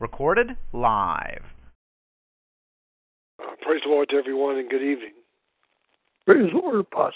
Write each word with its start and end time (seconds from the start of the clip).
Recorded 0.00 0.56
live. 0.72 1.42
Uh, 3.38 3.52
praise 3.60 3.82
the 3.84 3.90
Lord 3.90 4.08
to 4.08 4.16
everyone 4.16 4.56
and 4.56 4.70
good 4.70 4.82
evening. 4.82 5.12
Praise 6.24 6.50
the 6.50 6.58
Lord, 6.58 6.80
Apostle. 6.80 7.12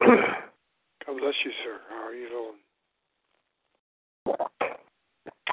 God 0.00 1.18
bless 1.18 1.34
you, 1.44 1.50
sir. 1.64 1.80
How 1.90 2.06
are 2.06 2.14
you 2.14 2.28
doing? 2.28 2.52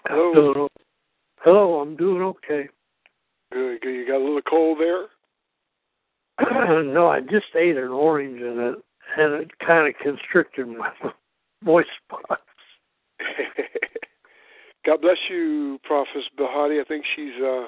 Hello. 0.06 0.54
Doing, 0.54 0.70
hello, 1.38 1.80
I'm 1.80 1.96
doing 1.98 2.22
okay. 2.22 2.70
Good, 3.52 3.82
good. 3.82 3.90
You 3.90 4.06
got 4.06 4.18
a 4.18 4.24
little 4.24 4.42
cold 4.48 4.78
there? 4.80 5.08
no, 6.84 7.08
I 7.08 7.22
just 7.22 7.48
ate 7.60 7.78
an 7.78 7.90
orange 7.90 8.42
and 8.42 8.60
it 8.60 8.76
and 9.18 9.34
it 9.42 9.52
kind 9.66 9.88
of 9.88 10.00
constricted 10.00 10.68
my 10.68 10.92
voice 11.64 11.88
spots. 12.06 12.44
God 14.86 15.02
bless 15.02 15.18
you, 15.30 15.80
Prophet 15.84 16.24
Bahati. 16.40 16.82
I 16.82 16.84
think 16.86 17.06
she's 17.16 17.42
uh, 17.44 17.68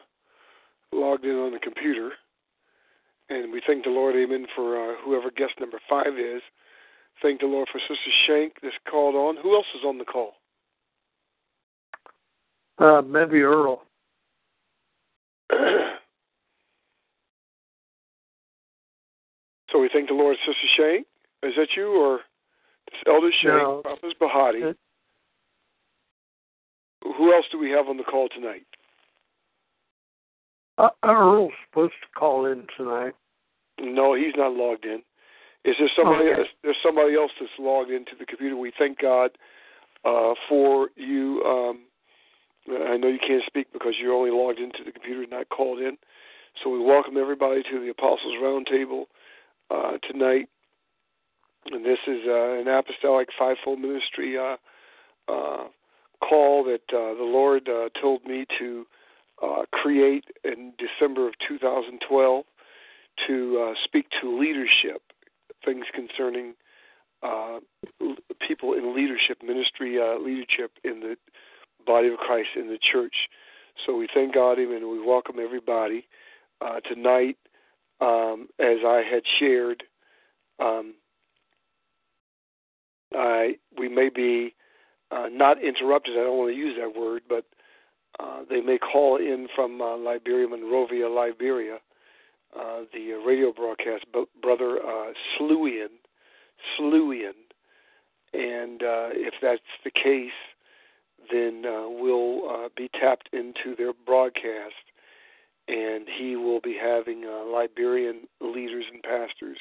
logged 0.91 1.25
in 1.25 1.35
on 1.35 1.51
the 1.51 1.59
computer. 1.59 2.11
And 3.29 3.51
we 3.51 3.61
thank 3.65 3.83
the 3.83 3.91
Lord, 3.91 4.15
amen, 4.15 4.47
for 4.55 4.77
uh, 4.77 4.95
whoever 5.03 5.29
guest 5.31 5.53
number 5.59 5.79
five 5.89 6.17
is. 6.19 6.41
Thank 7.21 7.41
the 7.41 7.47
Lord 7.47 7.67
for 7.71 7.79
Sister 7.79 8.11
Shank 8.27 8.53
that's 8.61 8.75
called 8.89 9.15
on. 9.15 9.37
Who 9.41 9.55
else 9.55 9.67
is 9.75 9.85
on 9.85 9.97
the 9.97 10.05
call? 10.05 10.33
Uh, 12.79 13.01
maybe 13.01 13.41
Earl. 13.41 13.83
so 19.71 19.79
we 19.79 19.89
thank 19.93 20.09
the 20.09 20.15
Lord, 20.15 20.35
Sister 20.45 20.67
Shank. 20.75 21.07
Is 21.43 21.53
that 21.57 21.69
you 21.77 21.89
or 21.89 22.21
this 22.91 22.99
Elder 23.07 23.31
Shank, 23.41 23.61
no. 23.61 23.81
Prophet 23.83 24.15
Bahati? 24.19 24.75
Who 27.03 27.33
else 27.33 27.45
do 27.51 27.59
we 27.59 27.69
have 27.71 27.87
on 27.87 27.97
the 27.97 28.03
call 28.03 28.29
tonight? 28.29 28.65
uh, 30.77 30.89
Earl's 31.03 31.53
supposed 31.69 31.93
to 32.01 32.19
call 32.19 32.45
in 32.45 32.65
tonight. 32.77 33.13
No, 33.79 34.13
he's 34.13 34.33
not 34.35 34.53
logged 34.53 34.85
in. 34.85 35.01
Is 35.65 35.75
there 35.79 35.89
somebody? 35.95 36.29
Okay. 36.29 36.41
Else, 36.41 36.49
there's 36.63 36.77
somebody 36.83 37.15
else 37.15 37.31
that's 37.39 37.51
logged 37.59 37.91
into 37.91 38.11
the 38.17 38.25
computer. 38.25 38.57
We 38.57 38.73
thank 38.77 38.99
God 38.99 39.31
uh, 40.03 40.33
for 40.49 40.89
you. 40.95 41.41
Um, 41.43 41.81
I 42.69 42.97
know 42.97 43.07
you 43.07 43.19
can't 43.19 43.43
speak 43.45 43.67
because 43.73 43.93
you're 43.99 44.13
only 44.13 44.31
logged 44.31 44.59
into 44.59 44.83
the 44.85 44.91
computer, 44.91 45.21
and 45.21 45.31
not 45.31 45.49
called 45.49 45.79
in. 45.79 45.97
So 46.63 46.69
we 46.69 46.79
welcome 46.79 47.17
everybody 47.17 47.63
to 47.63 47.79
the 47.79 47.89
Apostles 47.89 48.35
Roundtable 48.41 49.05
uh, 49.71 49.97
tonight. 50.09 50.49
And 51.71 51.85
this 51.85 51.99
is 52.07 52.19
uh, 52.27 52.59
an 52.59 52.67
apostolic 52.67 53.29
fivefold 53.37 53.79
ministry 53.79 54.37
uh, 54.37 54.57
uh, 55.31 55.63
call 56.27 56.63
that 56.63 56.83
uh, 56.89 57.13
the 57.15 57.23
Lord 57.23 57.67
uh, 57.67 57.89
told 57.99 58.25
me 58.25 58.45
to 58.59 58.85
uh, 59.41 59.63
create 59.71 60.25
in 60.43 60.73
December 60.77 61.27
of 61.27 61.33
2012 61.47 62.45
to 63.27 63.59
uh, 63.59 63.73
speak 63.83 64.07
to 64.21 64.39
leadership, 64.39 65.01
things 65.65 65.85
concerning 65.93 66.53
uh, 67.21 67.59
people 68.45 68.73
in 68.73 68.95
leadership, 68.95 69.41
ministry 69.43 69.99
uh, 69.99 70.17
leadership 70.19 70.71
in 70.83 70.99
the 70.99 71.15
body 71.85 72.07
of 72.07 72.17
Christ 72.17 72.49
in 72.55 72.67
the 72.67 72.79
church. 72.79 73.15
So 73.85 73.95
we 73.95 74.07
thank 74.13 74.33
God 74.33 74.59
and 74.59 74.89
we 74.89 75.05
welcome 75.05 75.37
everybody 75.39 76.07
tonight. 76.87 77.37
Um, 77.99 78.47
as 78.59 78.77
I 78.85 79.03
had 79.09 79.23
shared, 79.39 79.83
um, 80.59 80.95
I 83.13 83.57
we 83.77 83.89
may 83.89 84.09
be 84.09 84.55
uh, 85.13 85.29
not 85.31 85.61
interrupted. 85.61 86.13
I 86.17 86.23
don't 86.23 86.37
want 86.37 86.51
to 86.51 86.57
use 86.57 86.75
that 86.79 86.99
word, 86.99 87.21
but 87.27 87.45
uh, 88.19 88.41
they 88.49 88.61
may 88.61 88.77
call 88.77 89.17
in 89.17 89.47
from 89.55 89.81
uh, 89.81 89.97
Liberia, 89.97 90.47
Monrovia, 90.47 91.09
Liberia, 91.09 91.77
uh, 92.55 92.81
the 92.93 93.13
uh, 93.13 93.25
radio 93.25 93.51
broadcast, 93.51 94.05
but 94.13 94.27
brother 94.41 94.79
uh, 94.79 95.11
Sluian, 95.37 95.93
Sluian, 96.77 97.33
and 98.33 98.81
uh, 98.81 99.09
if 99.11 99.33
that's 99.41 99.61
the 99.83 99.91
case, 99.91 100.31
then 101.31 101.63
uh, 101.65 101.87
we'll 101.89 102.49
uh, 102.49 102.69
be 102.75 102.89
tapped 102.99 103.29
into 103.33 103.75
their 103.77 103.93
broadcast, 104.05 104.85
and 105.67 106.07
he 106.19 106.35
will 106.35 106.59
be 106.59 106.77
having 106.79 107.23
uh, 107.25 107.45
Liberian 107.45 108.27
leaders 108.41 108.85
and 108.91 109.01
pastors 109.01 109.57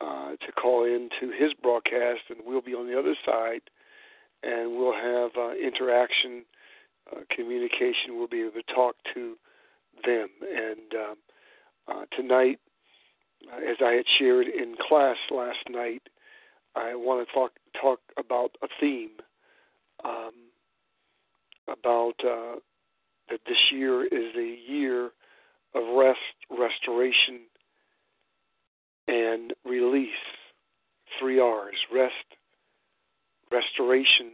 uh, 0.00 0.30
to 0.44 0.52
call 0.60 0.84
into 0.84 1.32
his 1.32 1.52
broadcast, 1.62 2.22
and 2.28 2.40
we'll 2.44 2.60
be 2.60 2.74
on 2.74 2.86
the 2.86 2.98
other 2.98 3.14
side, 3.24 3.62
and 4.44 4.76
we'll 4.76 4.92
have 4.92 5.30
uh, 5.36 5.52
interaction, 5.54 6.44
uh, 7.12 7.20
communication. 7.30 8.16
We'll 8.16 8.28
be 8.28 8.42
able 8.42 8.52
to 8.52 8.74
talk 8.74 8.96
to 9.14 9.36
them, 10.04 10.28
and 10.42 10.94
um, 10.94 11.16
uh, 11.88 12.04
tonight, 12.16 12.58
uh, 13.52 13.58
as 13.58 13.76
I 13.84 13.92
had 13.92 14.04
shared 14.18 14.46
in 14.46 14.74
class 14.88 15.16
last 15.30 15.68
night, 15.68 16.02
I 16.74 16.94
want 16.94 17.26
to 17.26 17.34
talk 17.34 17.52
talk 17.80 18.00
about 18.18 18.56
a 18.62 18.68
theme 18.80 19.10
um, 20.04 20.32
about 21.68 22.14
uh, 22.24 22.56
that 23.30 23.40
this 23.46 23.70
year 23.72 24.04
is 24.04 24.34
the 24.34 24.56
year 24.66 25.10
of 25.74 25.96
rest, 25.96 26.18
restoration, 26.50 27.40
and 29.08 29.52
release. 29.64 30.10
Three 31.20 31.38
R's: 31.38 31.76
rest, 31.92 32.14
restoration, 33.54 34.32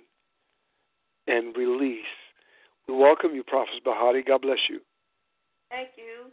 and 1.27 1.57
release. 1.57 2.05
We 2.89 2.95
welcome 2.97 3.35
you, 3.35 3.45
Prophet 3.45 3.85
Bahati. 3.87 4.27
God 4.27 4.43
bless 4.43 4.59
you. 4.69 4.81
Thank 5.71 5.91
you. 5.97 6.31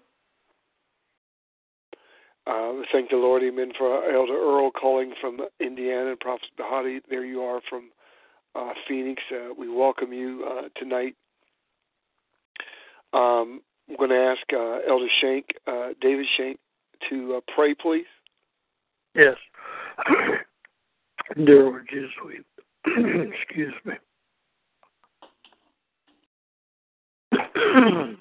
Uh, 2.47 2.73
we 2.73 2.87
thank 2.93 3.09
the 3.09 3.17
Lord, 3.17 3.43
Amen, 3.43 3.73
for 3.77 4.09
Elder 4.09 4.33
Earl 4.33 4.71
calling 4.71 5.13
from 5.19 5.39
Indiana, 5.59 6.11
and 6.11 6.19
Prophet 6.19 6.49
Bahati. 6.57 7.01
There 7.09 7.25
you 7.25 7.41
are 7.41 7.59
from 7.69 7.89
uh, 8.55 8.71
Phoenix. 8.87 9.21
Uh, 9.31 9.53
we 9.57 9.69
welcome 9.69 10.13
you 10.13 10.45
uh, 10.49 10.69
tonight. 10.77 11.15
Um, 13.13 13.61
I'm 13.89 13.97
going 13.97 14.09
to 14.09 14.15
ask 14.17 14.41
uh, 14.53 14.89
Elder 14.89 15.07
Shank, 15.21 15.45
uh, 15.67 15.89
David 16.01 16.25
Shank, 16.37 16.57
to 17.09 17.35
uh, 17.35 17.53
pray, 17.53 17.73
please. 17.73 18.05
Yes. 19.13 19.35
Dear 21.35 21.63
Lord 21.63 21.89
Jesus, 21.91 22.09
we 22.25 22.39
excuse 22.97 23.73
me. 23.85 23.93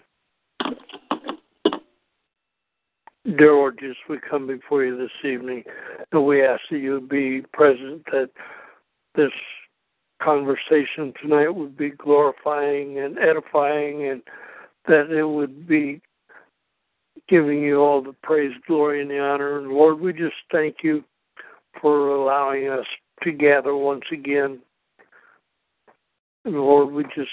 Dear 3.36 3.54
Lord 3.54 3.78
Jesus, 3.78 3.96
we 4.08 4.18
come 4.18 4.46
before 4.46 4.84
you 4.84 4.96
this 4.96 5.10
evening 5.24 5.64
and 6.12 6.24
we 6.24 6.44
ask 6.44 6.62
that 6.70 6.78
you 6.78 7.00
be 7.00 7.42
present, 7.52 8.04
that 8.12 8.30
this 9.14 9.32
conversation 10.22 11.12
tonight 11.20 11.48
would 11.48 11.76
be 11.76 11.90
glorifying 11.90 12.98
and 12.98 13.18
edifying, 13.18 14.08
and 14.08 14.22
that 14.88 15.10
it 15.10 15.24
would 15.24 15.66
be 15.68 16.00
giving 17.28 17.60
you 17.62 17.80
all 17.80 18.00
the 18.02 18.14
praise, 18.22 18.52
glory, 18.66 19.02
and 19.02 19.10
the 19.10 19.18
honor. 19.18 19.58
And 19.58 19.68
Lord, 19.68 20.00
we 20.00 20.12
just 20.12 20.36
thank 20.50 20.76
you 20.82 21.04
for 21.80 22.10
allowing 22.10 22.68
us 22.68 22.86
to 23.22 23.32
gather 23.32 23.74
once 23.76 24.04
again. 24.12 24.60
And 26.44 26.54
Lord, 26.54 26.92
we 26.92 27.04
just 27.04 27.30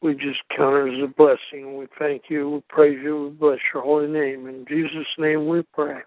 we 0.00 0.14
just 0.14 0.40
count 0.56 0.88
it 0.88 0.94
as 0.94 1.04
a 1.04 1.08
blessing. 1.08 1.76
We 1.76 1.86
thank 1.98 2.24
you, 2.28 2.50
we 2.50 2.62
praise 2.68 2.98
you, 3.02 3.24
we 3.24 3.30
bless 3.30 3.58
your 3.74 3.82
holy 3.82 4.06
name. 4.06 4.46
In 4.46 4.64
Jesus' 4.68 5.06
name 5.18 5.48
we 5.48 5.62
pray. 5.74 6.00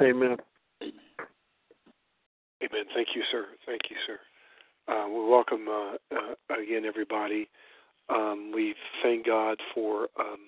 Amen. 0.00 0.36
Amen. 2.62 2.84
Thank 2.94 3.08
you, 3.14 3.22
sir. 3.30 3.46
Thank 3.66 3.82
you, 3.90 3.96
sir. 4.06 4.18
Uh, 4.88 5.08
we 5.08 5.28
welcome 5.28 5.66
uh, 5.68 5.96
uh, 6.14 6.62
again 6.62 6.84
everybody. 6.84 7.48
Um, 8.08 8.52
we 8.54 8.74
thank 9.02 9.26
God 9.26 9.58
for 9.74 10.08
um, 10.18 10.38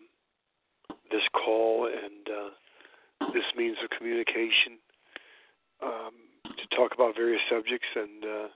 this 1.10 1.22
call 1.32 1.86
and 1.86 2.28
uh, 2.28 3.30
this 3.32 3.44
means 3.56 3.76
of 3.82 3.90
communication 3.96 4.78
um, 5.82 6.12
talk 6.76 6.92
about 6.94 7.16
various 7.16 7.40
subjects. 7.50 7.88
And 7.96 8.24
uh, 8.24 8.48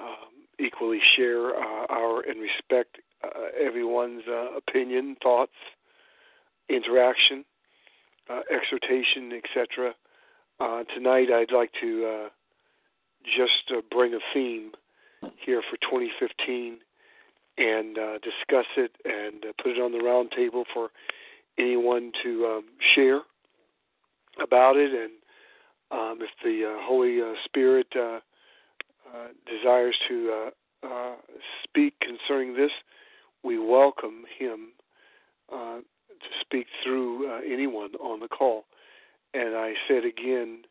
um, 0.00 0.40
equally 0.58 1.00
share 1.16 1.50
uh, 1.50 1.86
our 1.88 2.20
and 2.20 2.40
respect 2.40 2.98
uh, 3.22 3.28
everyone's 3.58 4.22
uh, 4.28 4.56
opinion, 4.56 5.16
thoughts, 5.22 5.52
interaction, 6.68 7.44
uh, 8.28 8.40
exhortation, 8.50 9.32
etc. 9.32 9.94
Tonight, 10.94 11.28
I'd 11.32 11.52
like 11.52 11.70
to 11.80 12.28
just 13.24 13.72
bring 13.90 14.14
a 14.14 14.18
theme 14.34 14.72
here 15.44 15.62
for 15.70 15.76
2015 15.78 16.78
and 17.58 17.94
discuss 18.22 18.66
it 18.76 18.92
and 19.04 19.44
put 19.62 19.72
it 19.72 19.80
on 19.80 19.92
the 19.92 19.98
round 19.98 20.30
table 20.36 20.64
for 20.72 20.90
anyone 21.58 22.12
to 22.22 22.46
um, 22.46 22.64
share 22.94 23.20
about 24.42 24.76
it 24.76 24.92
and 24.92 25.12
um, 25.90 26.18
if 26.20 26.30
the 26.44 26.66
uh, 26.66 26.86
Holy 26.86 27.20
uh, 27.20 27.34
Spirit 27.44 27.88
uh, 27.96 28.20
uh 29.12 29.28
desires 29.46 29.96
to 30.08 30.50
uh, 30.84 30.86
uh, 30.86 31.14
speak 31.64 31.94
concerning 32.00 32.54
this, 32.54 32.70
we 33.42 33.58
welcome 33.58 34.24
him 34.38 34.68
to 35.50 36.28
speak 36.40 36.66
through 36.84 37.40
anyone 37.50 37.90
on 37.94 38.20
the 38.20 38.28
call. 38.28 38.64
And 39.32 39.56
I 39.56 39.72
said 39.88 40.04
again 40.04 40.62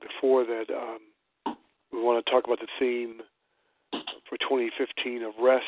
before 0.00 0.44
that 0.44 0.64
um, 0.70 1.56
we 1.92 2.02
want 2.02 2.24
to 2.24 2.30
talk 2.30 2.44
about 2.44 2.58
the 2.58 2.66
theme 2.78 3.20
for 4.28 4.36
2015 4.38 5.22
of 5.22 5.32
rest, 5.40 5.64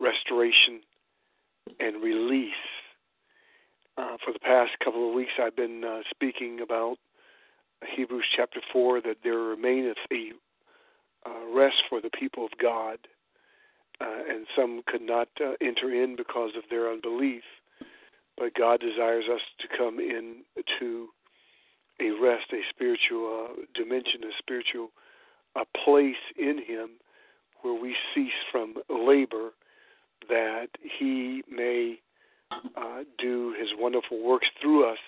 restoration, 0.00 0.80
and 1.78 2.02
release. 2.02 2.52
For 4.24 4.32
the 4.32 4.40
past 4.40 4.72
couple 4.84 5.08
of 5.08 5.14
weeks, 5.14 5.32
I've 5.40 5.56
been 5.56 6.02
speaking 6.10 6.58
about 6.60 6.96
Hebrews 7.96 8.26
chapter 8.36 8.60
4 8.72 9.00
that 9.02 9.18
there 9.22 9.38
remaineth 9.38 9.98
a 10.12 10.32
uh, 11.26 11.54
rest 11.54 11.82
for 11.88 12.00
the 12.00 12.10
people 12.18 12.44
of 12.44 12.50
God, 12.60 12.98
uh, 14.00 14.22
and 14.28 14.46
some 14.56 14.82
could 14.86 15.02
not 15.02 15.28
uh, 15.40 15.52
enter 15.60 15.92
in 15.92 16.16
because 16.16 16.50
of 16.56 16.64
their 16.70 16.90
unbelief. 16.90 17.42
But 18.36 18.54
God 18.54 18.80
desires 18.80 19.24
us 19.32 19.40
to 19.60 19.68
come 19.76 20.00
in 20.00 20.42
to 20.80 21.08
a 22.00 22.10
rest, 22.10 22.46
a 22.52 22.62
spiritual 22.70 23.48
uh, 23.50 23.62
dimension, 23.74 24.24
a 24.24 24.32
spiritual 24.38 24.90
a 25.54 25.64
place 25.84 26.16
in 26.38 26.58
Him 26.66 26.90
where 27.60 27.80
we 27.80 27.94
cease 28.14 28.32
from 28.50 28.74
labor, 28.88 29.50
that 30.28 30.68
He 30.98 31.42
may 31.50 31.98
uh, 32.50 33.02
do 33.18 33.54
His 33.58 33.68
wonderful 33.78 34.22
works 34.22 34.48
through 34.60 34.90
us 34.90 34.98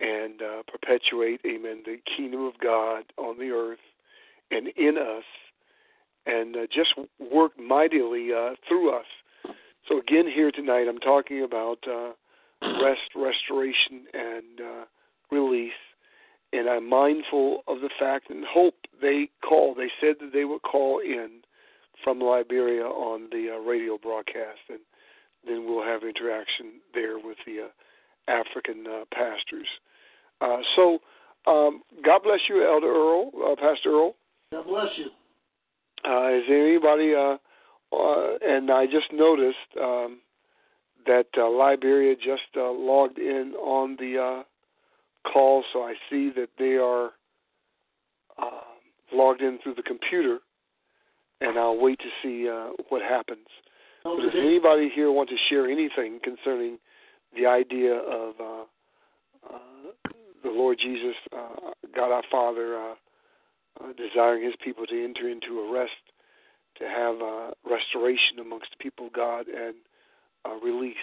and 0.00 0.42
uh, 0.42 0.62
perpetuate, 0.66 1.40
amen, 1.46 1.82
the 1.84 1.98
kingdom 2.16 2.44
of 2.44 2.54
God 2.62 3.04
on 3.16 3.38
the 3.38 3.50
earth 3.50 3.78
and 4.50 4.68
in 4.76 4.98
us, 4.98 5.24
and 6.26 6.56
uh, 6.56 6.66
just 6.72 6.94
work 7.32 7.52
mightily 7.58 8.30
uh, 8.32 8.54
through 8.68 8.90
us. 8.94 9.06
So, 9.88 9.98
again, 9.98 10.30
here 10.32 10.50
tonight, 10.50 10.86
I'm 10.88 10.98
talking 10.98 11.42
about 11.42 11.78
uh, 11.88 12.12
rest, 12.82 13.00
restoration, 13.16 14.06
and 14.12 14.60
uh, 14.60 14.84
release. 15.30 15.72
And 16.52 16.68
I'm 16.68 16.88
mindful 16.88 17.62
of 17.66 17.80
the 17.80 17.90
fact 17.98 18.28
and 18.28 18.44
hope 18.44 18.74
they 19.00 19.30
call. 19.42 19.74
They 19.74 19.90
said 20.00 20.16
that 20.20 20.32
they 20.32 20.44
would 20.44 20.62
call 20.62 21.00
in 21.00 21.40
from 22.04 22.20
Liberia 22.20 22.84
on 22.84 23.28
the 23.30 23.54
uh, 23.56 23.58
radio 23.58 23.96
broadcast, 23.96 24.60
and 24.68 24.80
then 25.46 25.64
we'll 25.66 25.84
have 25.84 26.02
interaction 26.02 26.80
there 26.94 27.18
with 27.18 27.38
the 27.46 27.70
African 28.28 28.84
uh, 28.86 29.04
pastors. 29.12 29.66
Uh, 30.40 30.58
so, 30.76 30.98
um, 31.46 31.82
God 32.04 32.22
bless 32.22 32.40
you, 32.48 32.66
Elder 32.66 32.88
Earl, 32.88 33.30
uh, 33.44 33.56
Pastor 33.56 33.90
Earl. 33.90 34.14
God 34.52 34.66
bless 34.66 34.88
you. 34.96 35.06
Uh, 36.04 36.28
is 36.36 36.42
there 36.48 36.66
anybody? 36.66 37.14
Uh, 37.14 37.36
uh, 37.96 38.38
and 38.46 38.70
I 38.70 38.86
just 38.86 39.12
noticed 39.12 39.56
um, 39.80 40.20
that 41.06 41.26
uh, 41.36 41.48
Liberia 41.48 42.14
just 42.16 42.56
uh, 42.56 42.70
logged 42.70 43.18
in 43.18 43.54
on 43.58 43.96
the 43.98 44.18
uh, 44.18 45.30
call, 45.30 45.64
so 45.72 45.82
I 45.82 45.94
see 46.10 46.30
that 46.36 46.48
they 46.58 46.76
are 46.76 47.10
uh, 48.38 48.60
logged 49.12 49.42
in 49.42 49.58
through 49.62 49.74
the 49.74 49.82
computer, 49.82 50.38
and 51.40 51.58
I'll 51.58 51.78
wait 51.78 51.98
to 52.00 52.08
see 52.22 52.48
uh, 52.48 52.70
what 52.88 53.02
happens. 53.02 53.46
Oh, 54.04 54.16
but 54.16 54.32
does 54.32 54.40
anybody 54.40 54.90
here 54.92 55.12
want 55.12 55.28
to 55.28 55.36
share 55.48 55.70
anything 55.70 56.18
concerning 56.24 56.78
the 57.36 57.46
idea 57.46 57.94
of 57.94 58.34
uh, 58.40 58.64
uh, 59.52 59.58
the 60.42 60.50
Lord 60.50 60.78
Jesus, 60.78 61.16
uh, 61.36 61.70
God 61.94 62.12
our 62.12 62.22
Father, 62.30 62.76
uh, 62.76 62.94
uh, 63.82 63.92
desiring 63.96 64.44
His 64.44 64.54
people 64.62 64.86
to 64.86 65.04
enter 65.04 65.28
into 65.28 65.60
a 65.60 65.72
rest, 65.72 65.92
to 66.78 66.84
have 66.84 67.20
uh, 67.20 67.50
restoration 67.68 68.38
amongst 68.40 68.70
the 68.70 68.82
people 68.82 69.06
of 69.06 69.12
God 69.12 69.46
and 69.48 69.74
uh, 70.44 70.54
release. 70.64 70.96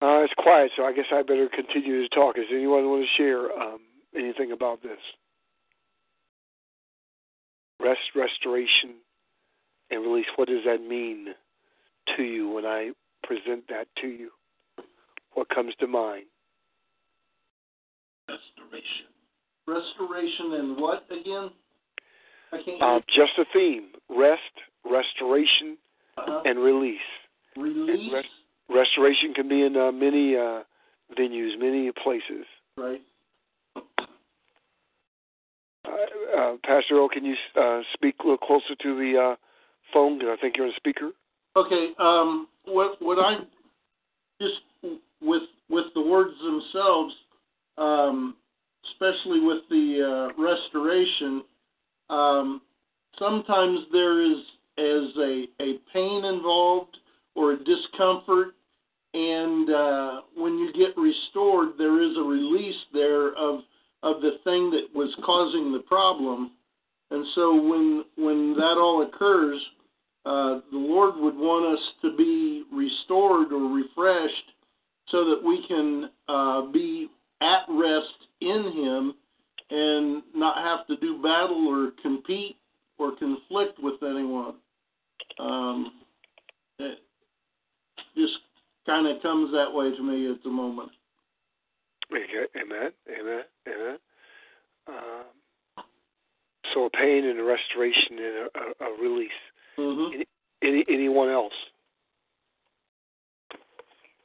Uh, 0.00 0.22
it's 0.22 0.32
quiet, 0.38 0.70
so 0.76 0.84
I 0.84 0.92
guess 0.92 1.06
I 1.12 1.22
better 1.22 1.48
continue 1.48 2.02
to 2.02 2.08
talk. 2.14 2.36
Does 2.36 2.44
anyone 2.52 2.88
want 2.88 3.04
to 3.04 3.22
share 3.22 3.50
um, 3.60 3.80
anything 4.16 4.52
about 4.52 4.80
this? 4.80 4.98
Rest, 7.80 8.00
restoration, 8.14 8.96
and 9.90 10.02
release. 10.02 10.26
What 10.36 10.48
does 10.48 10.64
that 10.66 10.80
mean 10.82 11.28
to 12.16 12.22
you 12.22 12.48
when 12.48 12.64
I 12.64 12.90
present 13.22 13.64
that 13.68 13.86
to 14.00 14.08
you? 14.08 14.30
What 15.34 15.48
comes 15.48 15.74
to 15.80 15.86
mind? 15.86 16.24
Restoration. 18.28 19.06
Restoration 19.66 20.52
and 20.54 20.80
what 20.80 21.04
again? 21.10 21.50
I 22.52 22.62
can't. 22.64 22.82
Uh, 22.82 23.00
just 23.14 23.32
a 23.38 23.44
theme: 23.52 23.88
rest, 24.08 24.40
restoration, 24.84 25.76
uh-huh. 26.16 26.42
and 26.44 26.58
release. 26.58 26.98
Release. 27.56 28.12
Rest, 28.12 28.28
restoration 28.68 29.34
can 29.34 29.48
be 29.48 29.62
in 29.62 29.76
uh, 29.76 29.92
many 29.92 30.36
uh, 30.36 30.62
venues, 31.18 31.58
many 31.58 31.90
places. 32.02 32.46
Right. 32.76 33.00
Uh, 35.88 36.38
uh 36.38 36.56
Pastor 36.64 36.96
Earl, 36.96 37.08
can 37.08 37.24
you 37.24 37.34
uh, 37.60 37.80
speak 37.94 38.16
a 38.20 38.22
little 38.22 38.38
closer 38.38 38.74
to 38.82 38.96
the 38.96 39.18
uh, 39.18 39.36
phone? 39.92 40.20
I 40.22 40.36
think 40.40 40.56
you're 40.56 40.66
on 40.66 40.72
speaker. 40.76 41.10
Okay. 41.56 41.90
Um, 41.98 42.48
what 42.64 43.00
what 43.00 43.18
I 43.18 43.38
just 44.40 44.60
with 45.20 45.42
with 45.68 45.86
the 45.94 46.02
words 46.02 46.34
themselves, 46.42 47.14
um, 47.76 48.36
especially 48.92 49.40
with 49.40 49.62
the 49.70 50.30
uh, 50.36 50.42
restoration, 50.42 51.42
um, 52.10 52.60
sometimes 53.18 53.80
there 53.92 54.20
is 54.20 54.38
as 54.78 55.16
a 55.18 55.46
a 55.60 55.78
pain 55.92 56.24
involved 56.24 56.96
or 57.34 57.52
a 57.52 57.56
discomfort, 57.64 58.54
and 59.14 59.70
uh, 59.70 60.20
when 60.36 60.58
you 60.58 60.72
get 60.72 60.96
restored, 60.96 61.70
there 61.78 62.02
is 62.02 62.16
a 62.16 62.22
release 62.22 62.76
there 62.92 63.34
of 63.36 63.60
of 64.02 64.20
the 64.20 64.38
thing 64.44 64.70
that 64.70 64.86
was 64.94 65.14
causing 65.24 65.72
the 65.72 65.80
problem, 65.80 66.52
and 67.10 67.24
so 67.34 67.54
when 67.54 68.04
when 68.16 68.54
that 68.54 68.76
all 68.78 69.02
occurs 69.02 69.60
uh, 70.28 70.60
the 70.70 70.76
Lord 70.76 71.14
would 71.16 71.36
want 71.36 71.78
us 71.78 71.84
to 72.02 72.14
be 72.14 72.64
restored 72.70 73.50
or 73.50 73.74
refreshed 73.74 74.52
so 75.08 75.24
that 75.24 75.42
we 75.42 75.64
can 75.66 76.10
uh, 76.28 76.70
be 76.70 77.08
at 77.40 77.62
rest 77.70 78.12
in 78.42 78.72
Him 78.74 79.14
and 79.70 80.22
not 80.34 80.58
have 80.58 80.86
to 80.88 80.96
do 80.96 81.22
battle 81.22 81.66
or 81.68 81.92
compete 82.02 82.56
or 82.98 83.16
conflict 83.16 83.78
with 83.82 84.02
anyone. 84.02 84.56
Um, 85.38 85.92
it 86.78 86.98
just 88.14 88.34
kind 88.84 89.06
of 89.06 89.22
comes 89.22 89.50
that 89.52 89.72
way 89.72 89.96
to 89.96 90.02
me 90.02 90.30
at 90.30 90.42
the 90.42 90.50
moment. 90.50 90.90
Okay. 92.12 92.46
Amen. 92.60 92.90
Amen. 93.08 93.42
Amen. 93.66 93.98
Um, 94.86 95.24
so 96.72 96.84
a 96.86 96.90
pain 96.90 97.24
and 97.24 97.38
a 97.38 97.44
restoration 97.44 98.18
and 98.18 98.20
a, 98.20 98.84
a, 98.84 98.88
a 98.88 99.02
release. 99.02 99.30
Mm-hmm. 99.78 100.14
Any, 100.14 100.26
any, 100.62 100.84
anyone 100.88 101.28
else? 101.28 101.52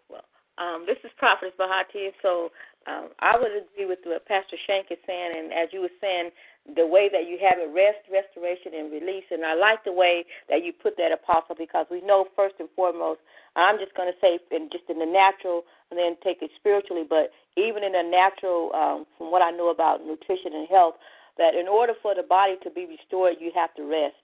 Well, 0.10 0.24
um, 0.58 0.86
this 0.88 0.98
is 1.04 1.12
Prophetess 1.18 1.54
Bahati. 1.60 2.10
So 2.22 2.50
um, 2.88 3.10
I 3.20 3.38
would 3.38 3.52
agree 3.52 3.86
with 3.86 4.00
what 4.04 4.26
Pastor 4.28 4.58
Shank 4.68 4.88
is 4.92 4.98
saying, 5.08 5.34
and 5.38 5.54
as 5.54 5.70
you 5.72 5.82
were 5.82 5.96
saying, 6.02 6.32
the 6.76 6.88
way 6.88 7.10
that 7.12 7.28
you 7.28 7.38
have 7.44 7.60
it 7.60 7.68
rest, 7.76 8.00
restoration, 8.12 8.72
and 8.74 8.92
release. 8.92 9.28
And 9.32 9.46
I 9.46 9.54
like 9.56 9.84
the 9.84 9.92
way 9.92 10.26
that 10.50 10.64
you 10.64 10.72
put 10.74 10.96
that, 10.98 11.12
Apostle, 11.12 11.56
because 11.58 11.86
we 11.92 12.02
know 12.02 12.28
first 12.36 12.56
and 12.60 12.70
foremost, 12.76 13.20
I'm 13.56 13.78
just 13.80 13.94
going 13.96 14.12
to 14.12 14.18
say, 14.20 14.40
in 14.52 14.70
just 14.72 14.86
in 14.90 15.00
the 15.00 15.06
natural, 15.06 15.64
and 15.92 16.00
then 16.00 16.16
take 16.24 16.42
it 16.42 16.52
spiritually, 16.56 17.04
but 17.08 17.32
even 17.58 17.84
in 17.84 17.92
the 17.94 18.04
natural, 18.04 18.72
um, 18.74 19.06
from 19.18 19.32
what 19.32 19.42
I 19.42 19.52
know 19.52 19.70
about 19.70 20.06
nutrition 20.06 20.54
and 20.56 20.68
health, 20.70 20.96
that 21.38 21.56
in 21.56 21.68
order 21.68 21.94
for 22.02 22.16
the 22.16 22.24
body 22.24 22.56
to 22.64 22.70
be 22.70 22.86
restored, 22.88 23.36
you 23.40 23.52
have 23.56 23.74
to 23.76 23.84
rest. 23.84 24.23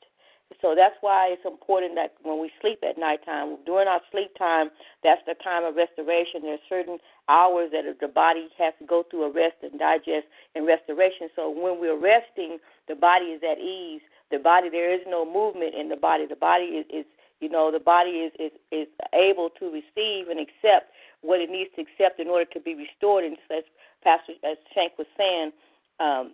So 0.62 0.74
that's 0.76 0.96
why 1.02 1.30
it's 1.32 1.46
important 1.46 1.96
that 1.96 2.14
when 2.24 2.42
we 2.42 2.52
sleep 2.60 2.80
at 2.82 2.98
nighttime, 2.98 3.58
during 3.66 3.88
our 3.88 4.02
sleep 4.12 4.36
time, 4.38 4.70
that's 5.04 5.22
the 5.28 5.36
time 5.44 5.64
of 5.64 5.76
restoration. 5.76 6.42
There's 6.42 6.60
certain 6.68 6.98
hours 7.30 7.70
that 7.72 7.86
the 8.02 8.08
body 8.08 8.50
has 8.58 8.74
to 8.80 8.86
go 8.86 9.04
through 9.10 9.24
a 9.24 9.32
rest 9.32 9.58
and 9.62 9.80
digest 9.80 10.26
and 10.56 10.66
restoration. 10.66 11.30
So 11.36 11.50
when 11.50 11.80
we're 11.80 12.00
resting, 12.00 12.58
the 12.88 12.96
body 12.96 13.38
is 13.38 13.42
at 13.44 13.60
ease. 13.60 14.02
The 14.32 14.40
body, 14.40 14.70
there 14.70 14.94
is 14.94 15.02
no 15.08 15.26
movement 15.26 15.76
in 15.76 15.90
the 15.90 15.96
body. 15.96 16.26
The 16.26 16.36
body 16.36 16.66
is, 16.82 16.86
is 16.90 17.06
you 17.40 17.50
know, 17.50 17.72
the 17.72 17.80
body 17.80 18.28
is, 18.28 18.34
is, 18.40 18.52
is 18.72 18.88
able 19.14 19.50
to 19.60 19.72
receive 19.72 20.28
and 20.28 20.40
accept 20.40 20.92
what 21.22 21.40
it 21.40 21.50
needs 21.50 21.70
to 21.76 21.82
accept 21.82 22.20
in 22.20 22.28
order 22.28 22.46
to 22.54 22.60
be 22.60 22.76
restored. 22.76 23.24
And 23.24 23.38
as 23.50 23.64
Pastor 24.04 24.34
as 24.44 24.58
Shank 24.74 24.98
was 24.98 25.08
saying, 25.18 25.52
um, 26.00 26.32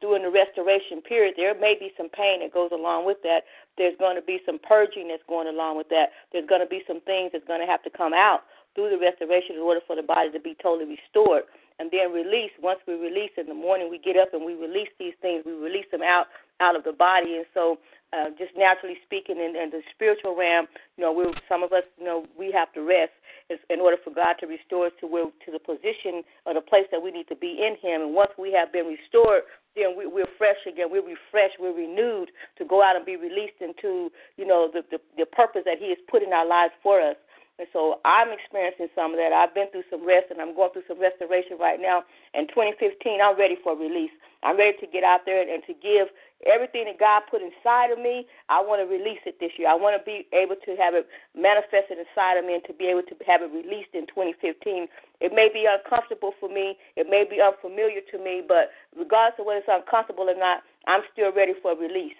during 0.00 0.22
the 0.22 0.30
restoration 0.30 1.00
period, 1.02 1.34
there 1.36 1.58
may 1.58 1.74
be 1.78 1.92
some 1.96 2.08
pain 2.08 2.40
that 2.40 2.52
goes 2.52 2.70
along 2.72 3.06
with 3.06 3.18
that. 3.22 3.42
There's 3.76 3.96
going 3.98 4.16
to 4.16 4.22
be 4.22 4.40
some 4.46 4.58
purging 4.58 5.08
that's 5.08 5.22
going 5.28 5.48
along 5.48 5.76
with 5.76 5.88
that. 5.88 6.10
There's 6.32 6.46
going 6.46 6.60
to 6.60 6.66
be 6.66 6.82
some 6.86 7.00
things 7.02 7.30
that's 7.32 7.46
going 7.46 7.60
to 7.60 7.66
have 7.66 7.82
to 7.82 7.90
come 7.90 8.14
out 8.14 8.44
through 8.74 8.90
the 8.90 8.98
restoration 8.98 9.56
in 9.56 9.62
order 9.62 9.80
for 9.86 9.96
the 9.96 10.02
body 10.02 10.30
to 10.30 10.40
be 10.40 10.56
totally 10.62 10.96
restored. 10.96 11.44
And 11.80 11.90
then 11.90 12.12
release. 12.12 12.52
Once 12.62 12.78
we 12.86 12.94
release 12.94 13.32
in 13.36 13.46
the 13.46 13.54
morning, 13.54 13.90
we 13.90 13.98
get 13.98 14.16
up 14.16 14.32
and 14.32 14.44
we 14.44 14.54
release 14.54 14.90
these 14.98 15.14
things. 15.20 15.42
We 15.44 15.52
release 15.52 15.86
them 15.90 16.02
out 16.02 16.26
out 16.60 16.76
of 16.76 16.84
the 16.84 16.92
body. 16.92 17.36
And 17.36 17.46
so, 17.54 17.78
uh, 18.12 18.30
just 18.38 18.54
naturally 18.56 18.96
speaking, 19.04 19.36
in, 19.36 19.56
in 19.58 19.70
the 19.70 19.82
spiritual 19.94 20.36
realm, 20.36 20.66
you 20.96 21.02
know, 21.02 21.12
we 21.12 21.26
some 21.48 21.62
of 21.62 21.72
us, 21.72 21.82
you 21.98 22.04
know, 22.04 22.26
we 22.38 22.52
have 22.52 22.72
to 22.74 22.82
rest 22.82 23.12
in 23.50 23.80
order 23.80 23.96
for 24.02 24.14
God 24.14 24.36
to 24.40 24.46
restore 24.46 24.86
us 24.86 24.92
to 25.00 25.06
where 25.06 25.26
to 25.26 25.50
the 25.50 25.58
position 25.58 26.22
or 26.46 26.54
the 26.54 26.62
place 26.62 26.86
that 26.92 27.02
we 27.02 27.10
need 27.10 27.26
to 27.28 27.36
be 27.36 27.58
in 27.58 27.74
Him. 27.82 28.02
And 28.02 28.14
once 28.14 28.30
we 28.38 28.52
have 28.52 28.72
been 28.72 28.86
restored, 28.86 29.42
then 29.74 29.98
we, 29.98 30.06
we're 30.06 30.30
fresh 30.38 30.62
again. 30.68 30.88
We're 30.90 31.02
refreshed. 31.02 31.58
We're 31.58 31.74
renewed 31.74 32.30
to 32.58 32.64
go 32.64 32.82
out 32.82 32.94
and 32.94 33.04
be 33.04 33.16
released 33.16 33.58
into, 33.60 34.10
you 34.36 34.46
know, 34.46 34.70
the, 34.72 34.82
the 34.90 34.98
the 35.18 35.26
purpose 35.26 35.62
that 35.66 35.78
He 35.78 35.88
has 35.90 35.98
put 36.08 36.22
in 36.22 36.32
our 36.32 36.46
lives 36.46 36.72
for 36.82 37.00
us. 37.00 37.16
And 37.58 37.68
so 37.72 38.02
I'm 38.04 38.34
experiencing 38.34 38.90
some 38.98 39.14
of 39.14 39.18
that. 39.22 39.30
I've 39.30 39.54
been 39.54 39.70
through 39.70 39.86
some 39.86 40.02
rest 40.02 40.26
and 40.30 40.42
I'm 40.42 40.58
going 40.58 40.74
through 40.74 40.90
some 40.90 40.98
restoration 40.98 41.54
right 41.58 41.78
now. 41.78 42.02
In 42.34 42.50
2015, 42.50 43.22
I'm 43.22 43.38
ready 43.38 43.54
for 43.62 43.78
release. 43.78 44.10
I'm 44.42 44.58
ready 44.58 44.76
to 44.82 44.86
get 44.90 45.04
out 45.04 45.22
there 45.24 45.38
and 45.38 45.62
to 45.70 45.74
give 45.78 46.10
everything 46.46 46.84
that 46.86 47.00
God 47.00 47.22
put 47.30 47.42
inside 47.42 47.90
of 47.90 47.98
me. 47.98 48.26
I 48.48 48.60
want 48.60 48.80
to 48.80 48.88
release 48.88 49.20
it 49.26 49.40
this 49.40 49.52
year. 49.58 49.68
I 49.68 49.74
want 49.74 49.96
to 49.98 50.02
be 50.04 50.28
able 50.32 50.56
to 50.56 50.72
have 50.76 50.94
it 50.94 51.08
manifested 51.34 51.98
inside 51.98 52.36
of 52.36 52.44
me 52.44 52.60
and 52.60 52.64
to 52.68 52.74
be 52.74 52.86
able 52.86 53.02
to 53.08 53.16
have 53.26 53.42
it 53.42 53.50
released 53.52 53.92
in 53.92 54.06
2015. 54.08 54.88
It 55.20 55.32
may 55.32 55.48
be 55.52 55.64
uncomfortable 55.68 56.32
for 56.38 56.48
me. 56.48 56.76
It 56.96 57.08
may 57.08 57.24
be 57.24 57.40
unfamiliar 57.40 58.04
to 58.12 58.18
me, 58.18 58.44
but 58.46 58.70
regardless 58.96 59.40
of 59.40 59.46
whether 59.46 59.64
it's 59.64 59.72
uncomfortable 59.72 60.28
or 60.28 60.38
not, 60.38 60.62
I'm 60.86 61.02
still 61.12 61.32
ready 61.32 61.52
for 61.60 61.76
release. 61.76 62.18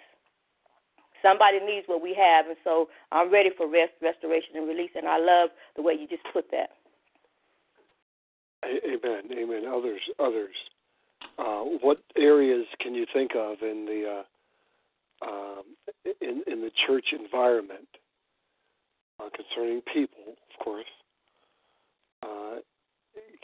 Somebody 1.21 1.57
needs 1.59 1.87
what 1.87 2.01
we 2.01 2.13
have, 2.13 2.45
and 2.45 2.57
so 2.63 2.89
I'm 3.11 3.31
ready 3.33 3.49
for 3.57 3.65
rest, 3.65 3.93
restoration, 4.01 4.57
and 4.57 4.67
release. 4.67 4.91
And 4.93 5.07
I 5.07 5.17
love 5.17 5.49
the 5.75 5.81
way 5.81 5.93
you 5.97 6.07
just 6.07 6.25
put 6.33 6.51
that. 6.51 6.69
Amen. 8.65 9.29
Amen. 9.31 9.63
Others. 9.65 10.01
Others. 10.19 10.55
Uh, 11.37 11.61
what 11.81 11.99
areas 12.17 12.65
can 12.79 12.95
you 12.95 13.05
think 13.13 13.31
of 13.35 13.61
in 13.61 13.85
the 13.85 14.23
uh, 15.23 15.27
um, 15.27 15.63
in 16.21 16.43
in 16.47 16.61
the 16.61 16.71
church 16.87 17.07
environment 17.17 17.87
uh, 19.19 19.29
concerning 19.35 19.81
people, 19.93 20.35
of 20.51 20.63
course, 20.63 20.85
uh, 22.23 22.55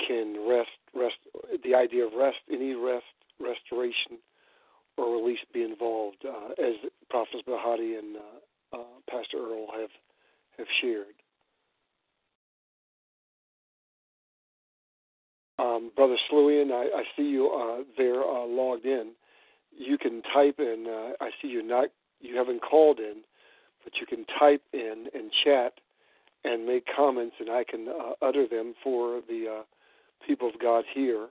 can 0.07 0.47
rest 0.47 0.69
rest 0.93 1.15
the 1.63 1.75
idea 1.75 2.05
of 2.05 2.13
rest, 2.13 2.37
any 2.51 2.73
rest, 2.73 3.05
restoration, 3.39 4.19
or 4.97 5.15
release 5.15 5.39
be 5.53 5.63
involved, 5.63 6.25
uh, 6.25 6.51
as 6.61 6.75
Prophet 7.09 7.45
Bahati 7.47 7.97
and 7.97 8.17
uh, 8.17 8.77
uh, 8.77 8.83
Pastor 9.09 9.37
Earl 9.37 9.67
have 9.79 9.89
have 10.57 10.67
shared. 10.81 11.15
Um, 15.61 15.91
Brother 15.95 16.17
Sluian, 16.29 16.71
I, 16.71 16.85
I 16.97 17.03
see 17.15 17.29
you 17.29 17.51
uh, 17.51 17.83
there 17.97 18.23
uh, 18.23 18.45
logged 18.45 18.85
in. 18.85 19.11
You 19.77 19.97
can 19.97 20.21
type 20.33 20.59
in. 20.59 20.87
Uh, 20.87 21.23
I 21.23 21.29
see 21.41 21.49
you 21.49 21.61
not. 21.61 21.89
You 22.19 22.35
haven't 22.37 22.61
called 22.61 22.99
in, 22.99 23.17
but 23.83 23.93
you 23.99 24.05
can 24.05 24.25
type 24.39 24.63
in 24.73 25.07
and 25.13 25.31
chat 25.43 25.73
and 26.43 26.65
make 26.65 26.85
comments, 26.95 27.35
and 27.39 27.49
I 27.49 27.63
can 27.63 27.87
uh, 27.87 28.13
utter 28.21 28.47
them 28.47 28.73
for 28.83 29.21
the 29.27 29.59
uh, 29.59 29.63
people 30.27 30.49
of 30.49 30.59
God 30.59 30.85
here. 30.93 31.27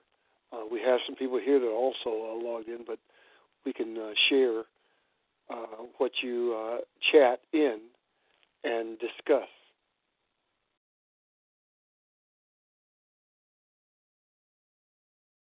Uh, 0.53 0.65
we 0.71 0.81
have 0.81 1.01
some 1.07 1.17
people 1.17 1.41
here 1.43 1.59
that 1.59 1.67
are 1.67 1.71
also 1.71 2.07
uh, 2.07 2.45
logged 2.45 2.69
in, 2.69 2.85
but 2.87 2.99
we 3.65 3.73
can 3.73 3.97
uh, 3.99 4.11
share 4.29 4.61
uh, 5.51 5.85
what 5.99 6.13
you 6.23 6.57
uh, 6.57 6.79
chat 7.13 7.41
in 7.53 7.81
and 8.65 8.99
discuss. 8.99 9.49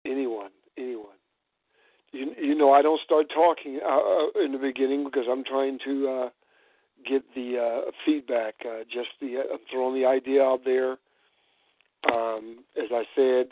Anyone, 0.04 0.50
anyone. 0.76 1.16
You, 2.12 2.32
you 2.40 2.54
know, 2.54 2.72
I 2.72 2.82
don't 2.82 3.00
start 3.00 3.26
talking 3.34 3.80
uh, 3.84 3.88
uh 3.88 4.44
in 4.44 4.52
the 4.52 4.58
beginning 4.58 5.04
because 5.04 5.24
I'm 5.30 5.44
trying 5.44 5.78
to 5.84 6.08
uh, 6.08 6.28
get 7.08 7.22
the 7.34 7.58
uh, 7.58 7.90
feedback. 8.04 8.54
Uh, 8.64 8.84
just 8.84 9.08
the 9.20 9.38
uh, 9.38 9.56
throwing 9.70 10.00
the 10.00 10.06
idea 10.06 10.42
out 10.42 10.60
there. 10.64 10.98
Um, 12.12 12.64
as 12.76 12.90
I 12.92 13.04
said, 13.16 13.46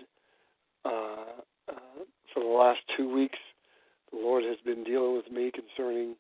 uh, 0.85 1.41
uh, 1.69 2.05
for 2.33 2.43
the 2.43 2.49
last 2.49 2.81
two 2.97 3.13
weeks, 3.13 3.39
the 4.11 4.19
Lord 4.19 4.45
has 4.45 4.59
been 4.65 4.85
dealing 4.85 5.17
with 5.17 5.31
me 5.31 5.51
concerning 5.51 6.17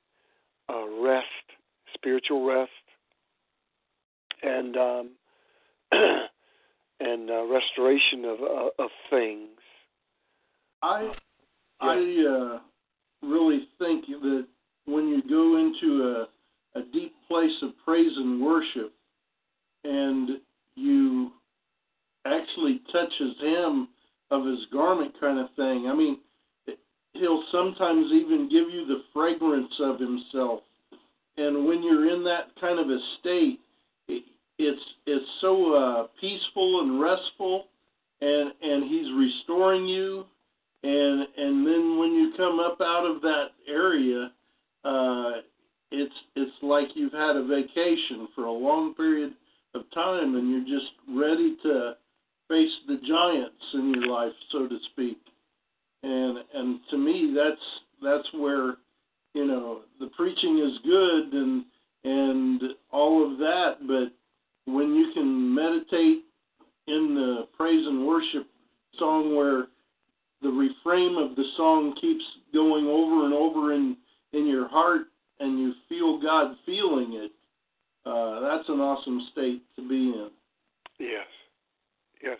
uh, 0.68 0.88
rest, 1.00 1.26
spiritual 1.94 2.46
rest, 2.46 2.70
and 4.42 4.76
um, 4.76 5.10
and 7.00 7.30
uh, 7.30 7.46
restoration 7.46 8.24
of 8.24 8.40
uh, 8.40 8.82
of 8.82 8.90
things. 9.10 9.48
I 10.82 11.12
I 11.80 12.24
uh, 12.28 12.58
really 13.26 13.68
think 13.78 14.06
that 14.06 14.46
when 14.86 15.08
you 15.08 15.22
go 15.28 15.56
into 15.58 16.26
a, 16.74 16.78
a 16.78 16.82
deep 16.92 17.14
place 17.28 17.56
of 17.62 17.70
praise 17.84 18.12
and 18.16 18.44
worship, 18.44 18.92
and 19.84 20.40
you 20.74 21.32
actually 22.24 22.80
touches 22.92 23.36
him 23.40 23.88
of 24.30 24.46
his 24.46 24.60
garment 24.72 25.12
kind 25.20 25.38
of 25.38 25.46
thing. 25.56 25.88
I 25.88 25.94
mean, 25.94 26.18
he'll 27.14 27.44
sometimes 27.52 28.12
even 28.12 28.48
give 28.48 28.70
you 28.70 28.86
the 28.86 29.02
fragrance 29.12 29.72
of 29.80 29.98
himself. 30.00 30.60
And 31.36 31.66
when 31.66 31.82
you're 31.82 32.14
in 32.14 32.24
that 32.24 32.48
kind 32.60 32.78
of 32.78 32.88
a 32.88 32.98
state, 33.20 33.58
it's 34.58 34.82
it's 35.06 35.26
so 35.40 35.74
uh, 35.74 36.06
peaceful 36.20 36.80
and 36.82 37.00
restful, 37.00 37.64
and 38.20 38.52
and 38.62 38.84
he's 38.84 39.06
restoring 39.16 39.86
you, 39.86 40.24
and 40.82 41.26
and 41.36 41.66
then 41.66 41.98
when 41.98 42.12
you 42.12 42.32
come 42.36 42.58
up 42.58 42.80
out 42.80 43.04
of 43.04 43.22
that 43.22 43.48
area, 43.68 44.32
uh, 44.84 45.32
it's 45.90 46.14
it's 46.36 46.62
like 46.62 46.88
you've 46.94 47.12
had 47.12 47.36
a 47.36 47.46
vacation 47.46 48.28
for 48.34 48.44
a 48.44 48.52
long 48.52 48.94
period 48.94 49.32
of 49.74 49.82
time, 49.94 50.34
and 50.36 50.50
you're 50.50 50.78
just 50.80 50.92
ready 51.08 51.56
to 51.62 51.92
face 52.48 52.72
the 52.86 52.98
giants 53.06 53.64
in 53.74 53.94
your 53.94 54.06
life, 54.08 54.32
so 54.50 54.66
to 54.66 54.78
speak. 54.92 55.18
And 56.02 56.38
and 56.54 56.80
to 56.90 56.98
me 56.98 57.34
that's 57.36 57.62
that's 58.02 58.28
where 58.34 58.74
you 59.34 59.46
know 59.46 59.82
the 60.00 60.08
preaching 60.16 60.58
is 60.58 60.78
good 60.84 61.32
and 61.32 61.64
and 62.04 62.62
all 62.90 63.30
of 63.30 63.38
that 63.38 63.76
but 63.86 64.12
when 64.72 64.94
you 64.94 65.12
can 65.14 65.54
meditate 65.54 66.24
in 66.88 67.14
the 67.14 67.46
praise 67.56 67.86
and 67.86 68.06
worship 68.06 68.46
song 68.98 69.36
where 69.36 69.66
the 70.42 70.48
refrain 70.48 71.16
of 71.16 71.36
the 71.36 71.44
song 71.56 71.94
keeps 72.00 72.24
going 72.52 72.86
over 72.86 73.24
and 73.24 73.34
over 73.34 73.72
in 73.72 73.96
in 74.32 74.46
your 74.46 74.68
heart 74.68 75.02
and 75.40 75.58
you 75.58 75.74
feel 75.88 76.20
God 76.20 76.56
feeling 76.66 77.12
it 77.14 77.32
uh, 78.04 78.40
that's 78.40 78.68
an 78.68 78.80
awesome 78.80 79.28
state 79.32 79.62
to 79.76 79.88
be 79.88 79.94
in 79.94 80.30
yes 80.98 81.26
yes 82.22 82.38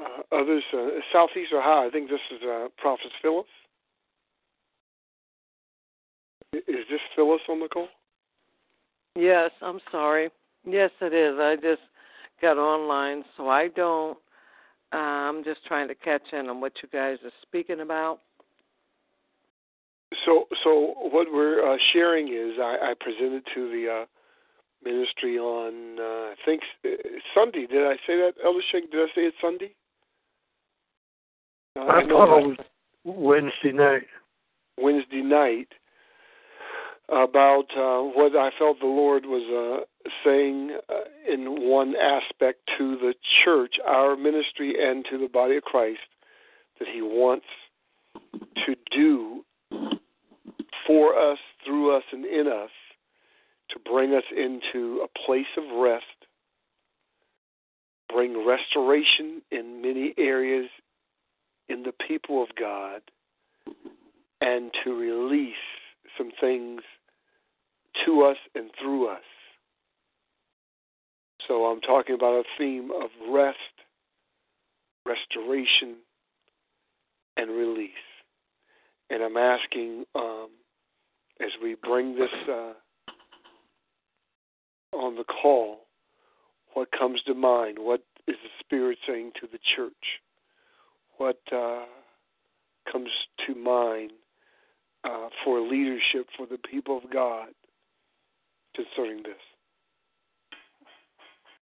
uh, 0.00 0.22
others, 0.32 0.62
uh, 0.72 0.88
Southeast 1.12 1.52
Ohio, 1.54 1.86
I 1.86 1.90
think 1.90 2.08
this 2.08 2.20
is 2.34 2.40
uh, 2.42 2.68
Prophet 2.78 3.10
Phyllis. 3.20 3.44
Is 6.52 6.86
this 6.90 7.00
Phyllis 7.14 7.40
on 7.48 7.60
the 7.60 7.68
call? 7.68 7.88
Yes, 9.14 9.50
I'm 9.62 9.80
sorry. 9.90 10.30
Yes, 10.66 10.90
it 11.00 11.12
is. 11.12 11.38
I 11.38 11.56
just 11.56 11.82
got 12.40 12.56
online, 12.56 13.24
so 13.36 13.48
I 13.48 13.68
don't. 13.68 14.16
Uh, 14.92 14.96
I'm 14.96 15.44
just 15.44 15.64
trying 15.66 15.88
to 15.88 15.94
catch 15.94 16.32
in 16.32 16.48
on 16.48 16.60
what 16.60 16.72
you 16.82 16.88
guys 16.88 17.18
are 17.24 17.30
speaking 17.42 17.80
about. 17.80 18.18
So, 20.24 20.46
so 20.64 20.94
what 21.12 21.28
we're 21.32 21.72
uh, 21.72 21.76
sharing 21.92 22.28
is 22.28 22.58
I, 22.60 22.90
I 22.90 22.94
presented 22.98 23.44
to 23.54 23.68
the 23.70 24.02
uh, 24.02 24.06
ministry 24.84 25.38
on 25.38 25.98
uh, 25.98 26.32
I 26.32 26.34
think 26.44 26.62
uh, 26.84 26.88
Sunday. 27.34 27.66
Did 27.66 27.86
I 27.86 27.94
say 28.06 28.16
that, 28.16 28.32
Elder 28.44 28.60
Shank? 28.72 28.90
Did 28.90 29.00
I 29.00 29.14
say 29.14 29.22
it 29.22 29.34
Sunday? 29.40 29.74
I, 31.76 31.80
I 31.80 32.08
thought 32.08 32.38
it 32.38 32.46
was 32.48 32.56
Wednesday 33.04 33.72
night. 33.72 34.06
Wednesday 34.76 35.22
night, 35.22 35.68
about 37.10 37.66
uh, 37.76 38.02
what 38.14 38.36
I 38.36 38.50
felt 38.58 38.78
the 38.80 38.86
Lord 38.86 39.24
was 39.26 39.42
uh, 39.50 40.10
saying 40.24 40.78
uh, 40.88 41.32
in 41.32 41.68
one 41.68 41.94
aspect 41.96 42.60
to 42.78 42.96
the 42.96 43.14
church, 43.44 43.74
our 43.86 44.16
ministry, 44.16 44.74
and 44.80 45.04
to 45.10 45.18
the 45.18 45.28
body 45.28 45.56
of 45.56 45.64
Christ, 45.64 45.98
that 46.78 46.88
He 46.92 47.02
wants 47.02 47.46
to 48.66 48.76
do 48.92 49.44
for 50.86 51.16
us, 51.18 51.38
through 51.64 51.96
us, 51.96 52.04
and 52.12 52.24
in 52.24 52.46
us 52.46 52.70
to 53.70 53.78
bring 53.78 54.14
us 54.14 54.24
into 54.36 55.04
a 55.04 55.26
place 55.26 55.46
of 55.56 55.64
rest, 55.80 56.04
bring 58.12 58.46
restoration 58.46 59.42
in 59.50 59.82
many 59.82 60.14
areas 60.16 60.68
in 61.68 61.82
the 61.82 61.92
people 62.06 62.42
of 62.42 62.48
God, 62.58 63.02
and 64.40 64.70
to 64.84 64.96
release 64.96 65.54
some 66.16 66.30
things 66.40 66.82
to 68.04 68.22
us 68.22 68.36
and 68.54 68.70
through 68.80 69.08
us. 69.08 69.22
So 71.46 71.64
I'm 71.64 71.80
talking 71.80 72.14
about 72.14 72.34
a 72.34 72.44
theme 72.58 72.90
of 72.90 73.10
rest, 73.28 73.58
restoration, 75.04 75.96
and 77.36 77.50
release. 77.50 77.90
And 79.08 79.22
I'm 79.22 79.36
asking, 79.36 80.04
um, 80.14 80.50
as 81.40 81.50
we 81.62 81.74
bring 81.74 82.14
this 82.14 82.30
uh, 82.48 82.72
on 84.92 85.16
the 85.16 85.24
call, 85.24 85.80
what 86.74 86.92
comes 86.92 87.20
to 87.26 87.34
mind? 87.34 87.78
What 87.80 88.04
is 88.28 88.36
the 88.42 88.50
Spirit 88.60 88.98
saying 89.06 89.32
to 89.40 89.48
the 89.50 89.58
church? 89.74 90.20
What 91.16 91.40
uh, 91.52 91.84
comes 92.90 93.10
to 93.46 93.54
mind 93.54 94.12
uh, 95.02 95.28
for 95.44 95.60
leadership 95.60 96.28
for 96.36 96.46
the 96.46 96.58
people 96.58 96.98
of 96.98 97.10
God 97.10 97.48
concerning 98.74 99.22
this? 99.22 99.34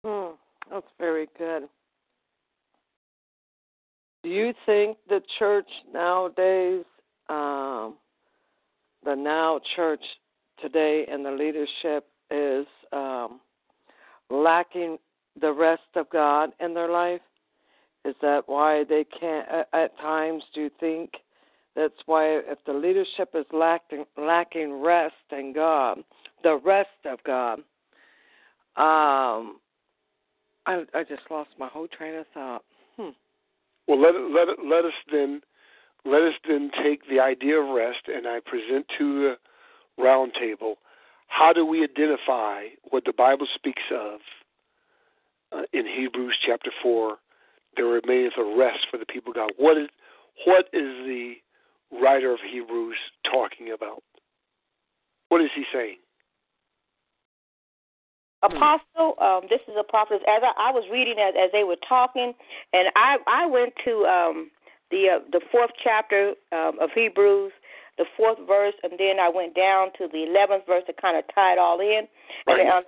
Hmm, 0.05 0.35
that's 0.71 0.87
very 0.99 1.29
good. 1.39 1.69
Do 4.23 4.31
you 4.31 4.53
think 4.65 4.99
the 5.09 5.21
church 5.39 5.69
nowadays, 5.93 6.85
um, 7.29 7.95
the 9.05 9.15
now 9.15 9.61
church 9.77 10.03
today, 10.61 11.07
and 11.11 11.25
the 11.25 11.31
leadership 11.31 12.07
is 12.31 12.67
um, 12.93 13.41
lacking 14.31 14.99
the 15.41 15.53
rest 15.53 15.83
of 15.95 16.11
God 16.11 16.51
in 16.61 16.75
their 16.75 16.91
life? 16.91 17.21
Is 18.05 18.15
that 18.23 18.43
why 18.47 18.85
they 18.89 19.05
can't? 19.05 19.47
At 19.73 19.97
times, 19.99 20.43
do 20.55 20.63
you 20.63 20.71
think 20.81 21.11
that's 21.75 21.95
why 22.07 22.25
if 22.25 22.59
the 22.67 22.73
leadership 22.73 23.31
is 23.35 23.45
lacking 23.53 24.07
lacking 24.17 24.81
rest 24.81 25.15
in 25.31 25.53
God, 25.53 25.99
the 26.47 26.61
rest 26.65 26.89
of 27.05 27.19
God, 27.25 27.59
um, 28.77 29.59
I 30.65 30.85
I 30.95 31.03
just 31.09 31.23
lost 31.29 31.51
my 31.59 31.67
whole 31.67 31.89
train 31.89 32.15
of 32.15 32.27
thought. 32.33 32.63
Hmm. 32.97 33.11
Well, 33.89 34.01
let 34.01 34.15
let 34.15 34.47
let 34.65 34.85
us 34.85 34.93
then 35.11 35.41
let 36.05 36.23
us 36.23 36.35
then 36.49 36.71
take 36.85 37.09
the 37.11 37.19
idea 37.19 37.61
of 37.61 37.75
rest, 37.75 38.07
and 38.07 38.29
I 38.29 38.39
present 38.39 38.87
to 38.97 39.23
the 39.23 39.37
roundtable 40.01 40.75
how 41.27 41.53
do 41.53 41.67
we 41.67 41.83
identify 41.83 42.67
what 42.91 43.05
the 43.05 43.13
Bible 43.13 43.49
speaks 43.53 43.83
of 43.93 44.21
uh, 45.51 45.63
in 45.73 45.85
Hebrews 45.85 46.37
chapter 46.47 46.71
4? 46.81 47.17
There 47.77 47.87
remaineth 47.87 48.35
a 48.39 48.57
rest 48.57 48.87
for 48.89 48.99
the 48.99 49.07
people 49.07 49.31
of 49.31 49.37
God. 49.37 49.51
What 49.57 49.77
is, 49.77 49.89
what 50.45 50.67
is 50.73 50.95
the 51.05 51.35
writer 52.01 52.33
of 52.33 52.39
Hebrews 52.49 52.97
talking 53.25 53.73
about? 53.75 54.05
What 55.29 55.43
is 55.43 55.51
he 55.55 55.65
saying? 55.73 55.97
Apostle, 58.47 59.15
um, 59.19 59.43
this 59.51 59.61
is 59.67 59.75
a 59.79 59.83
prophet. 59.83 60.23
As 60.29 60.43
I, 60.43 60.69
I 60.69 60.71
was 60.71 60.85
reading 60.91 61.19
as, 61.19 61.35
as 61.35 61.51
they 61.53 61.65
were 61.65 61.81
talking, 61.89 62.33
and 62.73 62.89
I 62.95 63.17
I 63.27 63.47
went 63.47 63.73
to 63.85 63.93
um, 64.07 64.51
the 64.91 65.19
uh, 65.19 65.25
the 65.33 65.41
fourth 65.51 65.71
chapter 65.83 66.35
um, 66.53 66.79
of 66.81 66.91
Hebrews, 66.95 67.53
the 67.99 68.07
fourth 68.17 68.39
verse, 68.47 68.75
and 68.83 68.93
then 68.99 69.19
I 69.21 69.29
went 69.29 69.55
down 69.55 69.89
to 69.99 70.09
the 70.09 70.25
eleventh 70.29 70.67
verse 70.67 70.85
to 70.87 70.95
kind 70.95 71.17
of 71.17 71.25
tie 71.35 71.53
it 71.55 71.59
all 71.59 71.81
in. 71.81 72.07
Right. 72.47 72.61
And 72.61 72.71
um, 72.71 72.83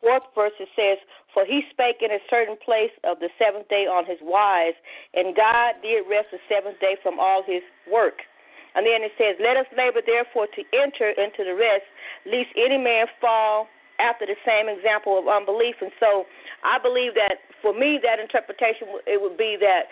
fourth 0.00 0.22
verse 0.34 0.54
it 0.60 0.68
says, 0.76 0.98
"For 1.34 1.44
he 1.44 1.62
spake 1.70 2.02
in 2.02 2.12
a 2.12 2.22
certain 2.30 2.56
place 2.64 2.94
of 3.04 3.18
the 3.18 3.28
seventh 3.38 3.68
day 3.68 3.90
on 3.90 4.06
his 4.06 4.18
wise, 4.22 4.76
and 5.14 5.34
God 5.34 5.82
did 5.82 6.06
rest 6.08 6.30
the 6.30 6.38
seventh 6.48 6.78
day 6.80 6.96
from 7.02 7.18
all 7.18 7.42
his 7.42 7.62
work." 7.90 8.22
And 8.74 8.86
then 8.86 9.04
it 9.04 9.12
says, 9.18 9.36
"Let 9.40 9.56
us 9.56 9.66
labor 9.76 10.00
therefore 10.04 10.46
to 10.46 10.62
enter 10.72 11.10
into 11.10 11.44
the 11.44 11.54
rest, 11.54 11.84
lest 12.24 12.48
any 12.56 12.78
man 12.78 13.06
fall 13.20 13.68
after 13.98 14.26
the 14.26 14.36
same 14.46 14.68
example 14.68 15.18
of 15.18 15.28
unbelief." 15.28 15.76
And 15.80 15.92
so, 16.00 16.26
I 16.64 16.78
believe 16.78 17.14
that 17.14 17.42
for 17.60 17.72
me, 17.72 17.98
that 18.02 18.18
interpretation 18.18 18.88
it 19.06 19.20
would 19.20 19.36
be 19.36 19.56
that 19.60 19.88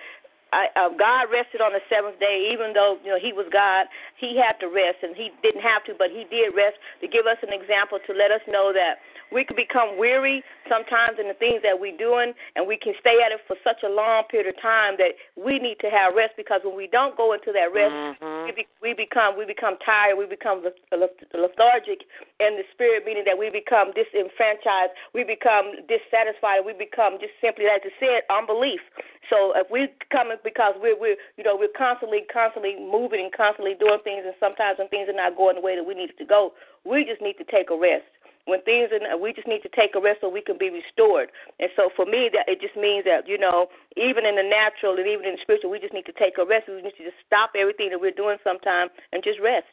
I, 0.52 0.66
uh, 0.74 0.90
God 0.98 1.30
rested 1.30 1.62
on 1.62 1.70
the 1.70 1.82
seventh 1.86 2.18
day, 2.18 2.50
even 2.50 2.74
though 2.74 2.98
you 3.04 3.10
know 3.10 3.18
He 3.18 3.32
was 3.32 3.46
God. 3.52 3.86
He 4.18 4.34
had 4.34 4.58
to 4.60 4.66
rest, 4.66 5.02
and 5.02 5.14
He 5.14 5.30
didn't 5.42 5.62
have 5.62 5.86
to, 5.86 5.94
but 5.94 6.10
He 6.10 6.26
did 6.26 6.54
rest 6.54 6.76
to 7.00 7.06
give 7.06 7.26
us 7.26 7.38
an 7.42 7.54
example 7.54 7.98
to 8.06 8.12
let 8.12 8.30
us 8.34 8.42
know 8.50 8.74
that 8.74 8.98
we 9.30 9.46
can 9.46 9.54
become 9.54 9.94
weary 9.94 10.42
sometimes 10.66 11.22
in 11.22 11.30
the 11.30 11.38
things 11.38 11.62
that 11.62 11.78
we're 11.78 11.96
doing, 11.96 12.34
and 12.58 12.66
we 12.66 12.76
can 12.76 12.94
stay 12.98 13.22
at 13.22 13.30
it 13.30 13.38
for 13.46 13.54
such 13.62 13.86
a 13.86 13.90
long 13.90 14.26
period 14.26 14.50
of 14.50 14.58
time 14.58 14.98
that 14.98 15.14
we 15.38 15.62
need 15.62 15.78
to 15.86 15.90
have 15.90 16.18
rest. 16.18 16.34
Because 16.34 16.60
when 16.66 16.74
we 16.74 16.90
don't 16.90 17.14
go 17.14 17.32
into 17.32 17.54
that 17.54 17.70
rest, 17.70 17.94
mm-hmm. 17.94 18.39
We, 18.50 18.64
be, 18.64 18.68
we 18.82 18.94
become 18.94 19.38
we 19.38 19.46
become 19.46 19.78
tired, 19.84 20.18
we 20.18 20.26
become 20.26 20.62
lethargic 20.90 22.02
in 22.42 22.58
the 22.58 22.66
spirit, 22.74 23.06
meaning 23.06 23.22
that 23.26 23.38
we 23.38 23.50
become 23.50 23.94
disenfranchised, 23.94 24.90
we 25.14 25.22
become 25.22 25.78
dissatisfied, 25.86 26.66
we 26.66 26.74
become 26.74 27.18
just 27.22 27.34
simply, 27.38 27.70
like 27.70 27.86
I 27.86 27.94
said, 28.02 28.26
unbelief. 28.26 28.82
So 29.30 29.54
if 29.54 29.70
we 29.70 29.86
come 30.10 30.34
because 30.42 30.74
we're 30.82 30.98
we're 30.98 31.16
you 31.38 31.44
know 31.44 31.54
we're 31.54 31.74
constantly 31.76 32.26
constantly 32.26 32.74
moving 32.74 33.22
and 33.22 33.32
constantly 33.32 33.78
doing 33.78 34.02
things, 34.02 34.26
and 34.26 34.34
sometimes 34.42 34.78
when 34.82 34.90
things 34.90 35.06
are 35.06 35.16
not 35.16 35.38
going 35.38 35.54
the 35.54 35.62
way 35.62 35.78
that 35.78 35.86
we 35.86 35.94
need 35.94 36.10
it 36.10 36.18
to 36.18 36.26
go, 36.26 36.52
we 36.82 37.06
just 37.06 37.22
need 37.22 37.38
to 37.38 37.46
take 37.46 37.70
a 37.70 37.78
rest. 37.78 38.08
When 38.50 38.60
things 38.66 38.90
are, 38.90 39.14
we 39.14 39.32
just 39.32 39.46
need 39.46 39.62
to 39.62 39.70
take 39.70 39.94
a 39.94 40.02
rest 40.02 40.20
so 40.20 40.28
we 40.28 40.42
can 40.42 40.58
be 40.58 40.74
restored. 40.74 41.30
And 41.62 41.70
so 41.78 41.90
for 41.94 42.04
me, 42.04 42.26
that 42.34 42.50
it 42.50 42.60
just 42.60 42.74
means 42.74 43.06
that 43.06 43.30
you 43.30 43.38
know, 43.38 43.70
even 43.94 44.26
in 44.26 44.34
the 44.34 44.42
natural 44.42 44.98
and 44.98 45.06
even 45.06 45.22
in 45.22 45.38
the 45.38 45.42
spiritual, 45.42 45.70
we 45.70 45.78
just 45.78 45.94
need 45.94 46.10
to 46.10 46.16
take 46.18 46.34
a 46.38 46.44
rest. 46.44 46.66
We 46.66 46.82
need 46.82 46.98
to 46.98 47.06
just 47.06 47.22
stop 47.22 47.54
everything 47.54 47.94
that 47.94 48.00
we're 48.00 48.10
doing 48.10 48.42
sometime 48.42 48.90
and 49.14 49.22
just 49.22 49.38
rest. 49.38 49.70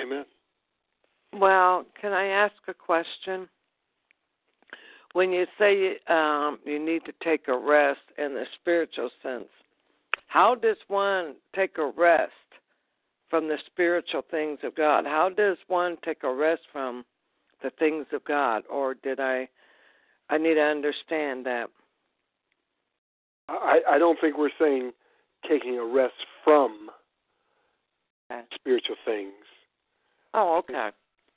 Amen. 0.00 0.24
Well, 1.36 1.84
can 2.00 2.12
I 2.12 2.26
ask 2.26 2.56
a 2.68 2.74
question? 2.74 3.48
when 5.12 5.30
you 5.30 5.46
say 5.58 5.96
um, 6.08 6.58
you 6.64 6.78
need 6.78 7.04
to 7.04 7.12
take 7.22 7.48
a 7.48 7.56
rest 7.56 8.00
in 8.18 8.34
the 8.34 8.44
spiritual 8.60 9.10
sense, 9.22 9.48
how 10.26 10.54
does 10.54 10.76
one 10.88 11.34
take 11.54 11.78
a 11.78 11.92
rest 11.96 12.32
from 13.32 13.48
the 13.48 13.56
spiritual 13.64 14.20
things 14.30 14.58
of 14.62 14.74
God? 14.74 15.06
How 15.06 15.30
does 15.34 15.56
one 15.66 15.96
take 16.04 16.22
a 16.22 16.30
rest 16.30 16.60
from 16.70 17.02
the 17.62 17.70
things 17.78 18.04
of 18.12 18.22
God? 18.26 18.62
Or 18.70 18.92
did 18.92 19.20
I? 19.20 19.48
I 20.28 20.36
need 20.36 20.54
to 20.54 20.60
understand 20.60 21.46
that. 21.46 21.68
I, 23.48 23.80
I 23.88 23.98
don't 23.98 24.18
think 24.20 24.36
we're 24.36 24.50
saying 24.60 24.92
taking 25.48 25.78
a 25.78 25.84
rest 25.84 26.12
from 26.44 26.90
okay. 28.30 28.42
spiritual 28.54 28.96
things. 29.06 29.32
Oh, 30.34 30.58
okay. 30.58 30.90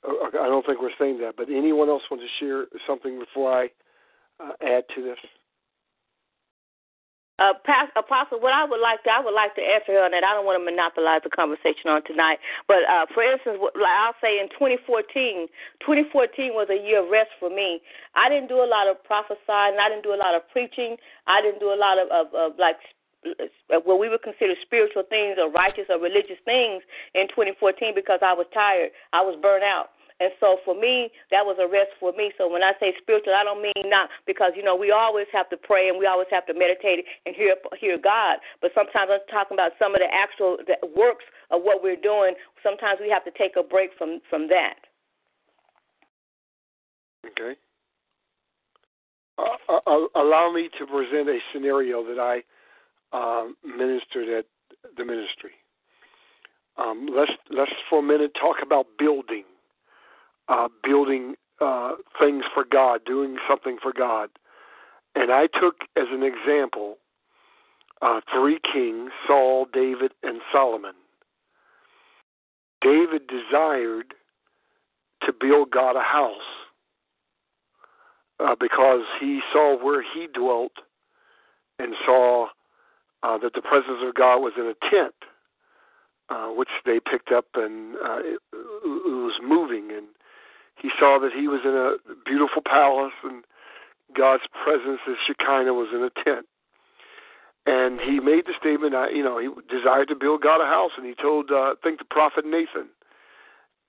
I 0.04 0.46
don't 0.48 0.66
think 0.66 0.82
we're 0.82 0.90
saying 0.98 1.18
that. 1.20 1.32
But 1.38 1.48
anyone 1.48 1.88
else 1.88 2.02
want 2.10 2.22
to 2.22 2.28
share 2.44 2.66
something 2.86 3.18
before 3.18 3.58
I 3.58 3.70
uh, 4.38 4.52
add 4.60 4.84
to 4.94 5.02
this? 5.02 5.18
Uh, 7.38 7.52
Pastor, 7.68 7.92
Apostle, 8.00 8.40
what 8.40 8.56
I 8.56 8.64
would 8.64 8.80
like 8.80 9.04
to, 9.04 9.10
I 9.12 9.20
would 9.20 9.36
like 9.36 9.52
to 9.56 9.60
answer 9.60 9.92
her 9.92 10.08
on 10.08 10.16
that. 10.16 10.24
I 10.24 10.32
don't 10.32 10.48
want 10.48 10.56
to 10.56 10.64
monopolize 10.64 11.20
the 11.20 11.28
conversation 11.28 11.92
on 11.92 12.00
tonight, 12.08 12.40
but 12.64 12.80
uh, 12.88 13.04
for 13.12 13.20
instance, 13.20 13.60
I'll 13.60 14.16
say 14.24 14.40
in 14.40 14.48
2014, 14.56 15.44
2014 15.84 16.56
was 16.56 16.72
a 16.72 16.80
year 16.80 17.04
of 17.04 17.12
rest 17.12 17.36
for 17.36 17.52
me. 17.52 17.84
I 18.16 18.32
didn't 18.32 18.48
do 18.48 18.64
a 18.64 18.68
lot 18.68 18.88
of 18.88 18.96
prophesying, 19.04 19.76
I 19.76 19.92
didn't 19.92 20.08
do 20.08 20.16
a 20.16 20.20
lot 20.20 20.32
of 20.32 20.48
preaching, 20.48 20.96
I 21.28 21.44
didn't 21.44 21.60
do 21.60 21.76
a 21.76 21.76
lot 21.76 22.00
of, 22.00 22.08
of, 22.08 22.32
of 22.32 22.56
like 22.56 22.80
what 23.84 24.00
we 24.00 24.08
would 24.08 24.22
consider 24.22 24.54
spiritual 24.64 25.04
things 25.04 25.36
or 25.36 25.50
righteous 25.52 25.92
or 25.92 26.00
religious 26.00 26.40
things 26.48 26.82
in 27.14 27.28
2014 27.28 27.92
because 27.92 28.20
I 28.22 28.32
was 28.32 28.46
tired, 28.54 28.96
I 29.12 29.20
was 29.20 29.36
burnt 29.42 29.64
out. 29.64 29.92
And 30.18 30.32
so 30.40 30.56
for 30.64 30.74
me, 30.74 31.10
that 31.30 31.44
was 31.44 31.58
a 31.60 31.68
rest 31.68 31.92
for 32.00 32.12
me. 32.12 32.32
So 32.38 32.48
when 32.48 32.62
I 32.62 32.72
say 32.80 32.94
spiritual, 33.00 33.34
I 33.34 33.44
don't 33.44 33.60
mean 33.60 33.90
not 33.90 34.08
because 34.26 34.52
you 34.56 34.62
know 34.62 34.74
we 34.74 34.90
always 34.90 35.26
have 35.32 35.48
to 35.50 35.56
pray 35.56 35.88
and 35.88 35.98
we 35.98 36.06
always 36.06 36.28
have 36.30 36.46
to 36.46 36.54
meditate 36.54 37.04
and 37.26 37.36
hear 37.36 37.56
hear 37.78 37.98
God. 37.98 38.38
But 38.62 38.72
sometimes 38.74 39.10
I'm 39.12 39.20
talking 39.30 39.56
about 39.56 39.72
some 39.78 39.94
of 39.94 40.00
the 40.00 40.08
actual 40.08 40.56
the 40.66 40.76
works 40.96 41.24
of 41.50 41.62
what 41.62 41.82
we're 41.82 42.00
doing. 42.00 42.34
Sometimes 42.62 42.98
we 43.00 43.10
have 43.10 43.24
to 43.24 43.30
take 43.36 43.56
a 43.56 43.62
break 43.62 43.90
from 43.98 44.20
from 44.30 44.48
that. 44.48 44.80
Okay. 47.26 47.58
Uh, 49.38 49.56
uh, 49.68 49.80
uh 49.86 50.06
allow 50.16 50.50
me 50.50 50.70
to 50.78 50.86
present 50.86 51.28
a 51.28 51.38
scenario 51.52 52.02
that 52.04 52.18
I 52.18 52.40
um, 53.12 53.56
ministered 53.64 54.28
at 54.30 54.46
the 54.96 55.04
ministry. 55.04 55.52
um, 56.78 57.08
let's 57.14 57.32
let's 57.50 57.72
for 57.88 58.00
a 58.00 58.02
minute 58.02 58.32
talk 58.34 58.56
about 58.62 58.86
building, 58.98 59.44
uh, 60.48 60.68
building 60.82 61.34
uh, 61.60 61.92
things 62.18 62.44
for 62.52 62.64
God, 62.64 63.00
doing 63.04 63.36
something 63.48 63.78
for 63.82 63.92
God. 63.92 64.30
And 65.14 65.32
I 65.32 65.46
took 65.46 65.76
as 65.96 66.06
an 66.10 66.22
example 66.22 66.98
uh, 68.02 68.20
three 68.32 68.58
kings: 68.72 69.10
Saul, 69.26 69.66
David, 69.72 70.12
and 70.22 70.40
Solomon. 70.52 70.94
David 72.82 73.22
desired 73.26 74.14
to 75.22 75.32
build 75.32 75.70
God 75.70 75.96
a 75.96 76.02
house 76.02 76.34
uh, 78.38 78.54
because 78.58 79.02
he 79.20 79.40
saw 79.52 79.82
where 79.82 80.02
he 80.02 80.28
dwelt 80.32 80.72
and 81.78 81.94
saw 82.04 82.46
uh, 83.22 83.38
that 83.38 83.54
the 83.54 83.62
presence 83.62 83.98
of 84.06 84.14
God 84.14 84.38
was 84.38 84.52
in 84.56 84.66
a 84.66 84.90
tent, 84.90 85.14
uh, 86.28 86.48
which 86.48 86.68
they 86.84 87.00
picked 87.00 87.32
up 87.32 87.46
and 87.54 87.96
uh, 87.96 88.18
it, 88.18 88.40
it 88.52 89.08
was 89.08 89.40
moving. 89.42 89.90
And 89.90 90.06
he 90.80 90.90
saw 90.98 91.18
that 91.20 91.32
he 91.32 91.48
was 91.48 91.60
in 91.64 91.74
a 91.74 91.96
beautiful 92.24 92.62
palace 92.62 93.14
and 93.24 93.44
God's 94.16 94.44
presence, 94.64 95.00
as 95.08 95.16
Shekinah, 95.26 95.74
was 95.74 95.88
in 95.92 96.02
a 96.02 96.24
tent. 96.24 96.46
And 97.66 98.00
he 98.00 98.20
made 98.20 98.46
the 98.46 98.54
statement, 98.58 98.94
you 99.12 99.24
know, 99.24 99.38
he 99.38 99.48
desired 99.68 100.08
to 100.08 100.14
build 100.14 100.42
God 100.42 100.60
a 100.62 100.66
house, 100.66 100.92
and 100.96 101.04
he 101.04 101.14
told, 101.20 101.50
uh, 101.50 101.54
I 101.54 101.74
think 101.82 101.98
the 101.98 102.04
prophet 102.04 102.44
Nathan, 102.46 102.88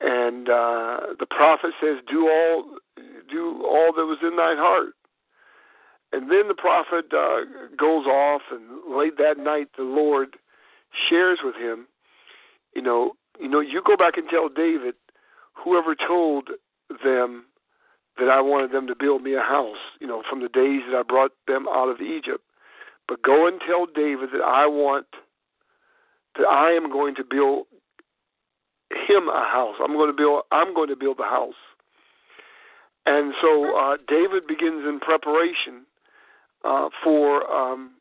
and 0.02 0.50
uh, 0.50 1.13
the 1.19 1.28
prophet 1.30 1.71
says, 1.82 1.97
"Do 2.10 2.28
all, 2.30 2.65
do 3.30 3.63
all 3.63 3.93
that 3.95 4.06
was 4.06 4.17
in 4.23 4.36
thine 4.36 4.58
heart." 4.58 4.93
And 6.12 6.32
then 6.32 6.47
the 6.47 6.56
prophet 6.56 7.06
uh, 7.13 7.41
goes 7.78 8.06
off, 8.06 8.41
and 8.52 8.95
late 8.95 9.17
that 9.17 9.38
night, 9.38 9.67
the 9.78 9.84
Lord 9.84 10.38
shares 11.10 11.39
with 11.43 11.56
him, 11.56 11.88
you 12.73 12.82
know, 12.82 13.13
you 13.39 13.47
know, 13.47 13.60
you 13.60 13.82
go 13.86 13.97
back 13.97 14.17
and 14.17 14.28
tell 14.30 14.50
David, 14.50 14.95
whoever 15.54 15.95
told 15.95 16.50
them 17.04 17.45
that 18.17 18.30
I 18.30 18.41
wanted 18.41 18.71
them 18.71 18.88
to 18.88 18.95
build 18.95 19.21
me 19.21 19.36
a 19.36 19.41
house, 19.41 19.78
you 20.00 20.08
know, 20.08 20.23
from 20.30 20.41
the 20.41 20.50
days 20.50 20.82
that 20.89 20.97
I 20.97 21.04
brought 21.04 21.32
them 21.47 21.67
out 21.67 21.89
of 21.89 22.02
Egypt. 22.02 22.43
But 23.08 23.21
go 23.21 23.47
and 23.47 23.62
tell 23.65 23.86
David 23.86 24.30
that 24.34 24.43
I 24.43 24.65
want 24.65 25.06
that 26.38 26.47
I 26.47 26.71
am 26.71 26.91
going 26.91 27.15
to 27.15 27.23
build 27.23 27.67
him 28.91 29.28
a 29.28 29.45
house. 29.45 29.76
I'm 29.82 29.93
going 29.93 30.10
to 30.10 30.15
build. 30.15 30.43
I'm 30.52 30.73
going 30.73 30.89
to 30.89 30.95
build 30.95 31.17
the 31.17 31.23
house. 31.23 31.56
And 33.06 33.34
so 33.41 33.78
uh, 33.78 33.97
David 34.08 34.47
begins 34.47 34.84
in 34.86 35.00
preparation 35.00 35.86
uh, 36.65 36.89
for 37.04 37.50
um, 37.50 37.91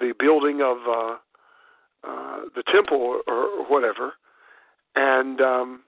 the 0.00 0.12
building 0.18 0.60
of 0.62 0.78
uh, 0.88 1.16
uh, 2.06 2.40
the 2.56 2.64
temple 2.72 3.20
or, 3.26 3.44
or 3.44 3.66
whatever. 3.68 4.14
And 4.96 5.40
um, 5.40 5.82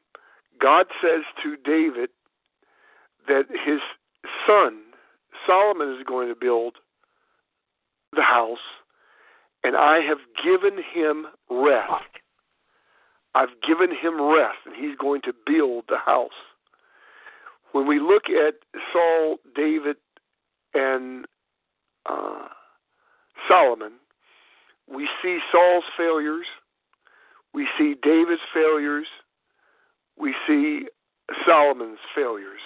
God 0.60 0.86
says 1.02 1.22
to 1.42 1.56
David 1.56 2.10
that 3.28 3.44
his 3.50 3.80
son 4.46 4.82
Solomon 5.46 5.94
is 5.98 6.04
going 6.06 6.28
to 6.28 6.34
build 6.34 6.76
the 8.12 8.22
house, 8.22 8.58
and 9.62 9.76
I 9.76 9.98
have 10.00 10.18
given 10.42 10.82
him 10.82 11.26
rest. 11.50 12.04
I've 13.34 13.60
given 13.66 13.90
him 13.90 14.20
rest, 14.20 14.58
and 14.64 14.74
he's 14.74 14.96
going 14.96 15.20
to 15.22 15.32
build 15.46 15.84
the 15.88 15.98
house. 15.98 16.30
When 17.72 17.86
we 17.86 18.00
look 18.00 18.24
at 18.30 18.54
Saul, 18.92 19.36
David, 19.54 19.96
and 20.72 21.26
uh, 22.08 22.48
Solomon, 23.48 23.92
we 24.88 25.08
see 25.22 25.38
Saul's 25.52 25.84
failures, 25.96 26.46
we 27.52 27.66
see 27.78 27.94
David's 28.02 28.40
failures, 28.54 29.06
we 30.18 30.34
see 30.46 30.86
Solomon's 31.46 31.98
failures. 32.14 32.60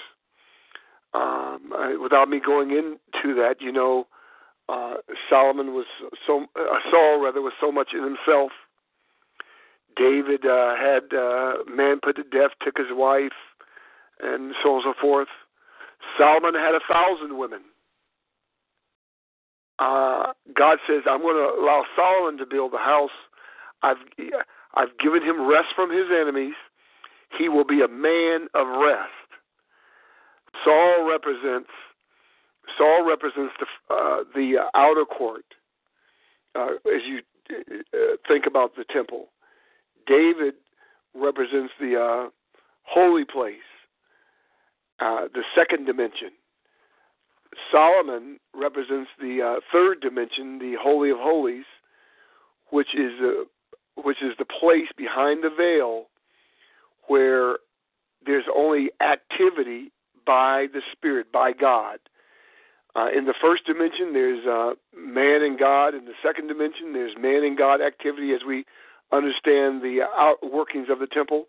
Um, 1.12 1.72
I, 1.74 1.96
without 2.00 2.28
me 2.28 2.40
going 2.44 2.70
into 2.70 3.34
that, 3.34 3.56
you 3.60 3.72
know, 3.72 4.06
uh, 4.68 4.94
Solomon 5.28 5.74
was 5.74 5.86
so 6.26 6.46
uh, 6.56 6.78
Saul 6.90 7.20
rather 7.22 7.42
was 7.42 7.52
so 7.60 7.72
much 7.72 7.88
in 7.92 8.04
himself 8.04 8.52
David 9.96 10.46
uh, 10.46 10.76
had 10.76 11.12
uh, 11.16 11.64
man 11.68 12.00
put 12.02 12.16
to 12.16 12.22
death, 12.22 12.50
took 12.64 12.76
his 12.78 12.88
wife, 12.90 13.36
and 14.20 14.54
so 14.62 14.70
on 14.70 14.82
and 14.84 14.94
so 14.94 15.00
forth. 15.00 15.28
Solomon 16.18 16.54
had 16.54 16.74
a 16.74 16.80
thousand 16.90 17.38
women. 17.38 17.60
Uh, 19.78 20.32
God 20.54 20.78
says, 20.86 21.02
"I'm 21.08 21.22
going 21.22 21.36
to 21.36 21.60
allow 21.60 21.84
Solomon 21.96 22.38
to 22.38 22.46
build 22.46 22.72
the 22.72 22.78
house. 22.78 23.10
I've 23.82 23.96
I've 24.74 24.96
given 24.98 25.22
him 25.22 25.48
rest 25.48 25.68
from 25.74 25.90
his 25.90 26.06
enemies. 26.10 26.54
He 27.36 27.48
will 27.48 27.64
be 27.64 27.82
a 27.82 27.88
man 27.88 28.48
of 28.54 28.66
rest." 28.66 29.10
Saul 30.64 31.08
represents 31.08 31.70
Saul 32.76 33.04
represents 33.06 33.54
the 33.58 33.94
uh, 33.94 34.24
the 34.34 34.68
outer 34.74 35.04
court. 35.04 35.44
Uh, 36.54 36.74
as 36.86 37.02
you 37.06 37.20
uh, 37.50 38.16
think 38.26 38.46
about 38.46 38.76
the 38.76 38.84
temple, 38.84 39.28
David 40.06 40.54
represents 41.14 41.72
the 41.80 41.96
uh, 41.96 42.28
holy 42.82 43.24
place, 43.24 43.56
uh, 45.00 45.28
the 45.32 45.42
second 45.54 45.86
dimension. 45.86 46.30
Solomon 47.70 48.38
represents 48.54 49.10
the 49.20 49.42
uh, 49.42 49.60
third 49.72 50.00
dimension, 50.00 50.58
the 50.58 50.76
holy 50.80 51.10
of 51.10 51.18
holies, 51.18 51.64
which 52.70 52.94
is 52.94 53.12
uh, 53.22 53.44
which 54.02 54.22
is 54.22 54.32
the 54.38 54.44
place 54.44 54.88
behind 54.96 55.42
the 55.42 55.50
veil 55.50 56.06
where 57.10 57.56
there's 58.24 58.44
only 58.54 58.88
activity 59.02 59.90
by 60.24 60.68
the 60.72 60.80
Spirit, 60.92 61.32
by 61.32 61.52
God. 61.52 61.98
Uh, 62.94 63.08
in 63.16 63.24
the 63.24 63.34
first 63.42 63.66
dimension, 63.66 64.12
there's 64.12 64.46
uh, 64.46 64.74
man 64.96 65.42
and 65.42 65.58
God. 65.58 65.92
In 65.92 66.04
the 66.04 66.12
second 66.24 66.46
dimension, 66.46 66.92
there's 66.92 67.16
man 67.18 67.42
and 67.42 67.58
God 67.58 67.80
activity 67.80 68.32
as 68.32 68.42
we 68.46 68.64
understand 69.10 69.82
the 69.82 70.06
outworkings 70.16 70.88
of 70.88 71.00
the 71.00 71.08
temple, 71.08 71.46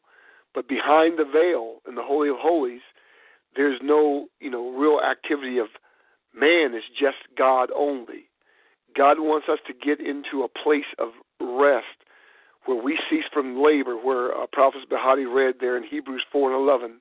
but 0.56 0.68
behind 0.68 1.20
the 1.20 1.26
veil 1.32 1.76
in 1.88 1.94
the 1.94 2.02
Holy 2.02 2.30
of 2.30 2.38
Holies, 2.40 2.82
there's 3.56 3.80
no, 3.84 4.30
you 4.40 4.50
know, 4.50 4.72
real 4.72 5.00
activity 5.00 5.60
of 5.60 5.68
man. 6.34 6.74
It's 6.74 6.88
just 7.00 7.18
God 7.38 7.70
only. 7.76 8.30
God 8.98 9.20
wants 9.20 9.48
us 9.48 9.60
to 9.68 9.74
get 9.74 10.00
into 10.00 10.42
a 10.44 10.48
place 10.48 10.90
of 10.98 11.10
rest 11.40 12.02
where 12.66 12.82
we 12.82 13.00
cease 13.10 13.26
from 13.34 13.62
labor, 13.62 13.96
where 13.96 14.36
uh, 14.36 14.46
Prophet 14.52 14.82
Bahati 14.90 15.26
read 15.32 15.56
there 15.60 15.78
in 15.78 15.84
Hebrews 15.84 16.24
4 16.32 16.54
and 16.54 16.62
11, 16.62 17.00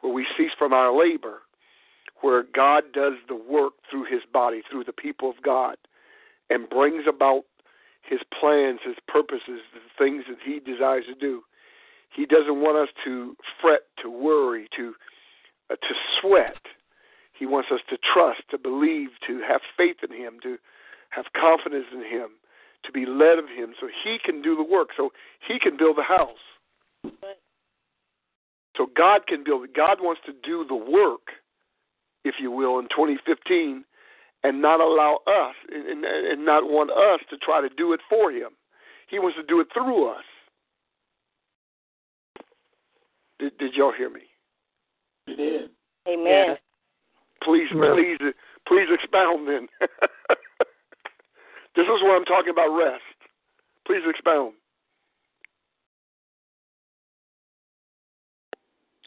where 0.00 0.12
we 0.12 0.26
cease 0.36 0.52
from 0.58 0.72
our 0.72 0.96
labor, 0.96 1.40
where 2.20 2.44
God 2.54 2.84
does 2.92 3.14
the 3.28 3.34
work 3.34 3.74
through 3.90 4.04
his 4.04 4.22
body, 4.32 4.62
through 4.70 4.84
the 4.84 4.92
people 4.92 5.28
of 5.28 5.36
God, 5.42 5.76
and 6.50 6.68
brings 6.68 7.04
about 7.08 7.44
his 8.02 8.20
plans, 8.38 8.80
his 8.84 8.96
purposes, 9.08 9.60
the 9.72 9.80
things 9.98 10.24
that 10.28 10.38
he 10.44 10.60
desires 10.60 11.04
to 11.06 11.14
do. 11.14 11.42
He 12.14 12.26
doesn't 12.26 12.60
want 12.60 12.76
us 12.78 12.88
to 13.04 13.36
fret, 13.60 13.82
to 14.02 14.10
worry, 14.10 14.68
to 14.76 14.94
uh, 15.70 15.76
to 15.76 15.94
sweat. 16.20 16.58
He 17.32 17.46
wants 17.46 17.70
us 17.72 17.80
to 17.90 17.96
trust, 17.96 18.42
to 18.50 18.58
believe, 18.58 19.08
to 19.26 19.40
have 19.40 19.60
faith 19.76 19.96
in 20.08 20.14
him, 20.14 20.38
to 20.42 20.58
have 21.10 21.26
confidence 21.34 21.86
in 21.92 22.00
him, 22.00 22.30
to 22.86 22.92
be 22.92 23.06
led 23.06 23.38
of 23.38 23.48
him 23.48 23.74
so 23.80 23.88
he 24.04 24.18
can 24.24 24.42
do 24.42 24.56
the 24.56 24.62
work, 24.62 24.88
so 24.96 25.10
he 25.46 25.58
can 25.58 25.76
build 25.76 25.96
the 25.96 26.02
house. 26.02 26.42
So 28.76 28.86
God 28.96 29.26
can 29.26 29.44
build 29.44 29.64
it. 29.64 29.74
God 29.74 29.98
wants 30.00 30.20
to 30.26 30.32
do 30.32 30.64
the 30.66 30.74
work, 30.74 31.28
if 32.24 32.36
you 32.40 32.50
will, 32.50 32.78
in 32.78 32.88
2015 32.88 33.84
and 34.42 34.60
not 34.60 34.80
allow 34.80 35.20
us 35.26 35.54
and, 35.72 36.04
and 36.04 36.44
not 36.44 36.64
want 36.64 36.90
us 36.90 37.20
to 37.30 37.36
try 37.38 37.60
to 37.60 37.68
do 37.74 37.92
it 37.92 38.00
for 38.08 38.30
him. 38.30 38.50
He 39.08 39.18
wants 39.18 39.36
to 39.36 39.42
do 39.42 39.60
it 39.60 39.68
through 39.72 40.10
us. 40.10 40.24
Did, 43.38 43.56
did 43.58 43.74
y'all 43.74 43.92
hear 43.92 44.10
me? 44.10 44.20
You 45.26 45.36
did. 45.36 45.70
Amen. 46.08 46.26
Yeah. 46.26 46.54
Please, 47.42 47.68
please, 47.72 48.18
please 48.66 48.88
expound 48.92 49.48
then. 49.48 49.68
this 51.76 51.84
is 51.84 52.02
what 52.02 52.16
I'm 52.16 52.24
talking 52.24 52.50
about 52.50 52.76
rest. 52.76 53.02
Please 53.86 54.02
expound. 54.08 54.54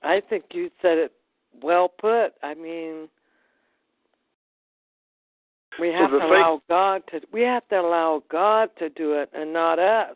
I 0.04 0.22
think 0.30 0.46
you 0.52 0.70
said 0.82 0.98
it 0.98 1.12
well 1.62 1.90
put. 1.90 2.34
I 2.44 2.54
mean, 2.54 3.10
we 5.80 5.90
have 5.90 6.12
so 6.12 6.20
to 6.20 6.26
thing, 6.26 6.30
allow 6.30 6.62
God 6.70 7.02
to. 7.12 7.22
We 7.32 7.42
have 7.42 7.68
to 7.70 7.80
allow 7.80 8.24
God 8.30 8.70
to 8.80 8.90
do 8.90 9.14
it, 9.14 9.30
and 9.34 9.52
not 9.52 9.80
us. 9.80 10.16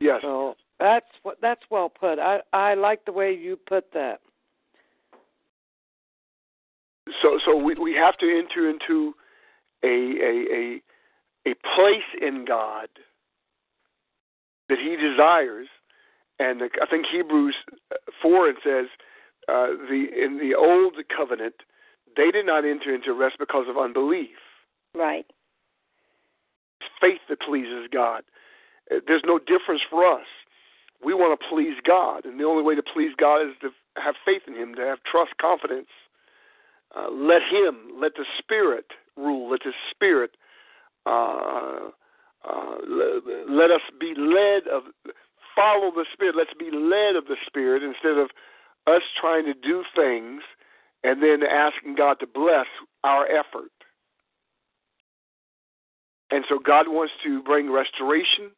Yes. 0.00 0.20
So 0.22 0.54
that's 0.78 1.06
what. 1.22 1.38
That's 1.40 1.62
well 1.70 1.88
put. 1.88 2.18
I 2.18 2.40
I 2.52 2.74
like 2.74 3.04
the 3.04 3.12
way 3.12 3.32
you 3.32 3.56
put 3.56 3.92
that. 3.92 4.20
So 7.22 7.38
so 7.44 7.56
we 7.56 7.74
we 7.74 7.94
have 7.94 8.16
to 8.18 8.26
enter 8.26 8.70
into 8.70 9.14
a 9.82 9.88
a 9.88 10.82
a 11.46 11.54
place 11.74 12.08
in 12.20 12.44
God 12.44 12.88
that 14.68 14.78
He 14.78 14.96
desires, 14.96 15.68
and 16.38 16.62
I 16.62 16.86
think 16.86 17.06
Hebrews 17.10 17.56
four 18.22 18.48
it 18.48 18.56
says 18.64 18.86
uh, 19.48 19.68
the 19.88 20.06
in 20.16 20.38
the 20.38 20.54
old 20.54 20.94
covenant 21.14 21.54
they 22.16 22.30
did 22.30 22.46
not 22.46 22.64
enter 22.64 22.94
into 22.94 23.12
rest 23.12 23.36
because 23.38 23.66
of 23.68 23.78
unbelief. 23.78 24.36
Right. 24.94 25.26
It's 26.80 26.90
faith 27.00 27.20
that 27.28 27.40
pleases 27.40 27.88
God. 27.92 28.22
There's 29.06 29.22
no 29.24 29.38
difference 29.38 29.82
for 29.88 30.06
us. 30.06 30.26
We 31.04 31.14
want 31.14 31.38
to 31.38 31.46
please 31.48 31.76
God, 31.86 32.24
and 32.24 32.38
the 32.38 32.44
only 32.44 32.62
way 32.62 32.74
to 32.74 32.82
please 32.82 33.12
God 33.16 33.42
is 33.42 33.54
to 33.62 33.70
have 33.96 34.14
faith 34.24 34.42
in 34.46 34.54
Him, 34.54 34.74
to 34.74 34.82
have 34.82 34.98
trust, 35.10 35.32
confidence. 35.40 35.88
Uh, 36.94 37.10
let 37.10 37.42
Him, 37.42 38.00
let 38.00 38.14
the 38.14 38.24
Spirit 38.38 38.86
rule. 39.16 39.50
Let 39.50 39.60
the 39.64 39.72
Spirit 39.90 40.32
uh, 41.06 41.90
uh, 42.48 42.76
let 43.48 43.70
us 43.70 43.82
be 44.00 44.14
led 44.16 44.66
of 44.68 44.84
follow 45.54 45.90
the 45.94 46.06
Spirit. 46.12 46.36
Let's 46.36 46.54
be 46.58 46.70
led 46.70 47.16
of 47.16 47.26
the 47.26 47.36
Spirit 47.46 47.82
instead 47.82 48.18
of 48.18 48.30
us 48.86 49.02
trying 49.20 49.44
to 49.46 49.54
do 49.54 49.84
things 49.94 50.42
and 51.04 51.22
then 51.22 51.42
asking 51.42 51.96
God 51.96 52.18
to 52.20 52.26
bless 52.26 52.66
our 53.04 53.26
effort. 53.26 53.70
And 56.30 56.44
so 56.48 56.58
God 56.58 56.86
wants 56.88 57.12
to 57.24 57.42
bring 57.42 57.70
restoration 57.70 58.50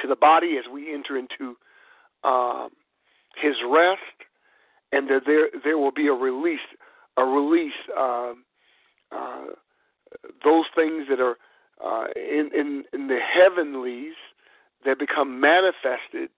to 0.00 0.08
the 0.08 0.16
body 0.16 0.56
as 0.58 0.64
we 0.72 0.92
enter 0.92 1.16
into 1.16 1.56
um, 2.24 2.70
His 3.40 3.54
rest, 3.68 4.00
and 4.92 5.08
that 5.08 5.22
there 5.26 5.48
there 5.64 5.78
will 5.78 5.92
be 5.92 6.08
a 6.08 6.12
release, 6.12 6.60
a 7.16 7.24
release. 7.24 7.72
Um, 7.98 8.44
uh, 9.12 9.44
those 10.44 10.64
things 10.74 11.06
that 11.08 11.20
are 11.20 11.36
uh, 11.84 12.06
in, 12.16 12.50
in 12.54 12.84
in 12.92 13.08
the 13.08 13.18
heavenlies 13.18 14.14
that 14.84 14.98
become 14.98 15.40
manifested 15.40 16.30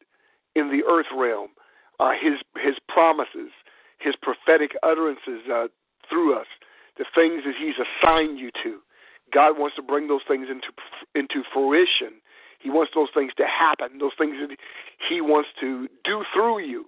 in 0.55 0.71
the 0.71 0.83
earth 0.89 1.07
realm. 1.17 1.51
Uh, 1.99 2.13
his 2.13 2.35
his 2.63 2.77
promises, 2.89 3.53
his 3.99 4.15
prophetic 4.21 4.73
utterances 4.83 5.43
uh, 5.53 5.67
through 6.09 6.39
us, 6.39 6.47
the 6.99 7.05
things 7.15 7.43
that 7.45 7.55
he's 7.59 7.75
assigned 7.77 8.39
you 8.39 8.51
to. 8.63 8.81
God 9.33 9.59
wants 9.59 9.77
to 9.77 9.83
bring 9.83 10.09
those 10.09 10.23
things 10.29 10.47
into 10.51 10.69
into 11.15 11.43
fruition. 11.53 12.21
He 12.61 12.71
wants 12.71 12.93
those 12.95 13.09
things 13.15 13.33
to 13.37 13.45
happen. 13.47 13.99
Those 13.99 14.13
things 14.19 14.37
that 14.41 14.57
he 15.09 15.21
wants 15.21 15.51
to 15.61 15.89
do 16.05 16.25
through 16.33 16.61
you. 16.61 16.87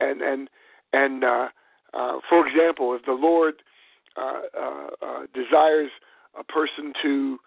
And 0.00 0.20
and 0.22 0.48
and 0.92 1.24
uh, 1.24 1.48
uh, 1.94 2.18
for 2.28 2.46
example, 2.46 2.94
if 2.94 3.04
the 3.04 3.12
Lord 3.12 3.54
uh, 4.16 4.40
uh, 4.58 4.86
uh 5.02 5.20
desires 5.34 5.90
a 6.38 6.44
person 6.44 6.92
to 7.02 7.38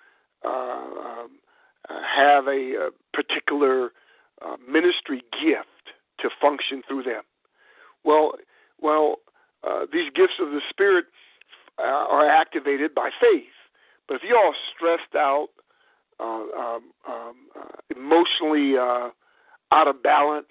uh, 0.46 0.50
um, 0.50 1.30
have 1.90 2.48
a, 2.48 2.88
a 2.88 2.90
particular 3.14 3.92
uh, 4.42 4.56
ministry 4.70 5.24
gift 5.42 5.96
to 6.20 6.30
function 6.42 6.82
through 6.88 7.04
them. 7.04 7.24
Well, 8.04 8.34
well, 8.82 9.18
uh, 9.64 9.86
these 9.92 10.12
gifts 10.14 10.34
of 10.40 10.50
the 10.50 10.62
Spirit 10.70 11.06
uh, 11.80 11.84
are 11.84 12.30
activated 12.30 12.94
by 12.94 13.10
faith. 13.22 13.46
But 14.08 14.16
if 14.16 14.22
you're 14.28 14.38
all 14.38 14.56
stressed 14.76 15.16
out, 15.16 15.50
uh, 16.20 16.24
um, 16.24 16.92
um, 17.08 17.36
uh, 17.60 17.96
emotionally 17.96 18.78
uh, 18.78 19.10
out 19.72 19.88
of 19.88 20.04
balance, 20.04 20.48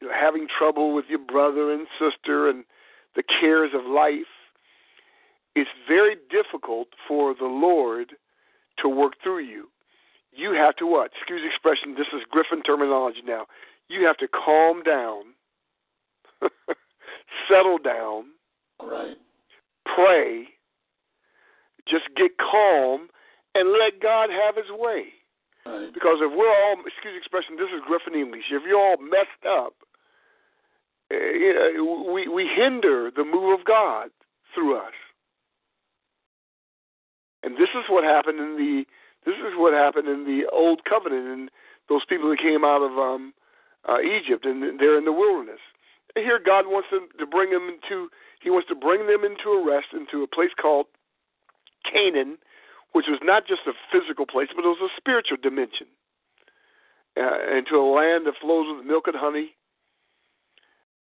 you 0.00 0.08
know, 0.08 0.14
having 0.18 0.46
trouble 0.58 0.94
with 0.94 1.06
your 1.08 1.18
brother 1.18 1.72
and 1.72 1.86
sister, 1.98 2.48
and 2.48 2.64
the 3.16 3.22
cares 3.40 3.70
of 3.74 3.84
life, 3.90 4.30
it's 5.54 5.70
very 5.88 6.16
difficult 6.30 6.88
for 7.06 7.34
the 7.34 7.46
Lord 7.46 8.12
to 8.78 8.88
work 8.88 9.14
through 9.22 9.40
you. 9.40 9.68
You 10.32 10.52
have 10.52 10.76
to 10.76 10.86
what? 10.86 11.10
Excuse 11.16 11.42
the 11.42 11.48
expression, 11.48 11.94
this 11.94 12.06
is 12.14 12.22
Griffin 12.30 12.62
terminology 12.62 13.22
now. 13.26 13.46
You 13.88 14.06
have 14.06 14.16
to 14.18 14.28
calm 14.28 14.82
down, 14.82 15.34
settle 17.48 17.78
down, 17.78 18.26
right. 18.80 19.16
pray, 19.84 20.46
just 21.88 22.04
get 22.16 22.38
calm, 22.38 23.08
and 23.54 23.72
let 23.72 24.00
God 24.00 24.30
have 24.30 24.54
his 24.54 24.70
way. 24.70 25.06
Right. 25.66 25.92
Because 25.92 26.18
if 26.22 26.30
we're 26.30 26.48
all, 26.48 26.76
excuse 26.86 27.12
the 27.12 27.18
expression, 27.18 27.56
this 27.56 27.68
is 27.74 27.82
Griffin 27.86 28.14
English, 28.14 28.44
if 28.50 28.62
you're 28.66 28.78
all 28.78 28.96
messed 28.98 29.44
up, 29.46 29.74
uh, 31.12 31.82
we, 31.82 32.28
we 32.28 32.46
hinder 32.46 33.10
the 33.14 33.24
move 33.24 33.58
of 33.58 33.66
God 33.66 34.10
through 34.54 34.78
us. 34.78 34.94
And 37.42 37.56
this 37.56 37.70
is 37.74 37.84
what 37.88 38.04
happened 38.04 38.38
in 38.38 38.56
the 38.56 38.84
this 39.24 39.36
is 39.36 39.52
what 39.56 39.74
happened 39.74 40.08
in 40.08 40.24
the 40.24 40.48
old 40.50 40.84
covenant 40.84 41.26
and 41.26 41.50
those 41.88 42.04
people 42.08 42.30
that 42.30 42.38
came 42.38 42.64
out 42.64 42.80
of 42.80 42.96
um, 42.96 43.34
uh, 43.88 44.00
Egypt 44.00 44.46
and 44.46 44.80
they're 44.80 44.96
in 44.96 45.04
the 45.04 45.12
wilderness. 45.12 45.60
And 46.16 46.24
here 46.24 46.40
God 46.44 46.64
wants 46.66 46.88
them 46.90 47.08
to 47.18 47.26
bring 47.26 47.50
them 47.50 47.68
into 47.68 48.08
He 48.42 48.50
wants 48.50 48.68
to 48.68 48.74
bring 48.74 49.06
them 49.06 49.24
into 49.24 49.50
a 49.50 49.64
rest 49.64 49.88
into 49.92 50.22
a 50.22 50.26
place 50.26 50.50
called 50.60 50.86
Canaan, 51.84 52.38
which 52.92 53.06
was 53.08 53.20
not 53.22 53.46
just 53.46 53.62
a 53.66 53.72
physical 53.92 54.26
place, 54.26 54.48
but 54.54 54.64
it 54.64 54.68
was 54.68 54.90
a 54.90 54.96
spiritual 54.96 55.36
dimension, 55.42 55.86
uh, 57.16 57.56
into 57.56 57.76
a 57.76 57.84
land 57.84 58.26
that 58.26 58.34
flows 58.40 58.66
with 58.74 58.86
milk 58.86 59.06
and 59.06 59.16
honey. 59.16 59.56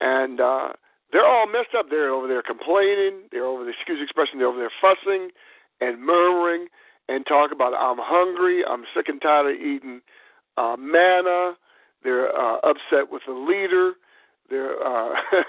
And 0.02 0.42
uh, 0.42 0.74
they're 1.12 1.26
all 1.26 1.48
messed 1.48 1.76
up. 1.78 1.90
They're 1.90 2.10
over 2.10 2.28
there 2.28 2.42
complaining. 2.42 3.30
They're 3.32 3.46
over 3.46 3.64
there, 3.64 3.74
excuse 3.74 4.00
the 4.00 4.04
expression, 4.04 4.40
they're 4.40 4.48
over 4.48 4.60
there 4.60 4.74
fussing 4.82 5.30
and 5.84 6.02
murmuring 6.02 6.68
and 7.10 7.26
talk 7.26 7.52
about 7.52 7.74
I'm 7.74 7.98
hungry, 8.00 8.64
I'm 8.66 8.84
sick 8.96 9.10
and 9.10 9.22
tired 9.22 9.56
of 9.56 9.62
eating 9.62 10.02
uh, 10.58 10.76
manna. 10.80 11.54
They're 12.04 12.36
uh, 12.36 12.58
upset 12.64 13.12
with 13.12 13.24
the 13.28 13.34
leader. 13.34 13.94
They're 14.50 14.82
uh, 14.82 15.16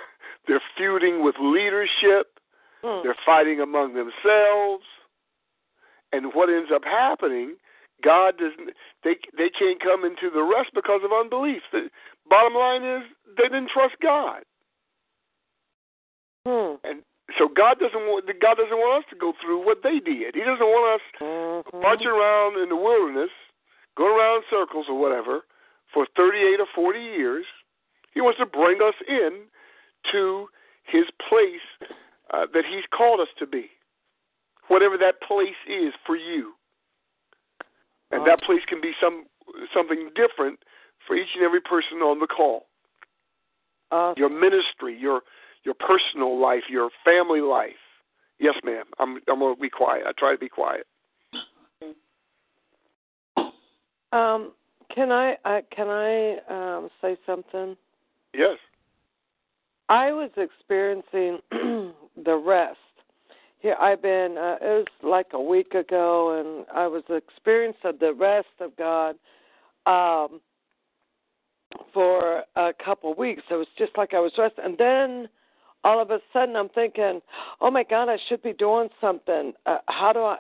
they're 0.49 0.63
feuding 0.77 1.25
with 1.25 1.37
leadership. 1.41 2.39
Hmm. 2.83 3.03
They're 3.03 3.17
fighting 3.25 3.61
among 3.61 3.95
themselves. 3.95 4.85
And 6.13 6.33
what 6.33 6.49
ends 6.49 6.71
up 6.73 6.85
happening, 6.85 7.57
God 8.03 8.39
doesn't. 8.39 8.75
They 9.03 9.17
they 9.37 9.51
can't 9.51 9.81
come 9.81 10.05
into 10.05 10.31
the 10.33 10.43
rest 10.43 10.71
because 10.75 11.01
of 11.05 11.11
unbelief. 11.13 11.63
The 11.73 11.89
bottom 12.29 12.55
line 12.55 12.85
is 12.85 13.03
they 13.37 13.45
didn't 13.45 13.71
trust 13.73 13.95
God. 14.03 14.43
Hmm. 16.47 16.77
And 16.85 17.03
so 17.39 17.49
God 17.49 17.79
doesn't 17.81 18.05
want 18.05 18.27
God 18.41 18.57
doesn't 18.57 18.77
want 18.77 19.05
us 19.05 19.09
to 19.11 19.17
go 19.17 19.33
through 19.41 19.65
what 19.65 19.83
they 19.83 19.99
did. 19.99 20.35
He 20.35 20.45
doesn't 20.45 20.67
want 20.67 21.01
us 21.01 21.21
Mhm. 21.21 21.83
marching 21.83 22.09
around 22.09 22.59
in 22.59 22.69
the 22.69 22.77
wilderness, 22.77 23.31
going 23.97 24.15
around 24.15 24.45
in 24.45 24.51
circles 24.51 24.89
or 24.89 24.99
whatever 24.99 25.45
for 25.93 26.07
38 26.17 26.61
or 26.61 26.67
40 26.67 27.01
years. 27.01 27.47
He 28.13 28.21
wants 28.21 28.39
to 28.39 28.47
bring 28.47 28.83
us 28.83 28.95
in 29.09 29.51
to 30.13 30.49
His 30.85 31.11
place 31.29 31.65
uh, 32.31 32.47
that 32.53 32.65
He's 32.67 32.87
called 32.87 33.21
us 33.21 33.29
to 33.39 33.47
be, 33.47 33.71
whatever 34.69 34.97
that 34.99 35.21
place 35.21 35.57
is 35.67 35.95
for 36.05 36.17
you. 36.17 36.55
And 38.11 38.27
that 38.27 38.43
place 38.43 38.65
can 38.67 38.81
be 38.81 38.95
some 39.01 39.27
something 39.73 40.11
different 40.15 40.63
for 41.07 41.17
each 41.17 41.35
and 41.35 41.43
every 41.43 41.61
person 41.61 42.03
on 42.03 42.19
the 42.21 42.27
call. 42.27 42.67
Awesome. 43.91 44.19
Your 44.19 44.29
ministry, 44.29 44.97
your 44.97 45.23
your 45.65 45.75
personal 45.75 46.41
life, 46.41 46.63
your 46.69 46.91
family 47.05 47.41
life. 47.41 47.73
Yes, 48.39 48.55
ma'am. 48.65 48.85
I'm 48.99 49.17
I'm 49.29 49.41
gonna 49.41 49.57
be 49.57 49.71
quiet. 49.71 50.05
I 50.07 50.13
try 50.19 50.33
to 50.33 50.39
be 50.39 50.49
quiet. 50.49 50.87
Um, 54.13 54.53
can 54.95 55.11
I, 55.11 55.37
I 55.45 55.63
can 55.75 55.89
I 55.89 56.37
um, 56.49 56.89
say 57.01 57.17
something? 57.27 57.77
Yes. 58.33 58.59
I 59.89 60.13
was 60.13 60.31
experiencing 60.37 61.41
the 62.25 62.37
rest. 62.37 62.79
Here 63.59 63.75
I've 63.81 64.03
been. 64.03 64.37
Uh, 64.39 64.57
it 64.61 64.85
was 64.85 64.87
like 65.03 65.29
a 65.33 65.41
week 65.41 65.75
ago, 65.75 66.39
and 66.39 66.67
I 66.73 66.87
was 66.87 67.03
experiencing 67.09 67.99
the 67.99 68.13
rest 68.15 68.47
of 68.61 68.77
God 68.77 69.17
um, 69.87 70.41
for 71.93 72.45
a 72.55 72.73
couple 72.85 73.13
of 73.13 73.19
weeks. 73.19 73.43
It 73.51 73.55
was 73.55 73.67
just 73.77 73.93
like 73.99 74.15
I 74.15 74.21
was 74.21 74.33
resting, 74.39 74.65
and 74.65 74.79
then 74.79 75.29
all 75.85 76.01
of 76.01 76.11
a 76.11 76.19
sudden 76.33 76.57
I'm 76.57 76.69
thinking, 76.71 77.21
"Oh 77.61 77.71
my 77.71 77.85
God, 77.85 78.09
I 78.09 78.19
should 78.29 78.43
be 78.43 78.53
doing 78.53 78.89
something. 79.01 79.53
Uh, 79.67 79.79
how 79.87 80.13
do 80.13 80.21
I?" 80.21 80.39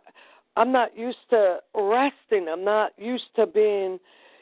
I'm 0.57 0.73
not 0.73 0.97
used 0.97 1.19
to 1.31 1.59
resting. 1.75 2.49
I'm 2.49 2.65
not 2.65 2.93
used 2.97 3.35
to 3.37 3.47
being, 3.47 3.99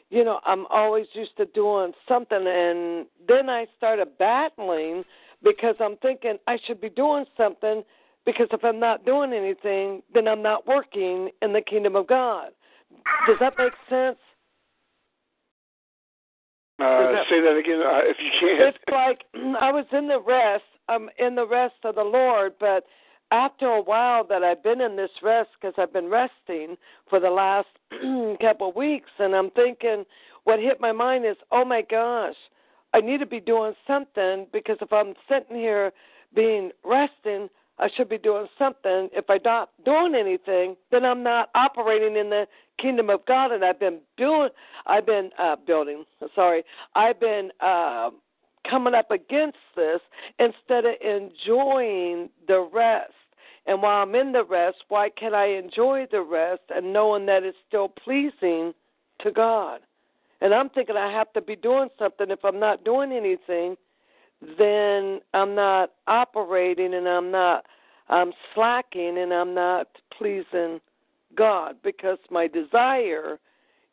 you 0.09 0.23
know, 0.23 0.39
I'm 0.45 0.65
always 0.67 1.07
used 1.13 1.35
to 1.37 1.45
doing 1.45 1.93
something. 2.07 2.45
And 2.47 3.07
then 3.27 3.49
I 3.49 3.65
started 3.77 4.17
battling 4.19 5.03
because 5.43 5.75
I'm 5.79 5.97
thinking 5.97 6.37
I 6.47 6.57
should 6.65 6.79
be 6.79 6.89
doing 6.89 7.25
something 7.35 7.83
because 8.25 8.47
if 8.51 8.63
I'm 8.63 8.79
not 8.79 9.05
doing 9.05 9.33
anything, 9.33 10.03
then 10.13 10.27
I'm 10.27 10.41
not 10.41 10.67
working 10.67 11.29
in 11.41 11.53
the 11.53 11.61
kingdom 11.61 11.95
of 11.95 12.07
God. 12.07 12.49
Does 13.27 13.37
that 13.39 13.53
make 13.57 13.73
sense? 13.89 14.17
Uh, 16.79 17.11
that- 17.11 17.25
say 17.29 17.41
that 17.41 17.57
again, 17.57 17.81
uh, 17.81 18.01
if 18.03 18.17
you 18.19 18.31
can. 18.39 18.67
It's 18.67 18.77
like 18.91 19.23
I 19.61 19.71
was 19.71 19.85
in 19.91 20.07
the 20.07 20.19
rest. 20.19 20.63
I'm 20.89 21.09
in 21.17 21.35
the 21.35 21.47
rest 21.47 21.75
of 21.83 21.95
the 21.95 22.03
Lord, 22.03 22.53
but 22.59 22.83
after 23.31 23.65
a 23.65 23.81
while 23.81 24.25
that 24.27 24.43
I've 24.43 24.63
been 24.63 24.81
in 24.81 24.95
this 24.95 25.09
rest 25.21 25.49
because 25.59 25.73
I've 25.77 25.93
been 25.93 26.09
resting 26.09 26.77
for 27.09 27.19
the 27.19 27.29
last 27.29 27.67
couple 28.41 28.69
of 28.69 28.75
weeks, 28.75 29.09
and 29.19 29.35
I'm 29.35 29.49
thinking, 29.51 30.05
what 30.43 30.59
hit 30.59 30.79
my 30.79 30.91
mind 30.91 31.25
is, 31.25 31.37
oh 31.51 31.65
my 31.65 31.81
gosh, 31.81 32.35
I 32.93 33.01
need 33.01 33.19
to 33.19 33.25
be 33.25 33.39
doing 33.39 33.73
something 33.87 34.47
because 34.53 34.77
if 34.81 34.93
I'm 34.93 35.13
sitting 35.27 35.55
here 35.55 35.91
being 36.35 36.71
resting, 36.83 37.49
I 37.79 37.89
should 37.95 38.07
be 38.07 38.19
doing 38.19 38.47
something. 38.57 39.09
If 39.13 39.25
I'm 39.29 39.39
not 39.43 39.69
doing 39.83 40.13
anything, 40.15 40.75
then 40.91 41.03
I'm 41.03 41.23
not 41.23 41.49
operating 41.55 42.15
in 42.15 42.29
the 42.29 42.45
kingdom 42.79 43.09
of 43.09 43.25
God. 43.25 43.51
And 43.51 43.65
I've 43.65 43.79
been 43.79 43.99
build, 44.15 44.51
I've 44.85 45.05
been 45.05 45.31
uh, 45.39 45.55
building. 45.65 46.05
Sorry, 46.35 46.63
I've 46.95 47.19
been 47.19 47.49
uh, 47.61 48.11
coming 48.69 48.93
up 48.93 49.11
against 49.11 49.57
this 49.75 49.99
instead 50.39 50.85
of 50.85 50.93
enjoying 51.01 52.29
the 52.47 52.67
rest. 52.73 53.13
And 53.65 53.81
while 53.81 54.03
I'm 54.03 54.15
in 54.15 54.33
the 54.33 54.43
rest, 54.43 54.77
why 54.89 55.09
can't 55.09 55.33
I 55.33 55.47
enjoy 55.47 56.07
the 56.11 56.21
rest 56.21 56.63
and 56.69 56.91
knowing 56.91 57.25
that 57.27 57.43
it's 57.43 57.57
still 57.67 57.87
pleasing 57.87 58.73
to 59.21 59.31
God? 59.31 59.79
And 60.41 60.53
I'm 60.53 60.69
thinking 60.69 60.97
I 60.97 61.11
have 61.11 61.31
to 61.33 61.41
be 61.41 61.55
doing 61.55 61.89
something. 61.97 62.29
If 62.29 62.43
I'm 62.43 62.59
not 62.59 62.83
doing 62.83 63.13
anything, 63.13 63.77
then 64.57 65.21
I'm 65.33 65.55
not 65.55 65.91
operating 66.07 66.93
and 66.93 67.07
I'm 67.07 67.31
not 67.31 67.65
I'm 68.09 68.33
slacking 68.53 69.17
and 69.17 69.33
I'm 69.33 69.53
not 69.53 69.87
pleasing 70.17 70.81
God 71.35 71.77
because 71.83 72.17
my 72.29 72.47
desire 72.47 73.39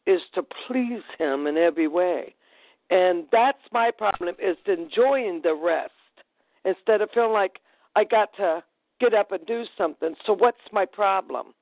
is 0.06 0.20
to 0.34 0.42
please 0.66 1.02
him 1.18 1.46
in 1.46 1.56
every 1.56 1.86
way. 1.86 2.34
And 2.90 3.24
that's 3.30 3.58
my 3.72 3.90
problem 3.96 4.34
is 4.42 4.56
enjoying 4.66 5.40
the 5.42 5.54
rest 5.54 5.92
instead 6.64 7.00
of 7.00 7.10
feeling 7.14 7.32
like 7.32 7.60
I 7.96 8.04
got 8.04 8.34
to 8.36 8.62
get 9.00 9.14
up 9.14 9.32
and 9.32 9.44
do 9.46 9.64
something. 9.78 10.14
So 10.26 10.32
what's 10.34 10.58
my 10.72 10.84
problem? 10.84 11.54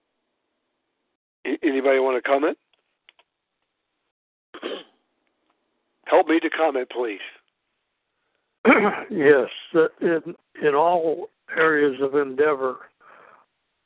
Anybody 1.62 1.99
want 2.01 2.23
to 2.23 2.29
comment? 2.29 2.59
Help 6.07 6.27
me 6.27 6.41
to 6.41 6.51
comment, 6.51 6.91
please. 6.91 7.21
yes, 9.11 9.49
in 10.01 10.35
in 10.62 10.75
all 10.75 11.31
areas 11.57 12.01
of 12.03 12.14
endeavor, 12.14 12.77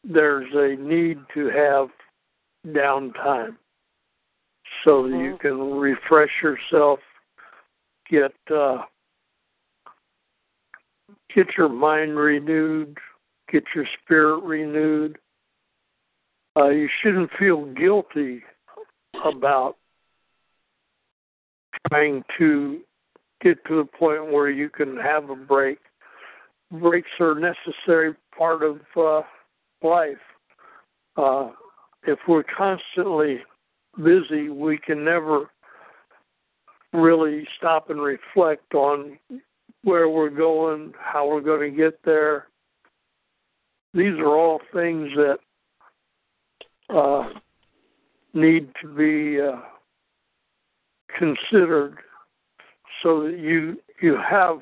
there's 0.03 0.51
a 0.55 0.81
need 0.81 1.19
to 1.35 1.51
have 1.51 1.89
downtime 2.67 3.57
so 4.85 5.03
that 5.03 5.11
mm-hmm. 5.11 5.25
you 5.25 5.39
can 5.39 5.75
refresh 5.75 6.31
yourself, 6.43 7.01
get 8.12 8.33
uh, 8.55 8.83
get 11.35 11.46
your 11.57 11.70
mind 11.70 12.16
renewed, 12.16 12.98
get 13.51 13.64
your 13.75 13.87
spirit 14.03 14.42
renewed. 14.44 15.18
Uh, 16.55 16.68
you 16.68 16.88
shouldn't 17.03 17.31
feel 17.38 17.64
guilty 17.72 18.42
about 19.25 19.77
trying 21.88 22.22
to 22.38 22.81
get 23.40 23.64
to 23.66 23.77
the 23.77 23.85
point 23.98 24.31
where 24.31 24.51
you 24.51 24.68
can 24.68 24.96
have 24.98 25.31
a 25.31 25.35
break. 25.35 25.79
Breaks 26.70 27.09
are 27.18 27.33
a 27.33 27.40
necessary 27.40 28.14
part 28.37 28.62
of 28.62 28.81
uh, 28.96 29.22
life. 29.83 30.16
Uh, 31.16 31.51
if 32.07 32.18
we're 32.29 32.44
constantly 32.44 33.38
busy, 33.96 34.48
we 34.48 34.79
can 34.79 35.05
never 35.05 35.51
really 36.93 37.47
stop 37.57 37.91
and 37.91 38.01
reflect 38.01 38.75
on 38.75 39.19
where 39.83 40.09
we're 40.09 40.31
going, 40.31 40.93
how 40.99 41.29
we're 41.29 41.41
going 41.41 41.71
to 41.71 41.77
get 41.77 41.99
there. 42.05 42.49
These 43.95 44.19
are 44.19 44.37
all 44.37 44.61
things 44.73 45.09
that 45.17 45.39
uh, 46.95 47.29
need 48.35 48.71
to 48.81 48.89
be 48.89 49.41
uh, 49.41 49.61
considered 51.19 51.99
so 53.03 53.25
that 53.25 53.39
you 53.39 53.79
you 54.01 54.17
have 54.17 54.61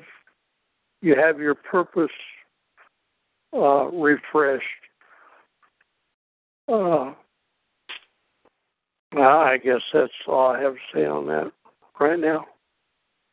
you 1.01 1.15
have 1.15 1.39
your 1.39 1.55
purpose 1.55 2.11
uh, 3.53 3.85
refreshed. 3.87 4.65
Uh, 6.67 7.13
I 9.17 9.57
guess 9.63 9.81
that's 9.93 10.11
all 10.27 10.51
I 10.51 10.61
have 10.61 10.73
to 10.73 10.79
say 10.93 11.05
on 11.05 11.27
that 11.27 11.51
right 11.99 12.19
now. 12.19 12.45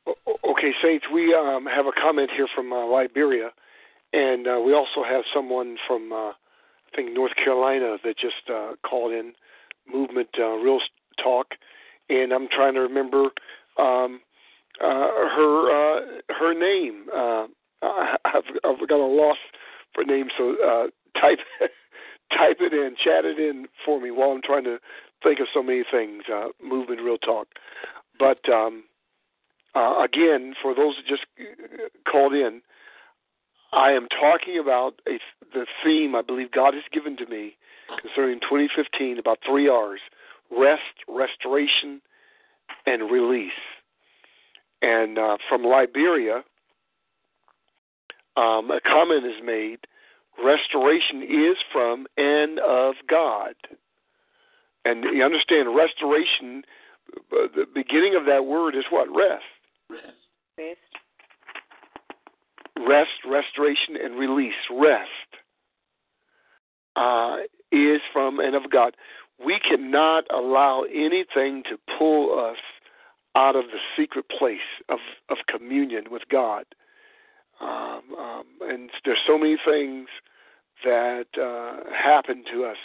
Okay, 0.09 0.73
Saints, 0.83 1.07
we 1.13 1.35
um, 1.35 1.67
have 1.67 1.87
a 1.87 1.93
comment 1.93 2.31
here 2.35 2.49
from 2.55 2.73
uh, 2.73 2.87
Liberia, 2.87 3.51
and 4.13 4.47
uh, 4.47 4.61
we 4.65 4.73
also 4.73 5.05
have 5.07 5.23
someone 5.35 5.77
from, 5.87 6.13
uh, 6.13 6.31
I 6.31 6.97
think, 6.97 7.13
North 7.13 7.33
Carolina 7.37 7.99
that 8.03 8.19
just 8.19 8.49
uh, 8.51 8.73
called 8.89 9.13
in, 9.13 9.33
Movement 9.91 10.29
uh, 10.39 10.57
Real 10.57 10.81
Talk, 11.23 11.49
and 12.09 12.33
I'm 12.33 12.49
trying 12.49 12.75
to 12.75 12.81
remember 12.81 13.31
um, 13.79 14.21
uh, 14.81 15.09
her 15.35 15.71
uh, 15.71 16.01
her 16.29 16.55
name. 16.55 17.07
Uh, 17.15 17.47
I've, 18.25 18.45
I've 18.65 18.89
got 18.89 19.01
a 19.01 19.07
loss 19.07 19.39
for 19.95 20.05
name, 20.05 20.29
so 20.37 20.57
uh, 20.65 21.21
type 21.21 21.39
type 22.37 22.59
it 22.61 22.73
in, 22.73 22.97
chat 23.03 23.25
it 23.25 23.39
in 23.39 23.67
for 23.85 24.01
me 24.01 24.11
while 24.11 24.31
I'm 24.31 24.43
trying 24.43 24.65
to 24.65 24.79
think 25.23 25.41
of 25.41 25.47
so 25.53 25.63
many 25.63 25.85
things. 25.91 26.25
Uh, 26.33 26.49
movement, 26.63 27.01
real 27.01 27.19
talk. 27.19 27.49
But 28.19 28.49
um, 28.49 28.85
uh, 29.75 30.03
again, 30.03 30.55
for 30.61 30.75
those 30.75 30.97
that 30.97 31.07
just 31.07 31.27
called 32.11 32.35
in, 32.35 32.63
I 33.73 33.91
am 33.93 34.09
talking 34.09 34.59
about 34.59 35.01
a, 35.07 35.19
the 35.53 35.67
theme 35.85 36.15
I 36.15 36.23
believe 36.23 36.51
God 36.51 36.75
has 36.75 36.85
given 36.93 37.17
to 37.19 37.27
me 37.27 37.57
concerning 38.01 38.41
2015 38.41 39.19
about 39.19 39.39
three 39.47 39.69
R's: 39.69 40.01
rest, 40.51 40.83
restoration, 41.09 42.01
and 42.87 43.11
release. 43.11 43.53
And 44.81 45.19
uh, 45.19 45.37
from 45.49 45.65
Liberia, 45.65 46.45
um, 48.37 48.71
a 48.71 48.81
comment 48.81 49.27
is 49.27 49.43
made 49.45 49.81
restoration 50.43 51.23
is 51.23 51.57
from 51.73 52.07
and 52.17 52.59
of 52.61 52.95
God. 53.09 53.55
And 54.85 55.05
you 55.05 55.25
understand, 55.25 55.75
restoration, 55.75 56.63
uh, 56.63 56.78
the 57.31 57.67
beginning 57.75 58.15
of 58.15 58.27
that 58.27 58.45
word 58.45 58.75
is 58.75 58.85
what? 58.91 59.09
Rest. 59.09 59.45
Rest. 59.91 60.79
Rest, 62.87 63.11
restoration, 63.29 63.97
and 64.03 64.19
release. 64.19 64.55
Rest 64.71 65.09
uh, 66.97 67.39
is 67.73 68.01
from 68.13 68.41
and 68.41 68.55
of 68.55 68.71
God. 68.71 68.97
We 69.45 69.59
cannot 69.59 70.25
allow 70.33 70.85
anything 70.93 71.63
to 71.71 71.79
pull 71.99 72.39
us 72.39 72.59
out 73.37 73.55
of 73.55 73.67
the 73.67 73.79
secret 73.97 74.27
place 74.29 74.59
of, 74.89 74.99
of 75.29 75.39
communion 75.49 76.05
with 76.11 76.23
God. 76.31 76.65
Um, 77.61 78.03
um, 78.19 78.45
and 78.63 78.91
there's 79.05 79.19
so 79.27 79.39
many 79.39 79.57
things 79.65 80.09
that 80.85 81.27
uh, 81.41 81.91
happen 81.93 82.45
to 82.53 82.65
us. 82.65 82.77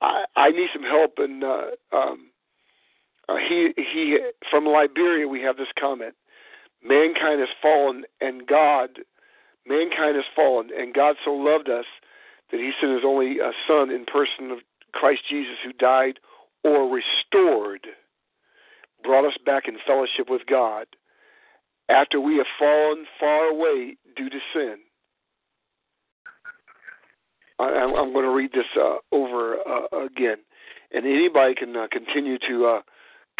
I, 0.00 0.24
I 0.36 0.50
need 0.50 0.68
some 0.74 0.82
help, 0.82 1.14
and 1.18 1.44
uh, 1.44 1.62
um, 1.92 2.30
uh, 3.28 3.36
he 3.36 3.72
he 3.76 4.18
from 4.50 4.66
Liberia. 4.66 5.28
We 5.28 5.42
have 5.42 5.56
this 5.56 5.72
comment: 5.78 6.14
mankind 6.82 7.40
has 7.40 7.48
fallen, 7.60 8.04
and 8.20 8.46
God, 8.46 9.00
mankind 9.66 10.16
has 10.16 10.24
fallen, 10.34 10.70
and 10.76 10.94
God 10.94 11.16
so 11.24 11.32
loved 11.32 11.68
us 11.68 11.86
that 12.50 12.60
He 12.60 12.72
sent 12.80 12.92
His 12.92 13.02
only 13.04 13.40
uh, 13.40 13.52
Son 13.66 13.90
in 13.90 14.04
person 14.04 14.50
of 14.50 14.58
Christ 14.92 15.22
Jesus, 15.28 15.56
who 15.64 15.72
died 15.72 16.18
or 16.64 16.88
restored 16.88 17.86
brought 19.02 19.26
us 19.26 19.36
back 19.44 19.68
in 19.68 19.76
fellowship 19.86 20.28
with 20.28 20.42
God 20.48 20.86
after 21.88 22.20
we 22.20 22.36
have 22.36 22.46
fallen 22.58 23.04
far 23.20 23.44
away 23.44 23.96
due 24.16 24.28
to 24.28 24.38
sin. 24.52 24.76
I, 27.58 27.68
am 27.68 28.12
going 28.12 28.24
to 28.24 28.34
read 28.34 28.52
this 28.52 28.66
uh, 28.78 28.96
over 29.12 29.56
uh, 29.56 30.04
again, 30.04 30.36
and 30.92 31.06
anybody 31.06 31.54
can 31.54 31.74
uh, 31.74 31.86
continue 31.90 32.38
to 32.48 32.66
uh, 32.66 32.80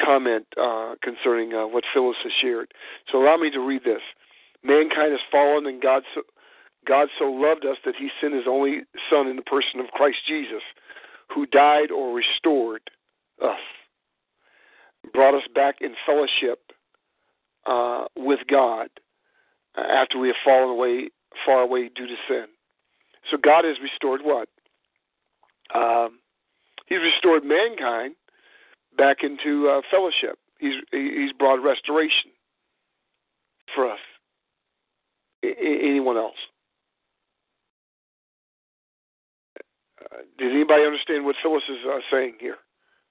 comment 0.03 0.47
uh, 0.61 0.95
concerning 1.03 1.55
uh, 1.55 1.67
what 1.67 1.85
Phyllis 1.93 2.17
has 2.23 2.33
shared. 2.41 2.73
So 3.11 3.23
allow 3.23 3.37
me 3.37 3.51
to 3.51 3.61
read 3.61 3.85
this. 3.85 4.03
Mankind 4.63 5.13
has 5.13 5.21
fallen, 5.31 5.67
and 5.67 5.81
God 5.81 6.03
so, 6.15 6.23
God 6.87 7.09
so 7.19 7.25
loved 7.27 7.65
us 7.65 7.77
that 7.85 7.95
He 7.97 8.11
sent 8.21 8.35
His 8.35 8.45
only 8.49 8.83
Son 9.11 9.27
in 9.27 9.37
the 9.37 9.43
person 9.43 9.81
of 9.81 9.87
Christ 9.93 10.19
Jesus, 10.27 10.63
who 11.33 11.47
died 11.47 11.91
or 11.91 12.15
restored 12.15 12.83
us 13.43 13.59
brought 15.13 15.35
us 15.35 15.49
back 15.55 15.77
in 15.81 15.95
fellowship 16.05 16.73
uh, 17.67 18.05
with 18.17 18.41
God 18.49 18.89
after 19.77 20.19
we 20.19 20.29
have 20.29 20.37
fallen 20.45 20.71
away, 20.71 21.11
far 21.45 21.61
away 21.61 21.91
due 21.95 22.07
to 22.07 22.15
sin. 22.29 22.47
So 23.31 23.37
God 23.37 23.65
has 23.65 23.77
restored 23.83 24.21
what? 24.23 24.49
Um, 25.75 26.21
he's 26.87 27.01
restored 27.01 27.45
mankind 27.45 28.15
back 28.97 29.19
into 29.23 29.69
uh, 29.69 29.81
fellowship. 29.91 30.39
He's 30.59 30.75
he's 30.91 31.33
brought 31.33 31.63
restoration 31.63 32.31
for 33.75 33.91
us. 33.91 33.99
I, 35.45 35.55
anyone 35.61 36.17
else? 36.17 36.35
Uh, 40.01 40.19
did 40.39 40.53
anybody 40.53 40.85
understand 40.85 41.25
what 41.25 41.37
Phyllis 41.43 41.63
is 41.69 41.79
uh, 41.89 41.99
saying 42.11 42.35
here 42.41 42.57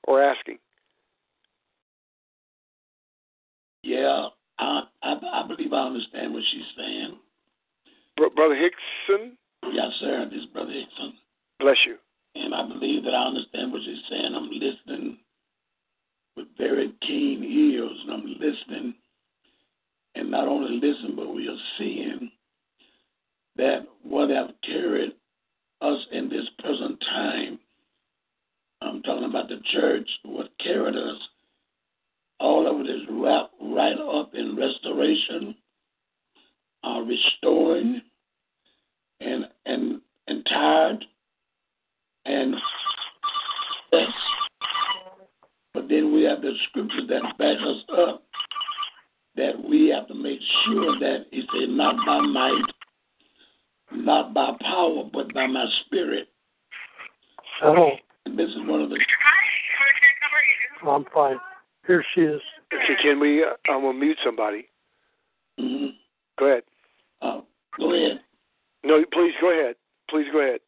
or 0.07 0.21
asking? 0.21 0.57
Yeah, 3.83 4.29
I, 4.57 4.83
I, 5.03 5.13
I 5.13 5.47
believe 5.47 5.71
I 5.71 5.86
understand 5.86 6.33
what 6.33 6.43
she's 6.51 6.65
saying. 6.75 7.17
Br- 8.17 8.33
Brother 8.36 8.55
Hickson? 8.55 9.38
Yes, 9.71 9.91
sir. 9.99 10.27
This 10.31 10.39
is 10.41 10.45
Brother 10.47 10.71
Hickson. 10.71 11.13
Bless 11.59 11.77
you. 11.86 11.97
And 12.36 12.53
I 12.53 12.67
believe 12.67 13.03
that 13.03 13.13
I 13.13 13.27
understand 13.27 13.71
what 13.71 13.81
she's 13.86 14.01
saying. 14.09 14.33
I'm 14.36 14.49
listening 14.49 15.17
with 16.36 16.47
very 16.57 16.93
keen 17.01 17.43
ears, 17.43 17.97
and 18.03 18.11
I'm 18.13 18.36
listening. 18.39 18.93
And 20.15 20.31
not 20.31 20.47
only 20.47 20.75
listen, 20.75 21.15
but 21.15 21.33
we 21.33 21.47
are 21.47 21.57
seeing 21.77 22.31
that 23.57 23.86
what 24.03 24.29
have 24.29 24.51
carried 24.63 25.11
us 25.81 25.99
in 26.11 26.29
this 26.29 26.45
present 26.59 26.99
time, 27.01 27.59
I'm 28.81 29.01
talking 29.03 29.29
about 29.29 29.49
the 29.49 29.59
church, 29.73 30.07
what 30.23 30.49
carried 30.63 30.95
us, 30.95 31.17
all 32.39 32.67
of 32.69 32.86
it 32.86 32.89
is 32.89 33.01
wrapped 33.09 33.53
right 33.61 33.97
up 33.97 34.31
in 34.33 34.57
restoration, 34.57 35.55
uh, 36.83 36.99
restoring, 36.99 38.01
and 39.21 39.45
and 39.65 40.01
and 40.27 40.45
tired, 40.45 41.05
and 42.25 42.55
yes. 43.93 44.09
But 45.76 45.89
then 45.89 46.13
we 46.13 46.23
have 46.23 46.41
the 46.41 46.53
scriptures 46.69 47.03
that 47.09 47.38
back 47.38 47.57
us 47.61 47.84
up 47.97 48.23
that 49.36 49.51
we 49.61 49.89
have 49.89 50.07
to 50.07 50.13
make 50.13 50.39
sure 50.65 50.97
that 50.99 51.26
it's 51.34 51.47
a 51.53 51.67
not 51.67 51.97
by 52.05 52.21
might, 52.21 52.63
not 53.91 54.34
by 54.34 54.51
power, 54.61 55.03
but 55.11 55.34
by 55.34 55.45
my 55.45 55.65
spirit. 55.86 56.30
Oh, 57.61 57.89
And 58.26 58.39
this 58.39 58.49
is 58.49 58.57
one 58.59 58.82
of 58.82 58.89
the 58.89 58.97
I'm 60.88 61.05
fine. 61.13 61.38
Here 61.88 62.03
she 62.13 62.21
is. 62.21 62.41
Can, 62.69 62.95
can 63.01 63.19
we? 63.19 63.43
Uh, 63.43 63.49
I'm 63.69 63.82
gonna 63.82 63.97
mute 63.97 64.17
somebody. 64.23 64.67
mhm. 65.59 65.89
Go 66.39 66.45
ahead. 66.47 66.63
uh, 67.21 67.41
go 67.78 67.93
ahead. 67.93 68.21
No, 68.84 69.03
please 69.11 69.34
go 69.41 69.51
ahead. 69.51 69.76
Please 70.09 70.28
go 70.32 70.39
ahead. 70.39 70.59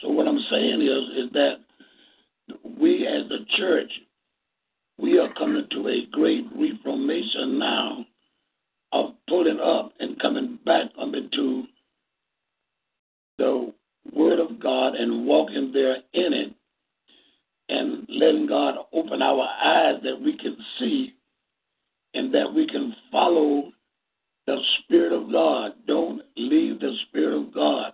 So 0.00 0.08
what 0.08 0.26
I'm 0.26 0.40
saying 0.50 0.80
is, 0.82 1.24
is 1.26 1.32
that 1.32 1.56
we 2.80 3.06
as 3.06 3.28
the 3.28 3.44
church, 3.56 3.90
we 5.00 5.18
are 5.18 5.32
coming 5.34 5.66
to 5.70 5.88
a 5.88 6.06
great 6.12 6.44
reformation 6.54 7.58
now 7.58 8.04
of 8.92 9.14
pulling 9.28 9.60
up 9.60 9.92
and 10.00 10.20
coming 10.20 10.58
back 10.66 10.86
up 11.00 11.14
into 11.14 11.64
the 13.38 13.72
Word 14.12 14.40
of 14.40 14.60
God 14.60 14.94
and 14.94 15.26
walking 15.26 15.72
there 15.72 15.96
in 16.12 16.32
it 16.32 16.54
and 17.68 18.06
letting 18.08 18.46
God 18.46 18.74
open 18.92 19.22
our 19.22 19.48
eyes 19.62 20.00
that 20.02 20.20
we 20.20 20.36
can 20.36 20.56
see 20.78 21.14
and 22.14 22.34
that 22.34 22.52
we 22.52 22.66
can 22.66 22.94
follow 23.12 23.70
the 24.46 24.58
Spirit 24.80 25.12
of 25.12 25.30
God. 25.30 25.72
Don't 25.86 26.22
leave 26.36 26.80
the 26.80 26.92
Spirit 27.08 27.40
of 27.40 27.54
God. 27.54 27.92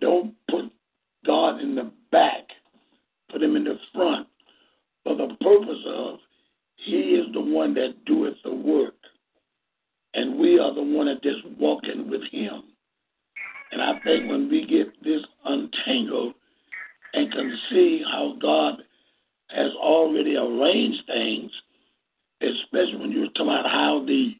Don't 0.00 0.34
put 0.50 0.72
God 1.26 1.60
in 1.60 1.74
the 1.74 1.92
back, 2.10 2.44
put 3.30 3.42
him 3.42 3.56
in 3.56 3.64
the 3.64 3.78
front 3.94 4.26
for 5.04 5.14
the 5.14 5.36
purpose 5.40 5.84
of 5.86 6.18
he 6.84 7.16
is 7.16 7.32
the 7.32 7.40
one 7.40 7.74
that 7.74 8.04
doeth 8.04 8.34
the 8.44 8.54
work. 8.54 8.94
And 10.12 10.38
we 10.38 10.58
are 10.58 10.72
the 10.74 10.82
one 10.82 11.06
that 11.06 11.22
just 11.22 11.40
walking 11.58 12.08
with 12.10 12.22
him. 12.30 12.62
And 13.72 13.82
I 13.82 13.98
think 14.04 14.30
when 14.30 14.48
we 14.48 14.66
get 14.66 15.02
this 15.02 15.22
untangled 15.44 16.34
and 17.14 17.32
can 17.32 17.58
see 17.70 18.02
how 18.04 18.36
God 18.40 18.74
has 19.48 19.72
already 19.80 20.36
arranged 20.36 21.02
things, 21.06 21.50
especially 22.40 22.96
when 22.96 23.10
you 23.10 23.20
were 23.20 23.28
talking 23.28 23.48
about 23.48 23.70
how 23.70 24.04
the 24.06 24.34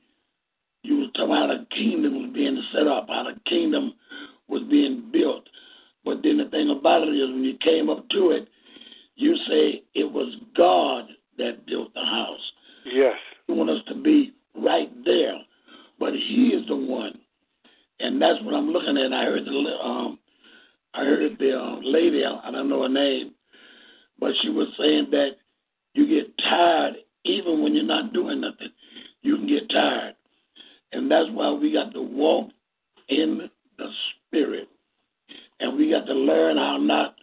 you 0.82 0.99
were 0.99 1.07
talking 1.14 1.24
about 1.24 1.49
the 1.49 1.66
kingdom 1.74 2.22
was 2.22 2.30
being 2.34 2.62
set 2.74 2.86
up, 2.86 3.07
how 3.09 3.24
the 3.24 3.40
kingdom 3.49 3.95
was 4.49 4.62
being 4.70 5.09
built. 5.11 5.49
But 6.05 6.22
then 6.22 6.36
the 6.36 6.51
thing 6.51 6.68
about 6.68 7.09
it 7.09 7.12
is 7.12 7.30
when 7.30 7.42
you 7.42 7.57
came 7.64 7.88
up 7.88 8.07
to 8.11 8.32
it, 8.32 8.49
you 9.16 9.34
say 9.49 9.82
it 9.95 10.05
was 10.05 10.36
God 10.55 11.07
that 11.38 11.66
built 11.66 11.92
the 11.95 12.05
house. 12.05 12.53
Yes. 12.84 13.14
You 13.49 13.55
want 13.55 13.70
us 13.70 13.82
to 13.88 13.95
be 13.95 14.32
right 14.55 14.90
there, 15.05 15.36
but 15.99 16.12
He 16.12 16.49
is 16.49 16.66
the 16.68 16.76
one, 16.76 17.18
and 18.01 18.20
that's 18.20 18.42
what 18.42 18.55
I'm 18.55 18.68
looking 18.68 18.97
at. 18.97 19.12
I 19.12 19.24
heard 19.24 19.45
the 19.45 19.51
um, 19.51 20.18
I 20.95 21.05
heard 21.05 21.38
the 21.38 21.59
uh, 21.59 21.80
lady, 21.82 22.24
I 22.24 22.51
don't 22.51 22.68
know 22.68 22.82
her 22.82 22.88
name, 22.88 23.32
but 24.18 24.32
she 24.42 24.49
was 24.49 24.68
saying 24.78 25.09
that 25.11 25.30
you 25.95 26.07
get 26.07 26.36
tired 26.38 26.95
even 27.24 27.62
when 27.62 27.74
you're 27.74 27.84
not 27.84 28.12
doing 28.12 28.40
nothing. 28.40 28.68
You 29.22 29.36
can 29.36 29.49
get 29.49 29.70
tired, 29.70 30.14
and 30.92 31.11
that's 31.11 31.30
why 31.30 31.51
we 31.53 31.72
got 31.72 31.92
to 31.95 32.03
walk 32.03 32.51
in 33.09 33.51
the 33.78 33.88
Spirit, 34.28 34.68
and 35.61 35.76
we 35.76 35.90
got 35.90 36.07
to 36.07 36.14
learn 36.14 36.57
how 36.57 36.76
not 36.76 37.16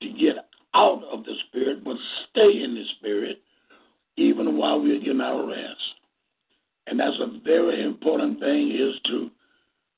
to 0.00 0.08
get 0.12 0.36
out 0.74 1.02
of 1.10 1.24
the 1.24 1.34
Spirit, 1.48 1.84
but 1.84 1.96
stay 2.30 2.62
in 2.62 2.74
the 2.74 2.84
Spirit 2.98 3.42
even 4.16 4.56
while 4.56 4.80
we're 4.80 4.98
getting 4.98 5.20
our 5.20 5.46
rest. 5.46 5.76
And 6.86 6.98
that's 6.98 7.16
a 7.20 7.40
very 7.44 7.82
important 7.82 8.40
thing 8.40 8.72
is 8.72 8.94
to 9.06 9.30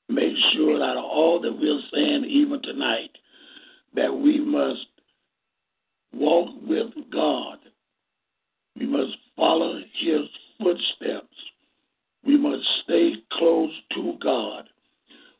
make 0.09 0.33
sure 0.53 0.77
that 0.79 0.97
all 0.97 1.39
that 1.41 1.51
we're 1.51 1.81
saying 1.93 2.25
even 2.25 2.61
tonight, 2.61 3.11
that 3.95 4.13
we 4.13 4.39
must 4.39 4.85
walk 6.13 6.49
with 6.67 6.91
God. 7.11 7.57
We 8.77 8.85
must 8.85 9.15
follow 9.35 9.79
his 9.99 10.21
footsteps. 10.61 11.35
We 12.25 12.37
must 12.37 12.63
stay 12.83 13.13
close 13.33 13.71
to 13.95 14.17
God. 14.21 14.65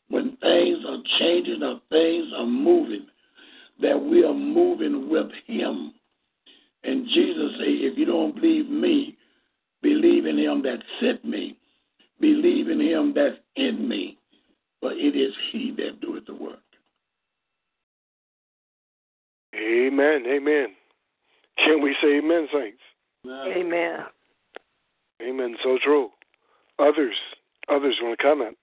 When 0.08 0.36
things 0.36 0.78
are 0.88 1.02
changing 1.18 1.62
or 1.62 1.80
things 1.90 2.32
are 2.36 2.46
moving, 2.46 3.06
that 3.80 4.00
we 4.00 4.24
are 4.24 4.34
moving 4.34 5.08
with 5.08 5.30
him. 5.46 5.92
And 6.84 7.06
Jesus 7.08 7.52
said, 7.58 7.66
if 7.68 7.98
you 7.98 8.06
don't 8.06 8.34
believe 8.34 8.68
me, 8.68 9.16
believe 9.82 10.26
in 10.26 10.38
him 10.38 10.62
that 10.62 10.78
sent 11.00 11.24
me. 11.24 11.58
Believe 12.20 12.68
in 12.68 12.80
him 12.80 13.12
that's 13.14 13.36
in 13.56 13.88
me. 13.88 14.18
For 14.80 14.92
it 14.92 15.16
is 15.16 15.32
he 15.52 15.74
that 15.78 16.00
doeth 16.00 16.26
the 16.26 16.34
work. 16.34 16.60
Amen. 19.54 20.24
Amen. 20.26 20.68
Can 21.58 21.82
we 21.82 21.96
say 22.02 22.18
amen, 22.18 22.46
saints? 22.52 22.78
Amen. 23.26 24.00
Amen. 25.22 25.56
So 25.62 25.78
true. 25.82 26.10
Others, 26.78 27.14
others 27.68 27.96
want 28.02 28.18
to 28.18 28.22
comment. 28.22 28.56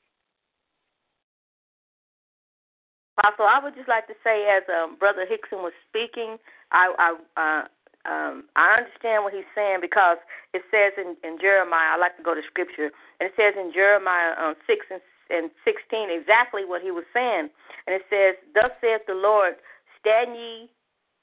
Apostle, 3.17 3.45
I 3.45 3.63
would 3.63 3.75
just 3.75 3.89
like 3.89 4.07
to 4.07 4.12
say, 4.23 4.47
as 4.49 4.63
um, 4.71 4.95
Brother 4.97 5.25
Hickson 5.27 5.59
was 5.59 5.73
speaking, 5.89 6.37
I 6.71 6.93
I, 6.97 7.09
uh, 7.37 7.63
um, 8.03 8.45
I 8.55 8.83
understand 8.83 9.23
what 9.23 9.33
he's 9.33 9.47
saying 9.55 9.79
because 9.79 10.17
it 10.53 10.63
says 10.71 10.93
in, 10.97 11.15
in 11.23 11.39
Jeremiah. 11.39 11.95
I 11.95 11.97
like 11.97 12.17
to 12.17 12.23
go 12.23 12.35
to 12.35 12.43
Scripture, 12.49 12.91
and 13.19 13.31
it 13.31 13.35
says 13.35 13.53
in 13.55 13.71
Jeremiah 13.71 14.35
um, 14.35 14.55
six 14.67 14.85
and, 14.91 15.01
and 15.29 15.51
sixteen 15.63 16.11
exactly 16.11 16.65
what 16.65 16.81
he 16.81 16.91
was 16.91 17.05
saying, 17.13 17.47
and 17.87 17.91
it 17.95 18.03
says, 18.09 18.35
"Thus 18.55 18.71
saith 18.81 19.07
the 19.07 19.15
Lord: 19.15 19.55
Stand 19.99 20.35
ye 20.35 20.67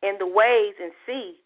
in 0.03 0.17
the 0.19 0.27
ways 0.27 0.75
and 0.81 0.93
see, 1.05 1.37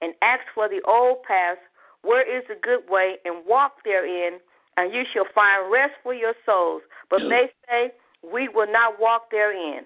and 0.00 0.14
ask 0.22 0.42
for 0.54 0.68
the 0.68 0.80
old 0.86 1.22
paths, 1.26 1.60
where 2.02 2.22
is 2.22 2.44
the 2.48 2.54
good 2.60 2.88
way, 2.88 3.16
and 3.24 3.44
walk 3.46 3.82
therein, 3.84 4.38
and 4.76 4.92
you 4.92 5.02
shall 5.12 5.26
find 5.34 5.72
rest 5.72 5.94
for 6.02 6.14
your 6.14 6.34
souls. 6.46 6.82
But 7.10 7.20
they 7.28 7.50
say, 7.68 7.92
We 8.22 8.48
will 8.48 8.70
not 8.70 9.00
walk 9.00 9.30
therein. 9.30 9.84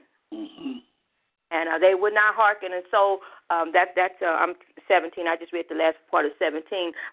And 1.50 1.68
uh, 1.68 1.78
they 1.80 1.96
would 1.96 2.12
not 2.12 2.36
hearken, 2.36 2.76
and 2.76 2.84
so 2.92 3.24
um, 3.48 3.72
that 3.72 3.96
that's 3.96 4.20
uh, 4.20 4.36
I'm 4.36 4.52
17. 4.84 5.28
I 5.28 5.36
just 5.36 5.52
read 5.52 5.64
the 5.68 5.80
last 5.80 5.96
part 6.10 6.28
of 6.28 6.32
17. 6.36 6.60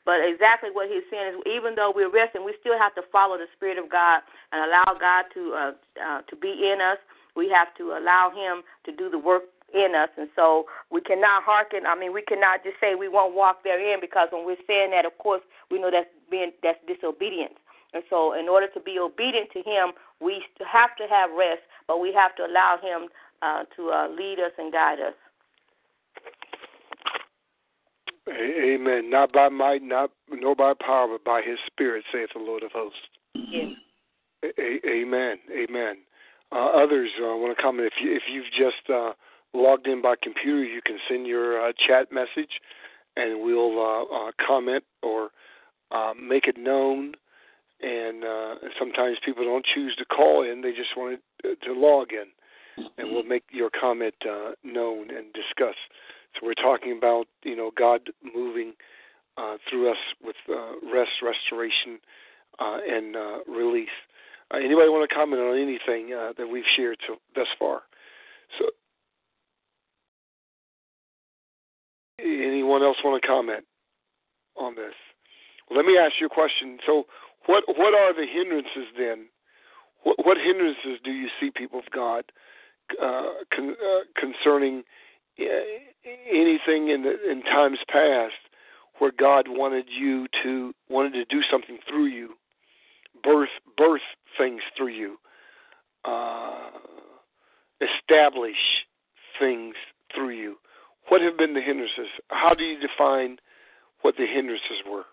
But 0.03 0.19
exactly 0.19 0.71
what 0.71 0.91
he's 0.91 1.07
saying 1.07 1.35
is, 1.35 1.39
even 1.47 1.75
though 1.75 1.91
we're 1.95 2.11
resting, 2.11 2.43
we 2.43 2.55
still 2.59 2.75
have 2.75 2.95
to 2.95 3.03
follow 3.11 3.39
the 3.39 3.47
Spirit 3.55 3.79
of 3.79 3.87
God 3.87 4.23
and 4.51 4.59
allow 4.67 4.91
God 4.99 5.31
to 5.35 5.41
uh, 5.55 5.73
uh, 5.99 6.19
to 6.27 6.35
be 6.35 6.51
in 6.67 6.83
us. 6.83 6.99
We 7.35 7.47
have 7.51 7.71
to 7.79 7.95
allow 7.95 8.31
Him 8.31 8.63
to 8.87 8.91
do 8.91 9.11
the 9.11 9.19
work 9.19 9.43
in 9.71 9.95
us, 9.95 10.09
and 10.17 10.27
so 10.35 10.67
we 10.91 10.99
cannot 10.99 11.43
hearken. 11.43 11.87
I 11.87 11.95
mean, 11.95 12.11
we 12.11 12.23
cannot 12.23 12.63
just 12.63 12.79
say 12.79 12.95
we 12.95 13.07
won't 13.07 13.35
walk 13.35 13.63
therein 13.63 13.99
because 13.99 14.27
when 14.31 14.45
we're 14.45 14.61
saying 14.67 14.91
that, 14.91 15.05
of 15.05 15.17
course, 15.19 15.43
we 15.71 15.79
know 15.79 15.91
that's 15.91 16.11
being 16.31 16.51
that's 16.63 16.79
disobedience. 16.87 17.55
And 17.93 18.03
so, 18.09 18.35
in 18.35 18.49
order 18.51 18.67
to 18.75 18.79
be 18.79 18.99
obedient 18.99 19.51
to 19.55 19.63
Him, 19.63 19.95
we 20.19 20.43
have 20.59 20.95
to 20.99 21.07
have 21.07 21.31
rest, 21.31 21.63
but 21.87 21.99
we 21.99 22.11
have 22.11 22.35
to 22.35 22.43
allow 22.43 22.75
Him 22.75 23.07
uh, 23.41 23.63
to 23.75 23.89
uh, 23.89 24.07
lead 24.09 24.39
us 24.39 24.51
and 24.57 24.71
guide 24.71 24.99
us. 24.99 25.13
Amen. 28.27 29.09
Not 29.09 29.31
by 29.31 29.49
might, 29.49 29.83
not 29.83 30.09
nor 30.31 30.55
by 30.55 30.73
power, 30.73 31.07
but 31.07 31.23
by 31.23 31.41
His 31.41 31.59
Spirit, 31.67 32.03
saith 32.11 32.29
the 32.33 32.39
Lord 32.39 32.63
of 32.63 32.71
hosts. 32.71 32.97
Yes. 33.35 33.73
A- 34.43 34.87
amen. 34.87 35.37
Amen. 35.51 35.97
Uh, 36.51 36.67
others 36.67 37.09
uh, 37.19 37.35
want 37.35 37.55
to 37.55 37.61
comment. 37.61 37.91
If 37.95 38.03
you 38.03 38.15
if 38.15 38.23
you've 38.31 38.51
just 38.51 38.89
uh, 38.89 39.13
logged 39.53 39.87
in 39.87 40.01
by 40.01 40.15
computer, 40.21 40.63
you 40.63 40.81
can 40.83 40.97
send 41.07 41.27
your 41.27 41.67
uh, 41.67 41.71
chat 41.87 42.11
message, 42.11 42.59
and 43.15 43.43
we'll 43.43 43.79
uh, 43.79 44.03
uh, 44.03 44.31
comment 44.45 44.83
or 45.03 45.29
uh, 45.91 46.13
make 46.19 46.47
it 46.47 46.57
known 46.57 47.13
and 47.81 48.23
uh, 48.23 48.55
sometimes 48.79 49.17
people 49.23 49.43
don't 49.43 49.65
choose 49.65 49.95
to 49.97 50.05
call 50.05 50.43
in; 50.43 50.61
they 50.61 50.71
just 50.71 50.95
want 50.95 51.19
to, 51.41 51.55
to 51.55 51.73
log 51.73 52.11
in, 52.11 52.25
and 52.77 53.11
we'll 53.11 53.23
make 53.23 53.43
your 53.51 53.69
comment 53.69 54.15
uh, 54.29 54.51
known 54.63 55.09
and 55.09 55.33
discuss. 55.33 55.75
So 56.33 56.45
we're 56.45 56.53
talking 56.53 56.97
about 56.97 57.27
you 57.43 57.55
know 57.55 57.71
God 57.77 58.09
moving 58.23 58.73
uh, 59.37 59.57
through 59.69 59.91
us 59.91 59.97
with 60.23 60.35
uh, 60.49 60.73
rest, 60.93 61.11
restoration, 61.21 61.99
uh, 62.59 62.77
and 62.89 63.15
uh, 63.15 63.37
release. 63.47 63.89
Uh, 64.53 64.57
anybody 64.57 64.89
want 64.89 65.09
to 65.09 65.13
comment 65.13 65.41
on 65.41 65.57
anything 65.57 66.09
that 66.09 66.47
we've 66.47 66.63
shared 66.75 66.97
so, 67.07 67.15
thus 67.35 67.47
far? 67.57 67.81
So, 68.59 68.65
anyone 72.19 72.83
else 72.83 72.97
want 73.03 73.21
to 73.21 73.27
comment 73.27 73.65
on 74.55 74.75
this? 74.75 74.93
Well, 75.69 75.77
let 75.77 75.85
me 75.85 75.97
ask 75.97 76.13
you 76.19 76.27
a 76.27 76.29
question. 76.29 76.77
So, 76.85 77.05
what 77.47 77.63
what 77.67 77.93
are 77.93 78.13
the 78.13 78.25
hindrances 78.31 78.87
then? 78.97 79.27
What, 80.03 80.25
what 80.25 80.37
hindrances 80.37 80.99
do 81.03 81.11
you 81.11 81.27
see, 81.39 81.49
people 81.49 81.79
of 81.79 81.85
God, 81.93 82.25
uh, 83.01 83.29
con, 83.53 83.71
uh, 83.71 83.99
concerning 84.19 84.83
uh, 85.39 85.43
anything 86.31 86.89
in 86.89 87.03
the, 87.03 87.29
in 87.29 87.41
times 87.43 87.79
past 87.89 88.33
where 88.99 89.11
God 89.17 89.47
wanted 89.49 89.85
you 89.89 90.27
to 90.43 90.73
wanted 90.89 91.13
to 91.13 91.25
do 91.25 91.41
something 91.51 91.77
through 91.87 92.05
you, 92.05 92.35
birth 93.23 93.49
birth 93.77 94.01
things 94.37 94.61
through 94.77 94.89
you, 94.89 95.17
uh, 96.05 96.69
establish 97.81 98.85
things 99.39 99.75
through 100.13 100.29
you. 100.29 100.55
What 101.09 101.21
have 101.21 101.37
been 101.37 101.53
the 101.53 101.61
hindrances? 101.61 102.07
How 102.29 102.53
do 102.53 102.63
you 102.63 102.79
define 102.79 103.37
what 104.01 104.15
the 104.17 104.25
hindrances 104.25 104.81
were? 104.89 105.05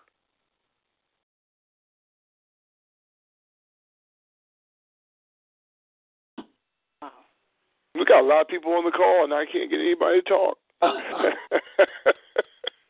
We 7.95 8.05
got 8.05 8.23
a 8.23 8.27
lot 8.27 8.41
of 8.41 8.47
people 8.47 8.73
on 8.73 8.85
the 8.85 8.91
call, 8.91 9.23
and 9.23 9.33
I 9.33 9.45
can't 9.45 9.69
get 9.69 9.79
anybody 9.79 10.21
to 10.21 10.29
talk. 10.29 10.57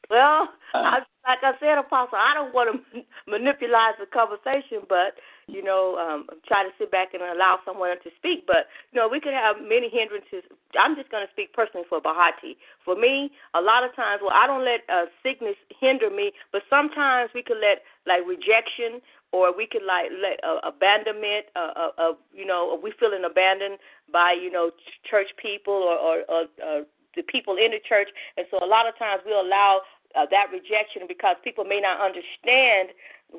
well, 0.10 0.50
I, 0.74 1.00
like 1.28 1.44
I 1.44 1.54
said, 1.60 1.78
Apostle, 1.78 2.18
I 2.18 2.34
don't 2.34 2.54
want 2.54 2.72
to 2.72 3.04
manipulate 3.32 4.00
the 4.00 4.08
conversation, 4.08 4.88
but 4.88 5.20
you 5.48 5.62
know, 5.62 6.00
um, 6.00 6.28
try 6.48 6.64
to 6.64 6.72
sit 6.80 6.90
back 6.90 7.14
and 7.14 7.22
allow 7.22 7.60
someone 7.66 7.96
to 8.04 8.10
speak. 8.18 8.48
But 8.48 8.72
you 8.92 9.00
know, 9.00 9.08
we 9.08 9.20
could 9.20 9.34
have 9.34 9.58
many 9.60 9.92
hindrances. 9.92 10.48
I'm 10.80 10.96
just 10.96 11.12
going 11.12 11.26
to 11.26 11.32
speak 11.32 11.54
personally 11.54 11.86
for 11.88 12.02
Bahati. 12.02 12.56
For 12.84 12.96
me, 12.96 13.32
a 13.54 13.62
lot 13.62 13.84
of 13.84 13.96
times, 13.96 14.22
well, 14.24 14.34
I 14.34 14.48
don't 14.48 14.66
let 14.66 14.88
uh, 14.88 15.12
sickness 15.22 15.56
hinder 15.80 16.10
me, 16.10 16.32
but 16.52 16.64
sometimes 16.70 17.32
we 17.36 17.44
could 17.44 17.60
let 17.60 17.84
like 18.08 18.28
rejection 18.28 19.04
or 19.34 19.52
we 19.52 19.66
could 19.66 19.84
like 19.84 20.12
let 20.22 20.40
uh, 20.46 20.62
abandonment 20.64 21.48
uh, 21.58 21.74
uh, 21.76 21.92
uh, 21.98 22.14
you 22.34 22.46
know 22.46 22.80
we 22.82 22.94
feeling 23.00 23.26
abandoned 23.26 23.80
by 24.12 24.32
you 24.32 24.52
know 24.52 24.72
church 25.04 25.28
people 25.42 25.74
or, 25.74 25.98
or, 25.98 26.18
or 26.30 26.42
uh, 26.64 26.82
the 27.16 27.24
people 27.24 27.58
in 27.58 27.72
the 27.72 27.82
church. 27.82 28.10
And 28.38 28.46
so 28.50 28.64
a 28.64 28.66
lot 28.66 28.88
of 28.88 28.98
times 28.98 29.22
we 29.26 29.34
allow 29.34 29.82
uh, 30.16 30.26
that 30.30 30.48
rejection 30.54 31.04
because 31.08 31.36
people 31.44 31.64
may 31.64 31.82
not 31.82 32.00
understand 32.00 32.90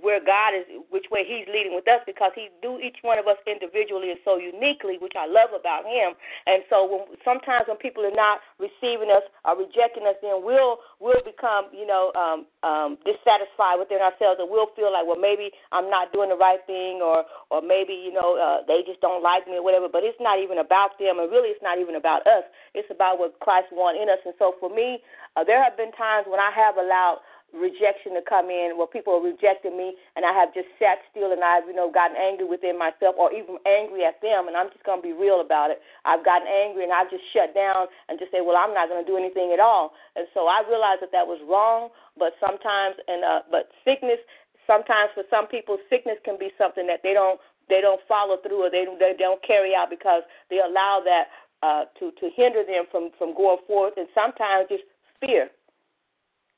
where 0.03 0.19
God 0.19 0.59
is, 0.59 0.67
which 0.91 1.07
way 1.11 1.23
He's 1.23 1.47
leading 1.47 1.75
with 1.75 1.87
us, 1.87 2.03
because 2.03 2.35
He 2.35 2.51
do 2.59 2.83
each 2.83 2.99
one 3.07 3.19
of 3.19 3.31
us 3.31 3.39
individually 3.47 4.11
and 4.11 4.19
so 4.27 4.37
uniquely, 4.37 4.99
which 4.99 5.15
I 5.15 5.31
love 5.31 5.55
about 5.55 5.87
Him. 5.87 6.19
And 6.47 6.67
so 6.67 6.83
when, 6.83 7.03
sometimes 7.23 7.71
when 7.71 7.79
people 7.79 8.03
are 8.03 8.15
not 8.15 8.43
receiving 8.59 9.15
us 9.15 9.23
or 9.47 9.55
rejecting 9.55 10.07
us, 10.11 10.19
then 10.19 10.43
we'll 10.43 10.83
we'll 10.99 11.23
become 11.23 11.71
you 11.71 11.87
know 11.87 12.11
um, 12.19 12.47
um, 12.67 12.99
dissatisfied 13.07 13.79
within 13.79 14.03
ourselves, 14.03 14.43
and 14.43 14.51
we'll 14.51 14.75
feel 14.75 14.91
like, 14.91 15.07
well, 15.07 15.21
maybe 15.21 15.55
I'm 15.71 15.87
not 15.87 16.11
doing 16.11 16.35
the 16.35 16.41
right 16.41 16.61
thing, 16.67 16.99
or 16.99 17.23
or 17.55 17.63
maybe 17.63 17.95
you 17.95 18.11
know 18.11 18.35
uh, 18.35 18.67
they 18.67 18.83
just 18.83 18.99
don't 18.99 19.23
like 19.23 19.47
me 19.47 19.63
or 19.63 19.65
whatever. 19.65 19.87
But 19.87 20.03
it's 20.03 20.19
not 20.19 20.43
even 20.43 20.59
about 20.59 20.99
them, 20.99 21.23
and 21.23 21.31
really 21.31 21.55
it's 21.55 21.63
not 21.63 21.79
even 21.79 21.95
about 21.95 22.27
us. 22.27 22.43
It's 22.75 22.91
about 22.91 23.23
what 23.23 23.39
Christ 23.39 23.71
wants 23.71 24.03
in 24.03 24.11
us. 24.11 24.19
And 24.27 24.35
so 24.39 24.59
for 24.59 24.69
me, 24.69 24.99
uh, 25.37 25.45
there 25.45 25.63
have 25.63 25.77
been 25.77 25.93
times 25.95 26.27
when 26.27 26.41
I 26.41 26.51
have 26.55 26.77
allowed 26.77 27.23
rejection 27.55 28.19
to 28.19 28.23
come 28.27 28.51
in 28.51 28.75
where 28.75 28.91
people 28.91 29.15
are 29.15 29.23
rejecting 29.23 29.79
me 29.79 29.95
and 30.19 30.27
I 30.27 30.35
have 30.35 30.53
just 30.53 30.69
sat 30.83 30.99
still 31.11 31.31
and 31.31 31.41
I've, 31.41 31.65
you 31.71 31.75
know, 31.75 31.87
gotten 31.89 32.19
angry 32.19 32.45
within 32.45 32.75
myself 32.75 33.15
or 33.15 33.31
even 33.31 33.63
angry 33.65 34.03
at 34.05 34.19
them 34.21 34.51
and 34.51 34.59
I'm 34.59 34.69
just 34.75 34.83
gonna 34.83 35.01
be 35.01 35.15
real 35.15 35.41
about 35.41 35.71
it. 35.71 35.79
I've 36.05 36.27
gotten 36.27 36.51
angry 36.51 36.83
and 36.85 36.93
I've 36.93 37.09
just 37.09 37.25
shut 37.31 37.55
down 37.55 37.87
and 38.11 38.19
just 38.19 38.35
say, 38.35 38.43
Well, 38.43 38.59
I'm 38.59 38.75
not 38.75 38.91
gonna 38.91 39.07
do 39.07 39.17
anything 39.17 39.55
at 39.55 39.63
all. 39.63 39.95
And 40.19 40.27
so 40.35 40.51
I 40.51 40.67
realized 40.67 41.01
that 41.07 41.15
that 41.15 41.27
was 41.27 41.39
wrong, 41.47 41.95
but 42.19 42.35
sometimes 42.43 42.99
and 43.07 43.25
uh 43.25 43.41
but 43.51 43.71
sickness 43.85 44.19
sometimes 44.67 45.11
for 45.15 45.25
some 45.31 45.47
people 45.47 45.79
sickness 45.91 46.19
can 46.25 46.39
be 46.39 46.51
something 46.59 46.87
that 46.87 47.01
they 47.03 47.15
don't 47.15 47.41
they 47.69 47.81
don't 47.81 48.01
follow 48.09 48.37
through 48.43 48.67
or 48.67 48.71
they 48.71 48.85
they 48.99 49.15
don't 49.19 49.43
carry 49.47 49.75
out 49.75 49.91
because 49.91 50.23
they 50.51 50.59
allow 50.59 51.03
that 51.05 51.31
uh 51.63 51.85
to 51.99 52.11
to 52.21 52.31
hinder 52.35 52.63
them 52.67 52.85
from 52.91 53.11
from 53.19 53.35
going 53.35 53.59
forth 53.67 53.95
and 53.97 54.09
sometimes 54.15 54.67
just 54.69 54.85
fear 55.21 55.51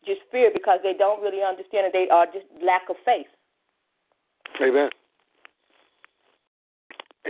just 0.07 0.21
fear 0.31 0.51
because 0.53 0.79
they 0.83 0.95
don't 0.95 1.21
really 1.23 1.43
understand 1.43 1.87
it. 1.87 1.93
They 1.93 2.09
are 2.09 2.27
just 2.27 2.47
lack 2.65 2.89
of 2.89 2.97
faith. 3.05 3.27
Amen. 4.63 4.89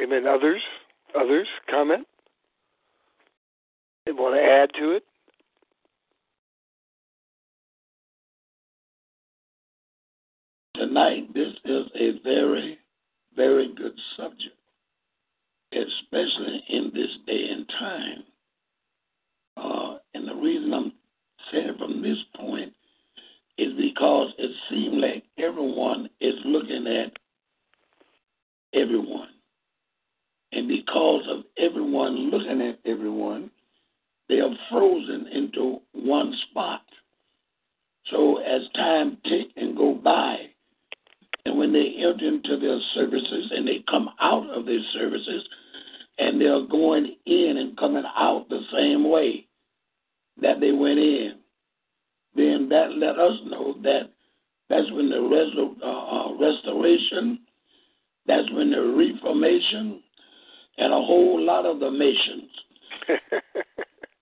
Amen. 0.00 0.26
Others? 0.26 0.60
Others? 1.18 1.48
Comment? 1.70 2.06
They 4.04 4.12
want 4.12 4.36
to 4.36 4.42
add 4.42 4.70
to 4.78 4.92
it? 4.92 5.02
Tonight, 10.74 11.32
this 11.32 11.54
is 11.64 11.86
a 11.98 12.20
very, 12.22 12.78
very 13.34 13.74
good 13.74 13.94
subject, 14.16 14.56
especially 15.72 16.62
in 16.68 16.92
this 16.94 17.10
day 17.26 17.48
and 17.50 17.66
time. 17.78 18.24
Uh, 19.56 19.98
and 20.14 20.28
the 20.28 20.34
reason 20.34 20.74
I'm 20.74 20.92
saying 21.52 21.74
from 21.78 22.02
this 22.02 22.18
point 22.34 22.72
is 23.58 23.72
because 23.76 24.32
it 24.38 24.50
seems 24.68 24.96
like 25.02 25.24
everyone 25.38 26.08
is 26.20 26.34
looking 26.44 26.86
at 26.86 27.12
everyone. 28.74 29.28
And 30.52 30.68
because 30.68 31.22
of 31.28 31.44
everyone 31.58 32.30
looking 32.30 32.62
at 32.62 32.78
everyone, 32.84 33.50
they 34.28 34.40
are 34.40 34.54
frozen 34.70 35.26
into 35.32 35.80
one 35.92 36.34
spot. 36.50 36.82
So 38.10 38.38
as 38.38 38.62
time 38.74 39.18
take 39.24 39.52
and 39.56 39.76
go 39.76 39.94
by, 39.94 40.36
and 41.44 41.58
when 41.58 41.72
they 41.72 41.94
enter 41.98 42.26
into 42.26 42.58
their 42.58 42.80
services 42.94 43.50
and 43.52 43.66
they 43.66 43.84
come 43.88 44.10
out 44.20 44.48
of 44.50 44.66
their 44.66 44.82
services, 44.92 45.46
and 46.18 46.40
they're 46.40 46.66
going 46.66 47.16
in 47.26 47.56
and 47.58 47.76
coming 47.76 48.04
out 48.16 48.48
the 48.48 48.62
same 48.72 49.10
way 49.10 49.46
that 50.40 50.60
they 50.60 50.72
went 50.72 50.98
in, 50.98 51.35
that 52.68 52.92
let 52.96 53.18
us 53.18 53.38
know 53.46 53.74
that 53.82 54.10
that's 54.68 54.90
when 54.92 55.10
the 55.10 55.20
res- 55.20 55.78
uh, 55.82 55.86
uh, 55.86 56.34
restoration, 56.38 57.40
that's 58.26 58.50
when 58.52 58.70
the 58.70 58.80
reformation, 58.80 60.02
and 60.78 60.92
a 60.92 60.96
whole 60.96 61.40
lot 61.40 61.64
of 61.64 61.80
the 61.80 61.90
nations 61.90 62.50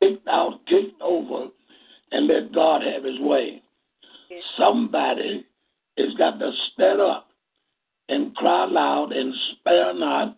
kicked 0.03 0.29
out, 0.29 0.61
kicked 0.67 1.01
over, 1.01 1.49
and 2.13 2.27
let 2.27 2.53
God 2.53 2.83
have 2.83 3.05
His 3.05 3.19
way. 3.21 3.63
Somebody 4.59 5.47
has 5.99 6.15
got 6.19 6.39
to 6.39 6.51
stand 6.73 7.01
up 7.01 7.29
and 8.09 8.35
cry 8.37 8.67
loud 8.67 9.13
and 9.13 9.35
spare 9.53 9.95
not, 9.95 10.37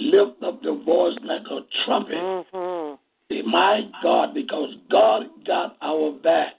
lift 0.00 0.42
up 0.42 0.62
the 0.62 0.82
voice 0.84 1.16
like 1.22 1.42
a 1.50 1.60
trumpet. 1.84 2.14
Mm-hmm. 2.14 3.50
My 3.50 3.82
God, 4.02 4.34
because 4.34 4.70
God 4.90 5.24
got 5.46 5.76
our 5.82 6.12
back. 6.12 6.54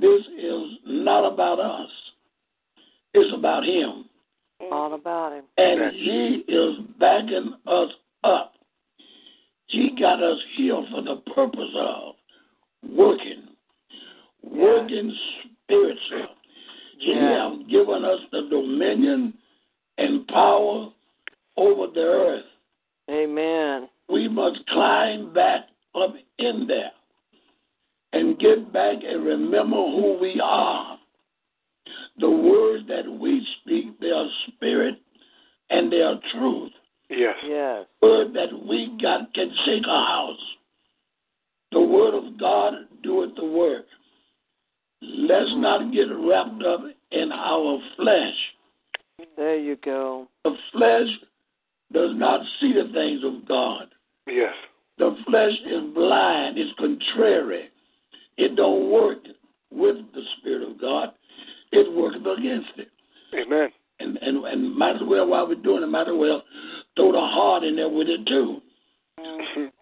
This 0.00 0.22
is 0.38 0.78
not 0.86 1.30
about 1.30 1.58
us. 1.58 1.90
It's 3.14 3.34
about 3.34 3.64
Him. 3.64 4.04
All 4.70 4.94
about 4.94 5.32
Him. 5.32 5.44
And 5.56 5.94
He 5.94 6.44
is 6.48 6.78
backing 7.00 7.54
us 7.66 7.90
up. 8.24 8.54
He 9.66 9.90
got 9.98 10.22
us 10.22 10.38
here 10.56 10.82
for 10.90 11.02
the 11.02 11.16
purpose 11.34 11.74
of 11.76 12.14
working, 12.88 13.48
working 14.42 15.14
spiritual. 15.64 16.28
He 16.98 17.12
Yeah. 17.12 17.50
has 17.50 17.66
given 17.68 18.04
us 18.04 18.20
the 18.30 18.42
dominion 18.42 19.36
and 19.98 20.26
power 20.28 20.90
over 21.56 21.86
the 21.88 22.00
earth. 22.00 22.46
Amen. 23.10 23.88
We 24.08 24.28
must 24.28 24.64
climb 24.68 25.32
back 25.32 25.68
up 25.94 26.14
in 26.38 26.66
there 26.66 26.92
and 28.12 28.38
get 28.38 28.72
back 28.72 28.96
and 29.04 29.24
remember 29.24 29.76
who 29.76 30.18
we 30.20 30.40
are. 30.42 30.98
The 32.18 32.30
words 32.30 32.84
that 32.88 33.10
we 33.10 33.46
speak, 33.60 33.98
they 34.00 34.10
are 34.10 34.28
spirit 34.48 34.96
and 35.70 35.92
they 35.92 36.00
are 36.00 36.18
truth. 36.32 36.72
Yes. 37.10 37.36
Yes. 37.46 37.86
Word 38.02 38.34
that 38.34 38.48
we 38.68 38.98
got 39.00 39.32
can 39.34 39.50
shake 39.64 39.84
a 39.86 40.06
house. 40.06 40.36
The 41.72 41.80
word 41.80 42.14
of 42.14 42.38
God 42.38 42.74
doeth 43.02 43.34
the 43.36 43.44
work. 43.44 43.86
Let's 45.00 45.50
not 45.54 45.92
get 45.92 46.06
wrapped 46.06 46.62
up 46.64 46.80
in 47.12 47.30
our 47.32 47.78
flesh 47.96 48.34
There 49.36 49.58
you 49.58 49.76
go. 49.76 50.28
The 50.44 50.54
flesh 50.72 51.06
does 51.92 52.10
not 52.14 52.40
see 52.60 52.72
the 52.72 52.90
things 52.92 53.22
of 53.24 53.46
God. 53.46 53.86
Yes. 54.26 54.54
The 54.98 55.16
flesh 55.26 55.52
is 55.66 55.94
blind, 55.94 56.58
it's 56.58 56.72
contrary. 56.78 57.68
It 58.38 58.54
don't 58.56 58.90
work 58.90 59.18
with 59.70 59.96
the 60.14 60.22
Spirit 60.38 60.68
of 60.68 60.80
God. 60.80 61.10
It 61.72 61.92
works 61.92 62.16
against 62.16 62.70
it. 62.78 62.88
Amen. 63.34 63.68
And 64.00 64.16
and 64.22 64.44
and 64.44 64.74
might 64.74 64.94
as 64.94 65.02
well 65.04 65.26
while 65.26 65.46
we're 65.46 65.56
doing 65.56 65.82
it, 65.82 65.86
might 65.86 66.08
as 66.08 66.14
well 66.16 66.42
throw 66.96 67.12
the 67.12 67.18
heart 67.18 67.64
in 67.64 67.76
there 67.76 67.88
with 67.88 68.08
it 68.08 68.26
too. 68.26 68.62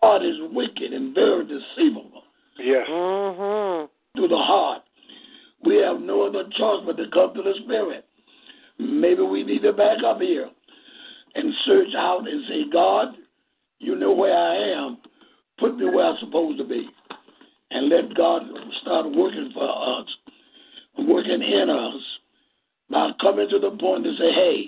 Heart 0.02 0.24
is 0.24 0.36
wicked 0.52 0.92
and 0.92 1.14
very 1.14 1.44
deceivable. 1.44 2.22
Yes. 2.58 2.88
Mhm. 2.88 3.88
To 4.16 4.28
the 4.28 4.36
heart. 4.36 4.82
We 5.62 5.76
have 5.76 6.00
no 6.00 6.22
other 6.22 6.44
choice 6.56 6.82
but 6.86 6.96
to 6.96 7.08
come 7.08 7.34
to 7.34 7.42
the 7.42 7.54
Spirit. 7.64 8.06
Maybe 8.78 9.22
we 9.22 9.42
need 9.42 9.62
to 9.62 9.72
back 9.72 10.02
up 10.02 10.20
here 10.20 10.50
and 11.34 11.54
search 11.66 11.94
out 11.96 12.26
and 12.26 12.46
say, 12.46 12.64
God, 12.72 13.16
you 13.78 13.96
know 13.96 14.12
where 14.12 14.36
I 14.36 14.56
am. 14.56 14.98
Put 15.58 15.76
me 15.76 15.86
where 15.86 16.06
I'm 16.06 16.18
supposed 16.18 16.58
to 16.58 16.64
be. 16.64 16.88
And 17.76 17.90
let 17.90 18.14
God 18.14 18.40
start 18.80 19.04
working 19.14 19.50
for 19.52 20.00
us, 20.00 20.06
working 20.96 21.42
in 21.42 21.68
us 21.68 22.02
by 22.88 23.10
coming 23.20 23.50
to 23.50 23.58
the 23.58 23.76
point 23.78 24.04
to 24.04 24.16
say, 24.16 24.32
hey, 24.32 24.64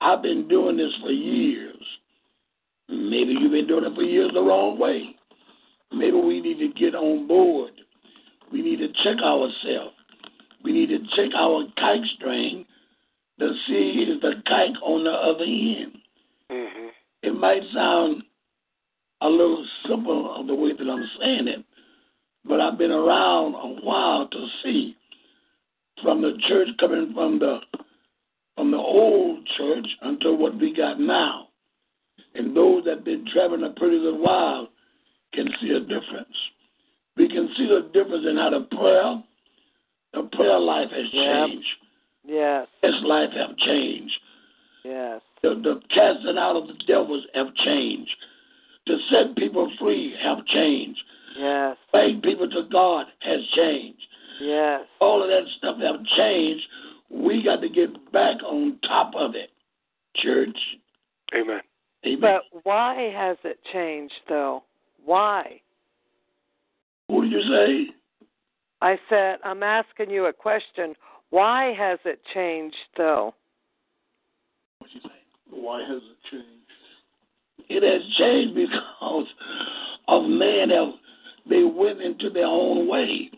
I've 0.00 0.22
been 0.22 0.46
doing 0.46 0.76
this 0.76 0.92
for 1.02 1.10
years. 1.10 1.82
Maybe 2.88 3.32
you've 3.32 3.50
been 3.50 3.66
doing 3.66 3.84
it 3.84 3.96
for 3.96 4.02
years 4.02 4.30
the 4.32 4.40
wrong 4.40 4.78
way. 4.78 5.16
Maybe 5.90 6.16
we 6.16 6.40
need 6.40 6.60
to 6.60 6.68
get 6.78 6.94
on 6.94 7.26
board. 7.26 7.72
We 8.52 8.62
need 8.62 8.76
to 8.76 8.92
check 9.02 9.20
ourselves. 9.20 9.96
We 10.62 10.70
need 10.70 10.90
to 10.90 10.98
check 11.16 11.34
our 11.36 11.64
kite 11.78 12.06
string 12.16 12.64
to 13.40 13.54
see 13.66 14.06
is 14.08 14.20
the 14.20 14.34
kite 14.46 14.76
on 14.84 15.02
the 15.02 15.10
other 15.10 15.42
end. 15.42 15.98
Mm-hmm. 16.48 16.88
It 17.24 17.34
might 17.34 17.62
sound 17.74 18.22
a 19.20 19.28
little 19.28 19.66
simple 19.88 20.38
of 20.38 20.46
the 20.46 20.54
way 20.54 20.70
that 20.78 20.88
I'm 20.88 21.10
saying 21.20 21.48
it, 21.48 21.64
but 22.44 22.60
I've 22.60 22.78
been 22.78 22.90
around 22.90 23.54
a 23.54 23.80
while 23.84 24.28
to 24.28 24.46
see 24.62 24.96
from 26.02 26.22
the 26.22 26.38
church 26.48 26.68
coming 26.78 27.12
from 27.14 27.38
the 27.38 27.60
from 28.56 28.70
the 28.72 28.76
old 28.76 29.46
church 29.56 29.86
until 30.02 30.36
what 30.36 30.58
we 30.58 30.74
got 30.74 30.98
now. 30.98 31.48
And 32.34 32.56
those 32.56 32.84
that 32.86 33.04
been 33.04 33.24
traveling 33.32 33.62
a 33.62 33.70
pretty 33.78 33.98
good 33.98 34.18
while 34.18 34.68
can 35.32 35.46
see 35.60 35.70
a 35.70 35.80
difference. 35.80 36.34
We 37.16 37.28
can 37.28 37.48
see 37.56 37.66
the 37.66 37.88
difference 37.92 38.26
in 38.28 38.36
how 38.36 38.50
the 38.50 38.66
prayer, 38.76 39.22
the 40.12 40.28
prayer 40.36 40.58
life 40.58 40.90
has 40.90 41.10
changed. 41.12 41.66
Yes. 42.26 42.66
His 42.82 42.94
life 43.04 43.30
have 43.36 43.56
changed. 43.58 44.14
Yes. 44.84 45.20
The, 45.42 45.50
the 45.50 45.80
casting 45.94 46.38
out 46.38 46.56
of 46.56 46.66
the 46.66 46.74
devils 46.86 47.24
have 47.34 47.54
changed. 47.64 48.10
To 48.88 48.98
set 49.10 49.36
people 49.36 49.70
free 49.78 50.14
have 50.22 50.44
changed. 50.46 50.98
Yes. 51.36 51.76
Bring 51.92 52.20
people 52.20 52.48
to 52.48 52.62
God 52.70 53.06
has 53.20 53.40
changed. 53.54 54.02
Yes. 54.40 54.82
All 55.00 55.22
of 55.22 55.28
that 55.28 55.44
stuff 55.58 55.76
have 55.80 56.04
changed. 56.16 56.64
We 57.10 57.42
got 57.42 57.60
to 57.60 57.68
get 57.68 58.12
back 58.12 58.36
on 58.44 58.78
top 58.86 59.12
of 59.16 59.34
it. 59.34 59.50
Church. 60.16 60.56
Amen. 61.34 61.60
Amen. 62.06 62.20
But 62.20 62.42
why 62.62 63.12
has 63.14 63.36
it 63.44 63.58
changed 63.72 64.14
though? 64.28 64.62
Why? 65.04 65.60
Who 67.08 67.22
did 67.22 67.32
you 67.32 67.42
say? 67.42 67.94
I 68.80 68.96
said 69.08 69.38
I'm 69.44 69.62
asking 69.62 70.10
you 70.10 70.26
a 70.26 70.32
question. 70.32 70.94
Why 71.30 71.74
has 71.76 71.98
it 72.04 72.20
changed 72.34 72.76
though? 72.96 73.34
What 74.78 74.90
you 74.92 75.00
say? 75.00 75.08
Why 75.50 75.80
has 75.80 76.02
it 76.02 76.30
changed? 76.30 76.48
It 77.68 77.82
has 77.82 78.16
changed 78.16 78.54
because 78.54 79.26
of 80.06 80.24
man 80.24 80.70
have 80.70 80.94
they 81.48 81.64
went 81.64 82.00
into 82.00 82.30
their 82.30 82.46
own 82.46 82.88
way. 82.88 83.30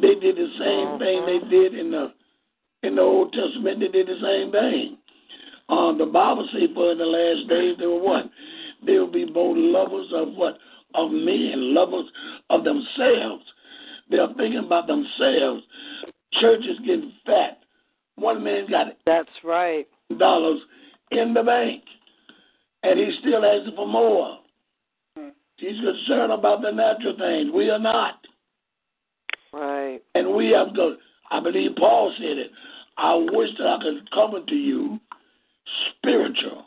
They 0.00 0.14
did 0.14 0.36
the 0.36 0.48
same 0.58 0.98
thing 0.98 1.26
they 1.26 1.48
did 1.48 1.74
in 1.74 1.90
the 1.90 2.12
in 2.82 2.96
the 2.96 3.02
Old 3.02 3.32
Testament. 3.32 3.80
They 3.80 3.88
did 3.88 4.06
the 4.06 4.20
same 4.20 4.52
thing. 4.52 4.98
Uh, 5.68 5.96
the 5.96 6.06
Bible 6.06 6.46
says, 6.52 6.68
for 6.74 6.92
in 6.92 6.98
the 6.98 7.04
last 7.04 7.48
days 7.48 7.76
they 7.78 7.86
were 7.86 8.02
what? 8.02 8.30
They 8.84 8.98
will 8.98 9.10
be 9.10 9.24
both 9.24 9.56
lovers 9.56 10.08
of 10.14 10.34
what? 10.34 10.58
Of 10.94 11.10
men, 11.10 11.74
lovers 11.74 12.06
of 12.50 12.64
themselves. 12.64 13.44
They 14.10 14.18
are 14.18 14.32
thinking 14.36 14.62
about 14.64 14.86
themselves. 14.86 15.62
Church 16.34 16.60
is 16.60 16.78
getting 16.80 17.12
fat. 17.24 17.60
One 18.16 18.44
man 18.44 18.66
got 18.70 18.88
That's 19.06 19.28
right. 19.42 19.88
dollars 20.18 20.60
in 21.10 21.34
the 21.34 21.42
bank, 21.42 21.82
and 22.82 22.98
he's 22.98 23.18
still 23.20 23.44
asking 23.44 23.74
for 23.74 23.88
more. 23.88 24.38
He's 25.56 25.80
concerned 25.80 26.32
about 26.32 26.62
the 26.62 26.70
natural 26.70 27.16
things. 27.16 27.50
We 27.54 27.70
are 27.70 27.78
not. 27.78 28.26
Right. 29.52 30.00
And 30.14 30.34
we 30.34 30.50
have 30.50 30.74
to, 30.74 30.96
I 31.30 31.40
believe 31.40 31.76
Paul 31.76 32.12
said 32.18 32.38
it. 32.38 32.50
I 32.96 33.14
wish 33.14 33.50
that 33.58 33.66
I 33.66 33.78
could 33.82 34.10
come 34.10 34.34
unto 34.34 34.54
you 34.54 35.00
spiritual, 35.98 36.64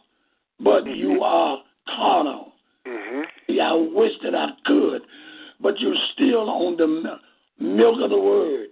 but 0.59 0.85
you 0.85 1.21
are 1.21 1.59
carnal. 1.95 2.53
Mm-hmm. 2.87 3.21
Yeah, 3.49 3.71
I 3.71 3.73
wish 3.73 4.13
that 4.23 4.35
I 4.35 4.49
could, 4.65 5.01
but 5.61 5.79
you're 5.79 5.95
still 6.13 6.49
on 6.49 6.77
the 6.77 7.19
milk 7.59 7.97
of 8.01 8.09
the 8.09 8.17
word. 8.17 8.67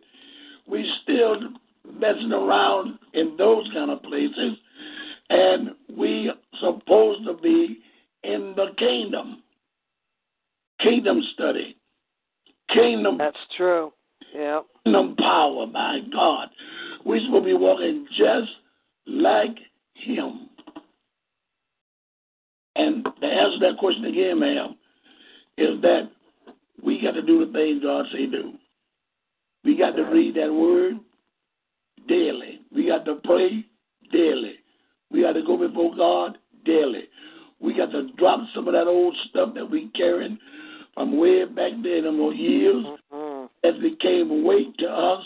We 0.67 0.89
still 1.03 1.35
messing 1.99 2.31
around 2.31 2.99
in 3.13 3.35
those 3.37 3.69
kind 3.73 3.91
of 3.91 4.01
places, 4.03 4.57
and 5.29 5.71
we 5.95 6.31
supposed 6.59 7.25
to 7.25 7.33
be 7.41 7.79
in 8.23 8.53
the 8.55 8.67
kingdom. 8.77 9.43
Kingdom 10.81 11.21
study, 11.33 11.77
kingdom 12.73 13.17
That's 13.17 13.37
true. 13.55 13.93
Yeah. 14.33 14.61
kingdom 14.83 15.15
power, 15.15 15.65
my 15.67 16.01
God. 16.11 16.49
We're 17.05 17.21
supposed 17.25 17.43
to 17.43 17.45
be 17.45 17.53
walking 17.53 18.07
just 18.17 18.51
like 19.07 19.55
Him. 19.93 20.49
And 22.75 23.05
to 23.21 23.25
answer 23.25 23.59
to 23.59 23.65
that 23.67 23.77
question 23.79 24.05
again, 24.05 24.39
ma'am, 24.39 24.75
is 25.57 25.81
that 25.81 26.11
we 26.83 27.01
got 27.01 27.11
to 27.11 27.21
do 27.21 27.45
the 27.45 27.51
things 27.53 27.81
God 27.81 28.05
say 28.11 28.25
do. 28.25 28.53
We 29.63 29.77
got 29.77 29.95
to 29.95 30.03
read 30.03 30.35
that 30.35 30.51
word 30.53 30.95
daily. 32.07 32.59
We 32.73 32.87
got 32.87 33.05
to 33.05 33.15
pray 33.23 33.65
daily. 34.11 34.55
We 35.09 35.21
got 35.21 35.33
to 35.33 35.43
go 35.43 35.57
before 35.57 35.95
God 35.95 36.37
daily. 36.65 37.05
We 37.59 37.75
got 37.75 37.91
to 37.91 38.11
drop 38.17 38.41
some 38.53 38.67
of 38.67 38.73
that 38.73 38.87
old 38.87 39.15
stuff 39.29 39.53
that 39.55 39.69
we 39.69 39.89
carrying 39.95 40.37
from 40.95 41.19
way 41.19 41.45
back 41.45 41.73
there 41.83 41.97
in 41.97 42.03
them 42.05 42.33
years 42.33 42.85
hmm 43.11 43.45
that 43.63 43.81
became 43.81 44.43
weight 44.43 44.77
to 44.77 44.87
us 44.87 45.23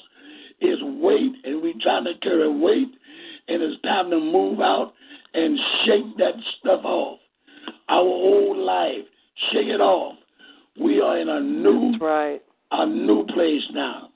is 0.61 0.77
weight, 0.81 1.31
and 1.43 1.61
we 1.61 1.73
trying 1.81 2.03
to 2.05 2.13
carry 2.21 2.49
weight, 2.49 2.89
and 3.47 3.61
it's 3.61 3.81
time 3.81 4.09
to 4.09 4.19
move 4.19 4.59
out 4.59 4.93
and 5.33 5.57
shake 5.85 6.17
that 6.17 6.33
stuff 6.59 6.81
off. 6.83 7.19
Our 7.87 7.99
old 7.99 8.57
life, 8.57 9.05
shake 9.51 9.67
it 9.67 9.81
off. 9.81 10.15
We 10.79 11.01
are 11.01 11.17
in 11.19 11.29
a 11.29 11.39
new, 11.39 11.91
That's 11.91 12.01
right. 12.01 12.41
a 12.71 12.85
new 12.85 13.25
place 13.27 13.63
now. 13.73 14.09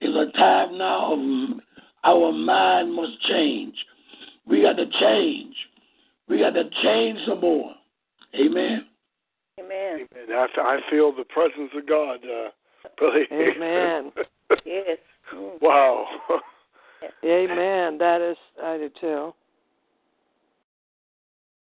It's 0.00 0.16
a 0.16 0.36
time 0.36 0.78
now 0.78 1.14
of 1.14 1.60
our 2.04 2.32
mind 2.32 2.94
must 2.94 3.20
change. 3.28 3.74
We 4.46 4.62
got 4.62 4.74
to 4.74 4.86
change. 5.00 5.54
We 6.28 6.38
got 6.38 6.50
to 6.50 6.64
change 6.82 7.18
some 7.26 7.40
more. 7.40 7.72
Amen. 8.34 8.86
Amen. 9.98 10.28
I, 10.32 10.46
I 10.60 10.80
feel 10.90 11.12
the 11.14 11.24
presence 11.24 11.70
of 11.76 11.86
God, 11.86 12.20
uh, 12.24 12.50
Billy. 12.98 13.26
Amen. 13.32 14.12
Yes. 14.64 14.96
Mm. 15.34 15.60
wow. 15.60 16.06
Amen. 17.24 17.98
That 17.98 18.22
is 18.22 18.38
I 18.62 18.78
do 18.78 18.88
too. 18.98 19.34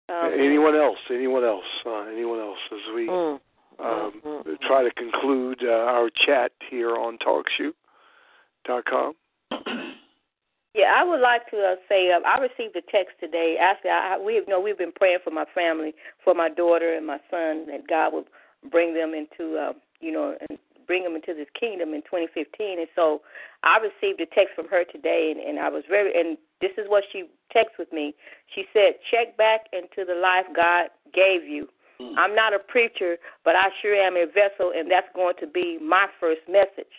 Um, 0.08 0.32
anyone 0.38 0.74
else? 0.74 0.96
Anyone 1.10 1.44
else? 1.44 1.66
Uh, 1.84 2.06
anyone 2.06 2.40
else? 2.40 2.58
As 2.72 2.78
we 2.94 3.08
Mm. 3.08 3.40
um, 3.78 4.12
Mm, 4.24 4.42
mm, 4.44 4.60
try 4.62 4.82
to 4.82 4.90
conclude 4.92 5.62
uh, 5.62 5.70
our 5.70 6.08
chat 6.10 6.52
here 6.70 6.96
on 6.96 7.18
TalkShoe.com. 7.18 9.14
Yeah, 10.74 10.94
I 10.96 11.04
would 11.04 11.20
like 11.20 11.50
to 11.50 11.58
uh, 11.58 11.76
say 11.88 12.10
uh, 12.10 12.20
I 12.26 12.40
received 12.40 12.74
a 12.76 12.82
text 12.90 13.20
today. 13.20 13.56
Actually, 13.60 13.90
I, 13.90 14.18
we 14.18 14.36
have, 14.36 14.44
you 14.46 14.50
know 14.50 14.60
we've 14.60 14.78
been 14.78 14.92
praying 14.92 15.18
for 15.22 15.30
my 15.30 15.44
family, 15.54 15.94
for 16.24 16.34
my 16.34 16.48
daughter 16.48 16.94
and 16.94 17.06
my 17.06 17.18
son, 17.30 17.66
that 17.66 17.86
God 17.88 18.12
will 18.12 18.24
bring 18.70 18.94
them 18.94 19.12
into 19.12 19.58
uh, 19.58 19.72
you 20.00 20.12
know 20.12 20.34
and 20.48 20.58
bring 20.86 21.04
them 21.04 21.14
into 21.14 21.34
this 21.34 21.48
kingdom 21.58 21.94
in 21.94 22.02
2015. 22.02 22.80
And 22.80 22.88
so 22.96 23.20
I 23.62 23.78
received 23.78 24.20
a 24.20 24.26
text 24.26 24.54
from 24.56 24.66
her 24.68 24.84
today, 24.84 25.32
and, 25.34 25.40
and 25.40 25.58
I 25.58 25.68
was 25.68 25.84
very 25.88 26.18
and 26.18 26.38
this 26.62 26.72
is 26.78 26.88
what 26.88 27.04
she 27.12 27.28
texted 27.54 27.78
with 27.78 27.92
me. 27.92 28.14
She 28.54 28.64
said, 28.72 28.94
"Check 29.10 29.36
back 29.36 29.66
into 29.74 30.06
the 30.06 30.18
life 30.18 30.46
God 30.56 30.88
gave 31.12 31.44
you." 31.44 31.68
I'm 32.16 32.34
not 32.34 32.52
a 32.52 32.58
preacher, 32.58 33.16
but 33.44 33.54
I 33.54 33.68
sure 33.80 33.94
am 33.94 34.16
a 34.16 34.26
vessel, 34.26 34.72
and 34.74 34.90
that's 34.90 35.06
going 35.14 35.34
to 35.40 35.46
be 35.46 35.78
my 35.80 36.06
first 36.18 36.40
message. 36.48 36.90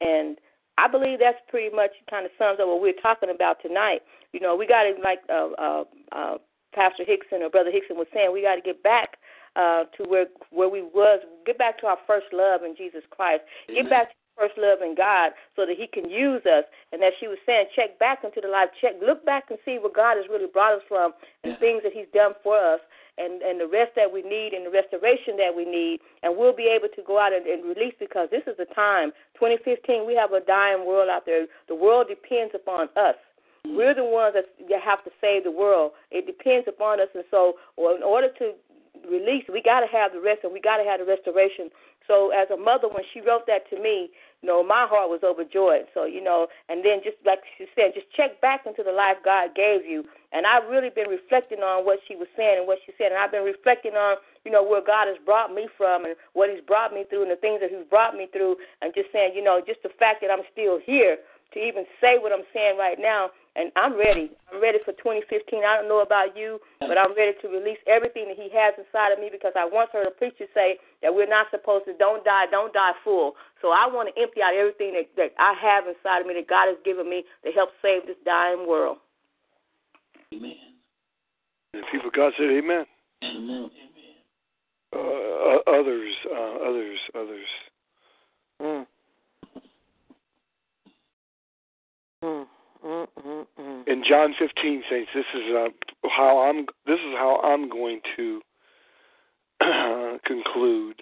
And 0.00 0.36
I 0.76 0.88
believe 0.88 1.18
that's 1.20 1.38
pretty 1.48 1.74
much 1.74 1.92
kind 2.10 2.26
of 2.26 2.32
sums 2.38 2.58
up 2.60 2.66
what 2.66 2.80
we're 2.80 3.00
talking 3.00 3.30
about 3.30 3.62
tonight. 3.62 4.02
You 4.32 4.40
know, 4.40 4.56
we 4.56 4.66
got 4.66 4.82
to 4.82 4.94
like 5.02 5.20
uh, 5.30 5.50
uh, 5.58 5.84
uh, 6.12 6.38
Pastor 6.74 7.04
Hickson 7.06 7.42
or 7.42 7.50
Brother 7.50 7.70
Hickson 7.70 7.96
was 7.96 8.08
saying, 8.12 8.32
we 8.32 8.42
got 8.42 8.56
to 8.56 8.60
get 8.60 8.82
back 8.82 9.16
uh, 9.56 9.84
to 9.96 10.08
where 10.08 10.26
where 10.50 10.68
we 10.68 10.82
was, 10.82 11.20
get 11.46 11.58
back 11.58 11.78
to 11.80 11.86
our 11.86 11.98
first 12.06 12.26
love 12.32 12.62
in 12.64 12.74
Jesus 12.76 13.02
Christ, 13.10 13.42
Amen. 13.70 13.82
get 13.82 13.90
back 13.90 14.08
to 14.10 14.14
first 14.36 14.58
love 14.58 14.82
in 14.82 14.96
God, 14.96 15.30
so 15.54 15.64
that 15.64 15.76
He 15.78 15.86
can 15.86 16.10
use 16.10 16.42
us. 16.42 16.64
And 16.90 17.02
as 17.04 17.12
she 17.20 17.28
was 17.28 17.38
saying, 17.46 17.66
check 17.76 17.98
back 18.00 18.24
into 18.24 18.40
the 18.42 18.48
life, 18.48 18.68
check, 18.80 18.94
look 19.00 19.24
back 19.24 19.44
and 19.50 19.58
see 19.64 19.78
where 19.78 19.94
God 19.94 20.16
has 20.16 20.26
really 20.28 20.50
brought 20.50 20.74
us 20.74 20.82
from, 20.88 21.12
and 21.44 21.52
yeah. 21.54 21.58
things 21.60 21.82
that 21.84 21.92
He's 21.92 22.10
done 22.12 22.32
for 22.42 22.58
us, 22.58 22.80
and 23.18 23.42
and 23.42 23.60
the 23.60 23.66
rest 23.66 23.92
that 23.96 24.12
we 24.12 24.22
need, 24.22 24.52
and 24.52 24.66
the 24.66 24.70
restoration 24.70 25.36
that 25.36 25.54
we 25.54 25.64
need, 25.64 26.00
and 26.22 26.36
we'll 26.36 26.56
be 26.56 26.68
able 26.68 26.88
to 26.94 27.02
go 27.02 27.18
out 27.18 27.32
and, 27.32 27.46
and 27.46 27.64
release 27.64 27.94
because 27.98 28.28
this 28.30 28.42
is 28.46 28.56
the 28.56 28.66
time. 28.74 29.12
2015, 29.34 30.06
we 30.06 30.14
have 30.14 30.32
a 30.32 30.40
dying 30.40 30.86
world 30.86 31.08
out 31.10 31.26
there. 31.26 31.46
The 31.68 31.74
world 31.74 32.08
depends 32.08 32.54
upon 32.54 32.88
us. 32.96 33.16
We're 33.64 33.94
the 33.94 34.04
ones 34.04 34.34
that 34.36 34.80
have 34.82 35.02
to 35.04 35.10
save 35.20 35.44
the 35.44 35.50
world. 35.50 35.92
It 36.10 36.26
depends 36.26 36.68
upon 36.68 37.00
us, 37.00 37.08
and 37.14 37.24
so, 37.30 37.54
or 37.76 37.96
in 37.96 38.02
order 38.02 38.28
to 38.38 38.52
release, 39.10 39.44
we 39.52 39.62
got 39.62 39.80
to 39.80 39.90
have 39.90 40.12
the 40.12 40.20
rest, 40.20 40.44
and 40.44 40.52
we 40.52 40.60
got 40.60 40.78
to 40.78 40.84
have 40.84 41.00
the 41.00 41.06
restoration. 41.06 41.70
So, 42.06 42.30
as 42.30 42.50
a 42.52 42.56
mother, 42.56 42.88
when 42.88 43.04
she 43.12 43.20
wrote 43.20 43.46
that 43.46 43.68
to 43.70 43.80
me, 43.80 44.10
you 44.44 44.48
know, 44.52 44.60
my 44.60 44.84
heart 44.84 45.08
was 45.08 45.24
overjoyed. 45.24 45.88
So, 45.96 46.04
you 46.04 46.20
know, 46.20 46.48
and 46.68 46.84
then 46.84 47.00
just 47.00 47.16
like 47.24 47.40
she 47.56 47.64
said, 47.72 47.96
just 47.96 48.12
check 48.12 48.44
back 48.44 48.68
into 48.68 48.84
the 48.84 48.92
life 48.92 49.16
God 49.24 49.56
gave 49.56 49.88
you. 49.88 50.04
And 50.36 50.44
I've 50.44 50.68
really 50.68 50.92
been 50.92 51.08
reflecting 51.08 51.64
on 51.64 51.88
what 51.88 52.00
she 52.04 52.12
was 52.12 52.28
saying 52.36 52.60
and 52.60 52.66
what 52.68 52.76
she 52.84 52.92
said, 53.00 53.08
and 53.08 53.16
I've 53.16 53.32
been 53.32 53.48
reflecting 53.48 53.96
on, 53.96 54.20
you 54.44 54.52
know, 54.52 54.60
where 54.60 54.84
God 54.84 55.08
has 55.08 55.16
brought 55.24 55.54
me 55.54 55.64
from 55.80 56.04
and 56.04 56.12
what 56.36 56.52
He's 56.52 56.60
brought 56.60 56.92
me 56.92 57.08
through 57.08 57.24
and 57.24 57.32
the 57.32 57.40
things 57.40 57.64
that 57.64 57.72
He's 57.72 57.88
brought 57.88 58.12
me 58.12 58.28
through, 58.28 58.60
and 58.84 58.92
just 58.92 59.08
saying, 59.08 59.32
you 59.32 59.40
know, 59.40 59.64
just 59.64 59.80
the 59.80 59.94
fact 59.96 60.20
that 60.20 60.28
I'm 60.28 60.44
still 60.52 60.76
here 60.76 61.16
to 61.54 61.58
even 61.60 61.84
say 62.00 62.18
what 62.18 62.32
I'm 62.32 62.46
saying 62.52 62.76
right 62.76 62.98
now 62.98 63.30
and 63.56 63.70
I'm 63.76 63.96
ready. 63.96 64.30
I'm 64.52 64.60
ready 64.60 64.78
for 64.84 64.92
2015. 64.98 65.62
I 65.62 65.78
don't 65.78 65.88
know 65.88 66.02
about 66.02 66.36
you, 66.36 66.58
but 66.80 66.98
I'm 66.98 67.14
ready 67.14 67.38
to 67.42 67.48
release 67.48 67.78
everything 67.86 68.26
that 68.28 68.36
He 68.36 68.50
has 68.50 68.74
inside 68.74 69.12
of 69.12 69.20
me 69.20 69.30
because 69.30 69.52
I 69.56 69.64
once 69.64 69.90
heard 69.92 70.06
a 70.06 70.10
preacher 70.10 70.46
say 70.54 70.78
that 71.02 71.14
we're 71.14 71.30
not 71.30 71.46
supposed 71.50 71.86
to 71.86 71.94
don't 71.94 72.24
die, 72.24 72.46
don't 72.50 72.72
die 72.72 72.92
full. 73.04 73.34
So 73.62 73.70
I 73.70 73.86
want 73.86 74.10
to 74.10 74.20
empty 74.20 74.42
out 74.42 74.54
everything 74.54 74.94
that, 74.98 75.06
that 75.16 75.30
I 75.38 75.54
have 75.54 75.86
inside 75.86 76.22
of 76.22 76.26
me 76.26 76.34
that 76.34 76.48
God 76.48 76.66
has 76.66 76.78
given 76.84 77.08
me 77.08 77.24
to 77.44 77.50
help 77.52 77.70
save 77.80 78.06
this 78.06 78.18
dying 78.24 78.66
world. 78.66 78.98
Amen. 80.34 80.74
And 81.74 81.84
people 81.92 82.10
God 82.10 82.32
said, 82.36 82.50
Amen. 82.50 82.84
Amen. 83.22 83.70
Uh, 84.94 85.58
others, 85.66 86.14
uh, 86.30 86.54
others, 86.68 86.98
others. 87.14 87.50
Mm. 88.62 88.66
Mm. 88.66 88.86
In 93.94 94.02
John 94.02 94.34
15, 94.36 94.82
saints, 94.90 95.10
this 95.14 95.24
is 95.36 95.54
uh, 95.54 95.68
how 96.10 96.40
I'm. 96.40 96.66
This 96.84 96.98
is 96.98 97.14
how 97.16 97.40
I'm 97.44 97.68
going 97.68 98.00
to 98.16 98.40
conclude. 100.26 101.00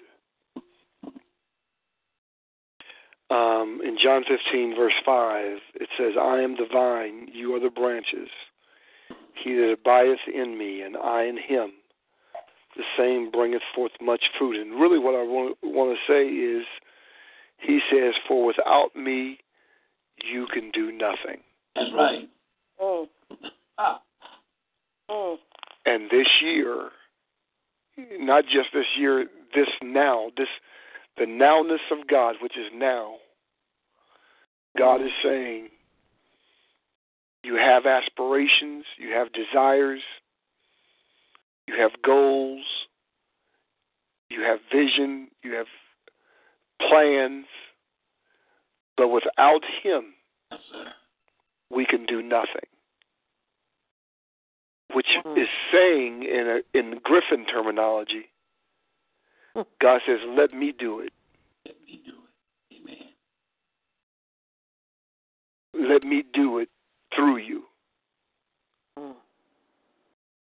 Um, 3.31 3.81
in 3.83 3.97
John 3.99 4.23
15, 4.27 4.75
verse 4.75 4.93
5, 5.03 5.57
it 5.73 5.89
says, 5.97 6.13
"I 6.21 6.41
am 6.41 6.55
the 6.55 6.67
vine; 6.71 7.29
you 7.33 7.55
are 7.55 7.59
the 7.59 7.71
branches. 7.71 8.29
He 9.43 9.55
that 9.55 9.71
abideth 9.71 10.27
in 10.31 10.55
me, 10.59 10.81
and 10.81 10.95
I 10.95 11.23
in 11.23 11.37
him, 11.37 11.71
the 12.77 12.83
same 12.95 13.31
bringeth 13.31 13.63
forth 13.73 13.93
much 14.01 14.25
fruit." 14.37 14.55
And 14.55 14.79
really, 14.79 14.99
what 14.99 15.15
I 15.15 15.23
want, 15.23 15.57
want 15.63 15.97
to 15.97 16.13
say 16.13 16.27
is, 16.27 16.67
he 17.57 17.79
says, 17.91 18.13
"For 18.27 18.45
without 18.45 18.95
me, 18.95 19.39
you 20.23 20.45
can 20.53 20.69
do 20.69 20.91
nothing." 20.91 21.41
That's 21.75 21.89
right. 21.97 22.29
Mm. 22.81 23.07
Ah. 23.77 24.01
Mm. 25.09 25.37
And 25.85 26.09
this 26.09 26.27
year, 26.41 26.89
not 28.19 28.45
just 28.45 28.69
this 28.73 28.85
year, 28.97 29.27
this 29.53 29.67
now, 29.81 30.31
this 30.37 30.47
the 31.17 31.25
nowness 31.25 31.91
of 31.91 32.07
God, 32.07 32.35
which 32.41 32.57
is 32.57 32.67
now. 32.73 33.15
God 34.77 35.01
is 35.01 35.11
saying, 35.23 35.69
you 37.43 37.55
have 37.55 37.85
aspirations, 37.85 38.85
you 38.97 39.13
have 39.13 39.27
desires, 39.33 40.01
you 41.67 41.75
have 41.79 41.91
goals, 42.03 42.65
you 44.29 44.41
have 44.41 44.59
vision, 44.71 45.27
you 45.43 45.53
have 45.53 45.67
plans, 46.89 47.45
but 48.97 49.09
without 49.09 49.61
Him, 49.83 50.13
yes, 50.51 50.59
we 51.73 51.85
can 51.85 52.05
do 52.05 52.21
nothing. 52.21 52.67
Which 54.93 55.07
mm-hmm. 55.25 55.39
is 55.39 55.47
saying 55.71 56.23
in 56.23 56.47
a, 56.47 56.77
in 56.77 56.99
Griffin 57.03 57.45
terminology, 57.45 58.29
hmm. 59.55 59.61
God 59.81 60.01
says, 60.05 60.19
"Let 60.27 60.53
me 60.53 60.73
do 60.77 60.99
it." 60.99 61.11
Let 61.65 61.75
me 61.85 62.01
do 62.05 62.11
it. 62.11 62.75
Amen. 65.75 65.89
Let 65.89 66.03
me 66.03 66.23
do 66.33 66.59
it 66.59 66.69
through 67.15 67.37
you. 67.37 67.63
Mm. 68.99 69.13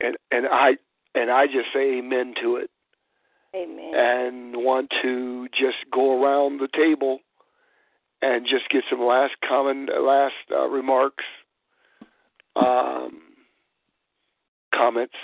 And 0.01 0.17
and 0.31 0.47
I 0.51 0.77
and 1.15 1.31
I 1.31 1.47
just 1.47 1.73
say 1.73 1.99
amen 1.99 2.35
to 2.43 2.57
it. 2.57 2.71
Amen. 3.55 3.93
And 3.95 4.65
want 4.65 4.93
to 5.03 5.49
just 5.49 5.77
go 5.93 6.23
around 6.23 6.59
the 6.59 6.69
table 6.75 7.21
and 8.23 8.47
just 8.47 8.69
get 8.71 8.85
some 8.89 9.03
last 9.03 9.35
common 9.47 9.89
last 10.01 10.35
uh, 10.51 10.69
remarks, 10.69 11.25
um, 12.57 13.21
comments, 14.75 15.15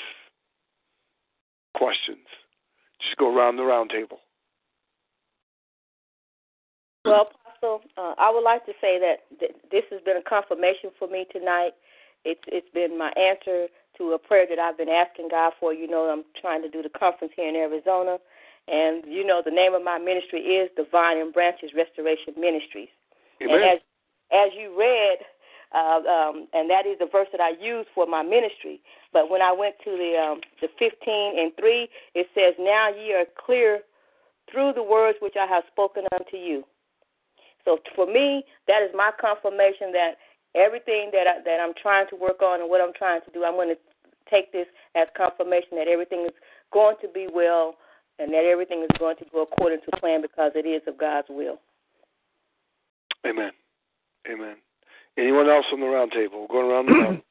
questions. 1.75 2.27
Just 3.01 3.17
go 3.17 3.35
around 3.35 3.57
the 3.57 3.63
round 3.63 3.91
table. 3.91 4.19
Well, 7.05 7.31
Apostle, 7.47 7.81
uh, 7.97 8.15
I 8.19 8.31
would 8.31 8.43
like 8.43 8.67
to 8.67 8.73
say 8.81 8.99
that 8.99 9.39
th- 9.39 9.53
this 9.71 9.85
has 9.91 10.03
been 10.03 10.17
a 10.17 10.29
confirmation 10.29 10.91
for 10.99 11.09
me 11.09 11.27
tonight. 11.33 11.73
It's 12.25 12.43
it's 12.49 12.69
been 12.75 12.99
my 12.99 13.11
answer 13.11 13.69
to 13.97 14.13
a 14.13 14.19
prayer 14.19 14.47
that 14.51 14.59
I've 14.59 14.77
been 14.77 14.89
asking 14.89 15.29
God 15.31 15.53
for. 15.61 15.73
You 15.73 15.89
know, 15.89 16.11
I'm 16.11 16.25
trying 16.41 16.63
to 16.63 16.69
do 16.69 16.83
the 16.83 16.91
conference 16.91 17.33
here 17.37 17.49
in 17.49 17.55
Arizona, 17.55 18.19
and 18.71 19.05
you 19.07 19.25
know, 19.25 19.43
the 19.45 19.51
name 19.51 19.75
of 19.75 19.83
my 19.83 19.99
ministry 19.99 20.41
is 20.41 20.71
the 20.77 20.87
Vine 20.91 21.19
and 21.19 21.33
Branches 21.33 21.71
Restoration 21.75 22.35
Ministries. 22.37 22.89
Amen. 23.43 23.55
And 23.55 23.65
as 23.65 23.79
as 24.31 24.51
you 24.59 24.79
read, 24.79 25.19
uh, 25.75 26.01
um, 26.05 26.49
and 26.53 26.69
that 26.71 26.87
is 26.87 26.99
the 26.99 27.09
verse 27.11 27.29
that 27.33 27.41
I 27.41 27.53
use 27.61 27.87
for 27.95 28.07
my 28.07 28.23
ministry. 28.23 28.81
But 29.13 29.31
when 29.31 29.43
I 29.43 29.53
went 29.53 29.77
to 29.85 29.91
the 29.91 30.17
um, 30.17 30.41
the 30.61 30.69
15 30.79 31.39
and 31.39 31.53
3, 31.59 31.89
it 32.15 32.29
says, 32.35 32.55
"Now 32.59 32.89
ye 32.89 33.15
are 33.15 33.27
clear 33.37 33.81
through 34.51 34.73
the 34.75 34.83
words 34.83 35.19
which 35.21 35.37
I 35.37 35.47
have 35.47 35.65
spoken 35.71 36.05
unto 36.13 36.37
you." 36.37 36.65
So 37.65 37.79
for 37.95 38.07
me, 38.07 38.45
that 38.67 38.83
is 38.83 38.91
my 38.95 39.11
confirmation 39.21 39.93
that 39.93 40.17
everything 40.55 41.11
that 41.13 41.27
I, 41.27 41.43
that 41.45 41.61
I'm 41.61 41.75
trying 41.81 42.09
to 42.09 42.17
work 42.17 42.41
on 42.43 42.61
and 42.61 42.71
what 42.71 42.81
I'm 42.81 42.95
trying 42.97 43.21
to 43.23 43.31
do, 43.31 43.45
I'm 43.45 43.55
going 43.55 43.69
to 43.69 43.79
take 44.31 44.53
this 44.53 44.67
as 44.95 45.09
confirmation 45.17 45.77
that 45.77 45.89
everything 45.89 46.25
is 46.25 46.35
going 46.73 46.97
to 47.03 47.09
be 47.09 47.29
well 47.33 47.77
and 48.19 48.33
that 48.33 48.45
everything 48.45 48.83
is 48.83 48.99
going 48.99 49.17
to 49.17 49.25
go 49.33 49.43
according 49.43 49.81
to 49.83 49.97
plan 49.99 50.23
because 50.23 50.53
it 50.55 50.67
is 50.67 50.83
of 50.87 50.99
God's 50.99 51.29
will. 51.31 51.61
Amen. 53.27 53.51
Amen. 54.31 54.57
Anyone 55.17 55.49
else 55.49 55.67
on 55.73 55.81
the 55.81 55.87
round 55.87 56.13
table? 56.13 56.47
Going 56.49 56.71
around 56.71 56.87
the 56.87 56.93
round. 56.93 57.23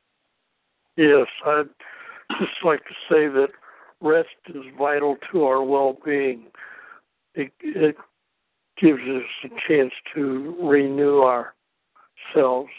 yes, 0.98 1.28
I'd 1.46 1.70
just 2.40 2.64
like 2.64 2.80
to 2.80 2.94
say 3.10 3.28
that 3.28 3.50
rest 4.02 4.30
is 4.50 4.64
vital 4.78 5.18
to 5.32 5.46
our 5.46 5.64
well-being. 5.64 6.44
It, 7.36 7.52
it 7.62 7.96
gives 8.80 9.02
us 9.02 9.24
a 9.46 9.50
chance 9.68 9.94
to 10.16 10.56
renew 10.62 11.22
ourselves. 11.22 12.70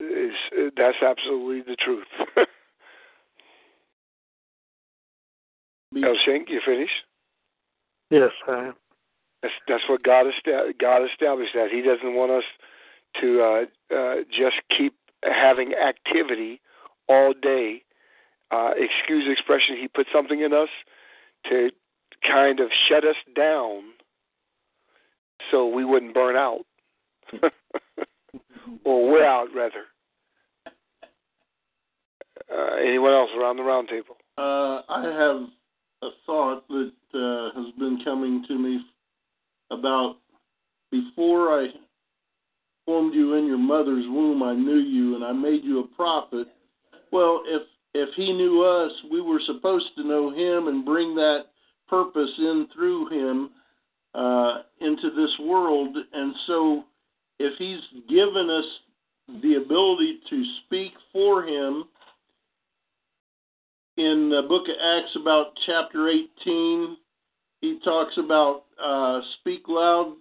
Is, 0.00 0.32
that's 0.76 0.98
absolutely 1.02 1.62
the 1.62 1.76
truth. 1.76 2.06
El 5.96 6.16
Shank, 6.24 6.48
you 6.50 6.60
finished? 6.64 7.04
Yes, 8.10 8.30
I 8.48 8.66
am. 8.66 8.74
That's 9.42 9.54
that's 9.68 9.84
what 9.88 10.02
God 10.02 10.26
God 10.80 11.02
established 11.04 11.52
that 11.54 11.70
He 11.70 11.82
doesn't 11.82 12.14
want 12.14 12.32
us 12.32 12.44
to 13.20 13.42
uh, 13.42 13.94
uh, 13.94 14.14
just 14.30 14.56
keep 14.76 14.94
having 15.22 15.74
activity 15.74 16.60
all 17.08 17.32
day. 17.32 17.82
Uh, 18.50 18.70
excuse 18.76 19.24
the 19.26 19.32
expression. 19.32 19.76
He 19.80 19.88
put 19.88 20.06
something 20.12 20.40
in 20.40 20.52
us 20.52 20.68
to 21.50 21.70
kind 22.26 22.60
of 22.60 22.70
shut 22.88 23.04
us 23.04 23.16
down 23.34 23.82
so 25.50 25.66
we 25.66 25.84
wouldn't 25.84 26.14
burn 26.14 26.36
out 26.36 26.64
or 28.84 29.10
wear 29.10 29.26
out 29.26 29.48
rather. 29.54 29.84
Uh, 32.50 32.76
anyone 32.76 33.12
else 33.12 33.30
around 33.36 33.56
the 33.56 33.62
round 33.62 33.88
table? 33.88 34.16
Uh, 34.36 34.82
I 34.88 35.02
have 35.04 35.48
a 36.04 36.10
thought 36.26 36.68
that 36.68 36.92
uh, 37.14 37.60
has 37.60 37.72
been 37.78 38.00
coming 38.04 38.44
to 38.48 38.58
me 38.58 38.80
about 39.70 40.16
before 40.90 41.60
I 41.60 41.68
formed 42.84 43.14
you 43.14 43.34
in 43.34 43.46
your 43.46 43.58
mother's 43.58 44.04
womb, 44.08 44.42
I 44.42 44.54
knew 44.54 44.78
you 44.78 45.16
and 45.16 45.24
I 45.24 45.32
made 45.32 45.64
you 45.64 45.80
a 45.80 45.96
prophet. 45.96 46.48
Well, 47.10 47.42
if 47.46 47.62
if 47.94 48.08
he 48.16 48.32
knew 48.32 48.62
us, 48.62 48.92
we 49.10 49.20
were 49.20 49.40
supposed 49.46 49.86
to 49.96 50.04
know 50.04 50.30
him 50.30 50.66
and 50.66 50.84
bring 50.84 51.14
that 51.14 51.44
purpose 51.88 52.30
in 52.38 52.66
through 52.74 53.08
him 53.08 53.50
uh, 54.14 54.62
into 54.80 55.10
this 55.14 55.30
world. 55.40 55.96
And 56.12 56.34
so, 56.48 56.84
if 57.38 57.52
he's 57.56 58.02
given 58.08 58.50
us 58.50 58.64
the 59.42 59.54
ability 59.54 60.18
to 60.28 60.44
speak 60.66 60.92
for 61.12 61.44
him, 61.44 61.84
in 63.96 64.28
the 64.28 64.42
book 64.48 64.64
of 64.68 64.74
Acts, 64.82 65.16
about 65.16 65.52
chapter 65.66 66.08
18, 66.08 66.96
he 67.60 67.78
talks 67.84 68.14
about 68.18 68.64
uh, 68.82 69.20
speak 69.40 69.62
loud 69.68 70.14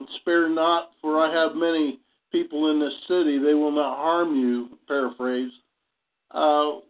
and 0.00 0.08
spare 0.20 0.48
not, 0.48 0.90
for 1.00 1.20
I 1.20 1.32
have 1.32 1.54
many 1.54 2.00
people 2.32 2.70
in 2.70 2.80
this 2.80 2.94
city. 3.06 3.38
They 3.38 3.54
will 3.54 3.70
not 3.70 3.96
harm 3.96 4.36
you, 4.36 4.70
paraphrase. 4.88 5.52
Uh, 6.32 6.80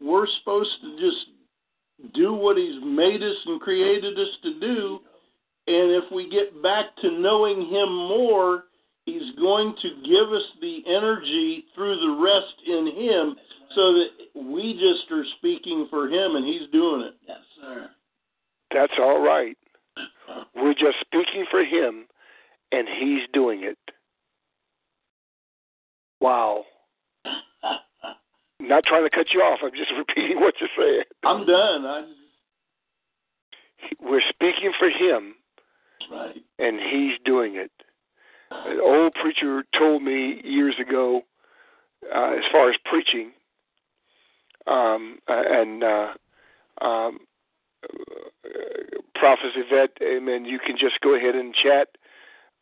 we're 0.00 0.26
supposed 0.40 0.70
to 0.82 0.98
just 0.98 2.14
do 2.14 2.34
what 2.34 2.56
he's 2.56 2.82
made 2.82 3.22
us 3.22 3.36
and 3.46 3.60
created 3.60 4.18
us 4.18 4.28
to 4.42 4.60
do. 4.60 4.98
And 5.68 5.90
if 5.92 6.04
we 6.12 6.28
get 6.28 6.62
back 6.62 6.86
to 7.02 7.10
knowing 7.10 7.60
him 7.68 7.94
more, 7.94 8.64
he's 9.04 9.34
going 9.38 9.74
to 9.82 9.88
give 10.04 10.32
us 10.32 10.44
the 10.60 10.80
energy 10.86 11.64
through 11.74 11.96
the 11.96 12.22
rest 12.22 12.54
in 12.66 12.86
him 12.86 13.36
so 13.74 13.92
that 13.94 14.08
we 14.34 14.72
just 14.74 15.10
are 15.10 15.24
speaking 15.38 15.86
for 15.90 16.06
him 16.08 16.36
and 16.36 16.46
he's 16.46 16.68
doing 16.72 17.02
it. 17.02 17.14
Yes, 17.26 17.38
sir. 17.60 17.88
That's 18.72 18.92
all 18.98 19.20
right. 19.20 19.56
We're 20.56 20.74
just 20.74 21.00
speaking 21.00 21.46
for 21.50 21.64
him 21.64 22.06
and 22.72 22.86
he's 23.00 23.22
doing 23.32 23.64
it. 23.64 23.78
Wow. 26.20 26.64
Not 28.60 28.84
trying 28.84 29.04
to 29.04 29.10
cut 29.10 29.26
you 29.32 29.40
off. 29.40 29.60
I'm 29.62 29.70
just 29.70 29.92
repeating 29.98 30.40
what 30.40 30.54
you 30.60 30.66
said. 30.76 31.04
I'm 31.24 31.46
done. 31.46 31.84
I 31.86 32.04
We're 34.00 34.22
speaking 34.28 34.72
for 34.78 34.88
him, 34.88 35.34
right. 36.10 36.36
and 36.58 36.78
he's 36.80 37.18
doing 37.24 37.56
it. 37.56 37.70
An 38.50 38.80
old 38.80 39.12
preacher 39.14 39.64
told 39.76 40.02
me 40.02 40.40
years 40.44 40.76
ago, 40.80 41.22
uh, 42.14 42.32
as 42.32 42.44
far 42.52 42.70
as 42.70 42.76
preaching, 42.84 43.32
um, 44.66 45.18
and 45.28 45.84
uh, 45.84 46.08
um, 46.80 47.18
Prophet 49.14 49.50
Yvette, 49.56 49.96
amen. 50.02 50.44
You 50.44 50.58
can 50.58 50.76
just 50.78 51.00
go 51.00 51.14
ahead 51.14 51.34
and 51.34 51.54
chat, 51.54 51.88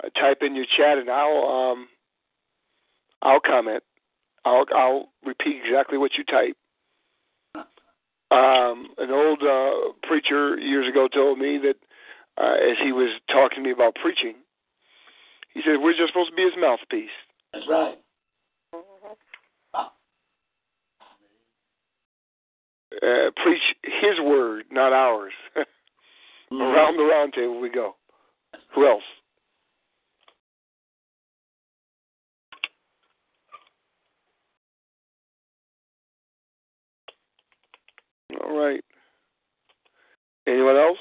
uh, 0.02 0.09
type 0.20 0.38
in 0.42 0.55
your 0.55 0.66
chat, 0.76 0.98
and 0.98 1.11
I'll 1.11 1.44
um, 1.44 1.88
I'll 3.22 3.40
comment. 3.40 3.82
I'll 4.44 4.66
I'll 4.74 5.09
repeat 5.24 5.61
exactly 5.64 5.98
what 5.98 6.12
you 6.16 6.24
type. 6.24 6.57
Um, 8.30 8.88
an 8.98 9.11
old 9.11 9.42
uh, 9.42 9.92
preacher 10.02 10.59
years 10.59 10.88
ago 10.88 11.07
told 11.09 11.38
me 11.38 11.59
that 11.59 11.76
uh, 12.36 12.55
as 12.55 12.76
he 12.82 12.90
was 12.90 13.11
talking 13.28 13.59
to 13.59 13.61
me 13.62 13.70
about 13.70 13.94
preaching, 13.94 14.34
he 15.52 15.61
said 15.64 15.76
we're 15.80 15.92
just 15.96 16.09
supposed 16.09 16.30
to 16.30 16.36
be 16.36 16.42
his 16.42 16.52
mouthpiece. 16.59 17.11
That's 17.52 17.66
right. 17.68 17.98
Uh, 23.02 23.30
preach 23.42 23.62
his 23.82 24.18
word, 24.20 24.64
not 24.70 24.92
ours. 24.92 25.32
Around 27.15 27.33
the 27.37 27.41
round 27.41 27.49
table 27.49 27.61
we 27.61 27.71
go. 27.71 27.95
Who 28.75 28.87
else? 28.89 29.03
All 38.43 38.59
right. 38.59 38.83
Anyone 40.47 40.77
else? 40.77 40.99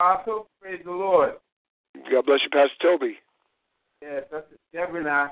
Also, 0.00 0.46
praise 0.60 0.80
the 0.84 0.90
Lord. 0.90 1.34
God 2.10 2.24
bless 2.24 2.40
you, 2.42 2.50
Pastor 2.50 2.74
Toby. 2.80 3.18
Yes, 4.00 4.24
that's 4.32 4.46
Deborah 4.72 5.00
and 5.00 5.08
I. 5.08 5.28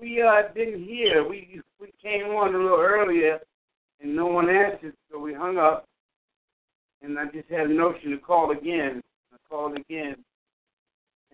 We 0.00 0.22
uh, 0.22 0.42
didn't 0.54 0.84
hear. 0.84 1.28
We 1.28 1.60
we 1.80 1.92
came 2.02 2.26
on 2.26 2.54
a 2.54 2.58
little 2.58 2.80
earlier, 2.80 3.38
and 4.00 4.16
no 4.16 4.26
one 4.26 4.48
answered, 4.48 4.94
so 5.10 5.18
we 5.18 5.34
hung 5.34 5.58
up. 5.58 5.84
And 7.04 7.18
I 7.18 7.26
just 7.26 7.50
had 7.50 7.70
a 7.70 7.74
notion 7.74 8.10
to 8.12 8.18
call 8.18 8.50
again. 8.52 9.02
I 9.32 9.36
called 9.48 9.76
again, 9.76 10.16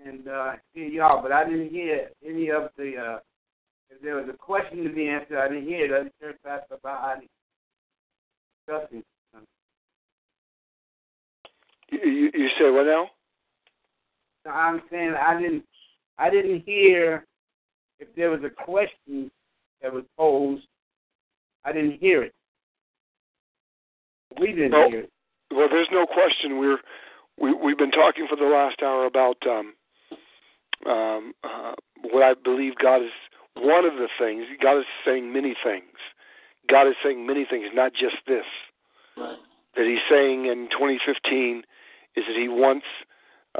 and 0.04 0.26
uh, 0.26 0.52
hear 0.74 0.88
y'all, 0.88 1.22
but 1.22 1.30
I 1.30 1.44
didn't 1.44 1.70
hear 1.70 2.08
any 2.26 2.50
of 2.50 2.70
the. 2.76 2.96
Uh, 2.96 3.18
if 3.88 4.00
there 4.02 4.16
was 4.16 4.26
a 4.32 4.36
question 4.36 4.82
to 4.84 4.90
be 4.90 5.08
answered, 5.08 5.38
I 5.38 5.48
didn't 5.48 5.68
hear 5.68 5.84
it. 5.84 6.00
I 6.00 6.04
just 6.04 6.14
heard 6.20 6.36
Pastor 6.44 6.76
Bahati 6.84 7.28
discussing. 8.66 9.02
You, 11.90 12.10
you, 12.10 12.30
you 12.34 12.48
said 12.58 12.70
what 12.70 12.86
now? 12.86 13.08
I'm 14.50 14.82
saying 14.90 15.14
I 15.14 15.40
didn't 15.40 15.64
I 16.18 16.30
didn't 16.30 16.62
hear 16.64 17.24
if 17.98 18.08
there 18.16 18.30
was 18.30 18.40
a 18.44 18.50
question 18.50 19.30
that 19.82 19.92
was 19.92 20.04
posed. 20.16 20.62
I 21.64 21.72
didn't 21.72 22.00
hear 22.00 22.22
it. 22.22 22.34
We 24.40 24.48
didn't 24.48 24.72
Well, 24.72 24.88
hear 24.88 25.00
it. 25.00 25.10
Well, 25.50 25.68
there's 25.68 25.88
no 25.90 26.06
question. 26.06 26.58
We're 26.58 26.78
we 27.38 27.52
we've 27.54 27.78
been 27.78 27.90
talking 27.90 28.26
for 28.28 28.36
the 28.36 28.44
last 28.44 28.82
hour 28.82 29.06
about 29.06 29.38
um, 29.46 29.74
um, 30.86 31.32
uh, 31.42 31.72
what 32.10 32.22
I 32.22 32.34
believe 32.34 32.74
God 32.76 33.02
is 33.02 33.10
one 33.54 33.84
of 33.84 33.94
the 33.94 34.08
things. 34.18 34.44
God 34.62 34.78
is 34.78 34.84
saying 35.04 35.32
many 35.32 35.54
things. 35.62 35.84
God 36.68 36.86
is 36.86 36.94
saying 37.02 37.26
many 37.26 37.44
things, 37.44 37.66
not 37.74 37.92
just 37.92 38.16
this. 38.26 38.44
Right. 39.16 39.36
That 39.76 39.86
He's 39.86 39.98
saying 40.08 40.46
in 40.46 40.68
2015 40.70 41.62
is 42.16 42.24
that 42.26 42.36
He 42.36 42.48
wants 42.48 42.86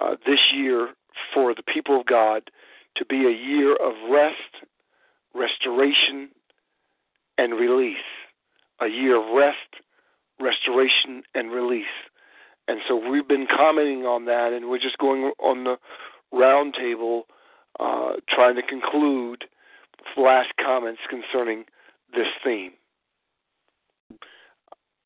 uh, 0.01 0.17
this 0.27 0.41
year 0.55 0.91
for 1.35 1.55
the 1.55 1.63
people 1.63 2.01
of 2.01 2.07
God 2.07 2.51
to 2.97 3.05
be 3.05 3.27
a 3.27 3.31
year 3.31 3.75
of 3.77 3.95
rest, 4.11 4.67
restoration, 5.35 6.29
and 7.39 7.55
release. 7.55 7.97
A 8.81 8.89
year 8.89 9.17
of 9.17 9.35
rest, 9.35 9.83
restoration, 10.41 11.23
and 11.35 11.51
release. 11.51 11.85
And 12.69 12.81
so 12.87 12.97
we've 12.97 13.27
been 13.27 13.47
commenting 13.47 14.07
on 14.07 14.27
that, 14.27 14.53
and 14.53 14.69
we're 14.69 14.79
just 14.79 14.99
going 14.99 15.33
on 15.39 15.65
the 15.65 15.77
round 16.33 16.75
table, 16.75 17.27
uh, 17.79 18.13
trying 18.29 18.55
to 18.57 18.63
conclude 18.63 19.45
last 20.17 20.51
comments 20.63 21.01
concerning 21.09 21.65
this 22.15 22.29
theme. 22.45 22.73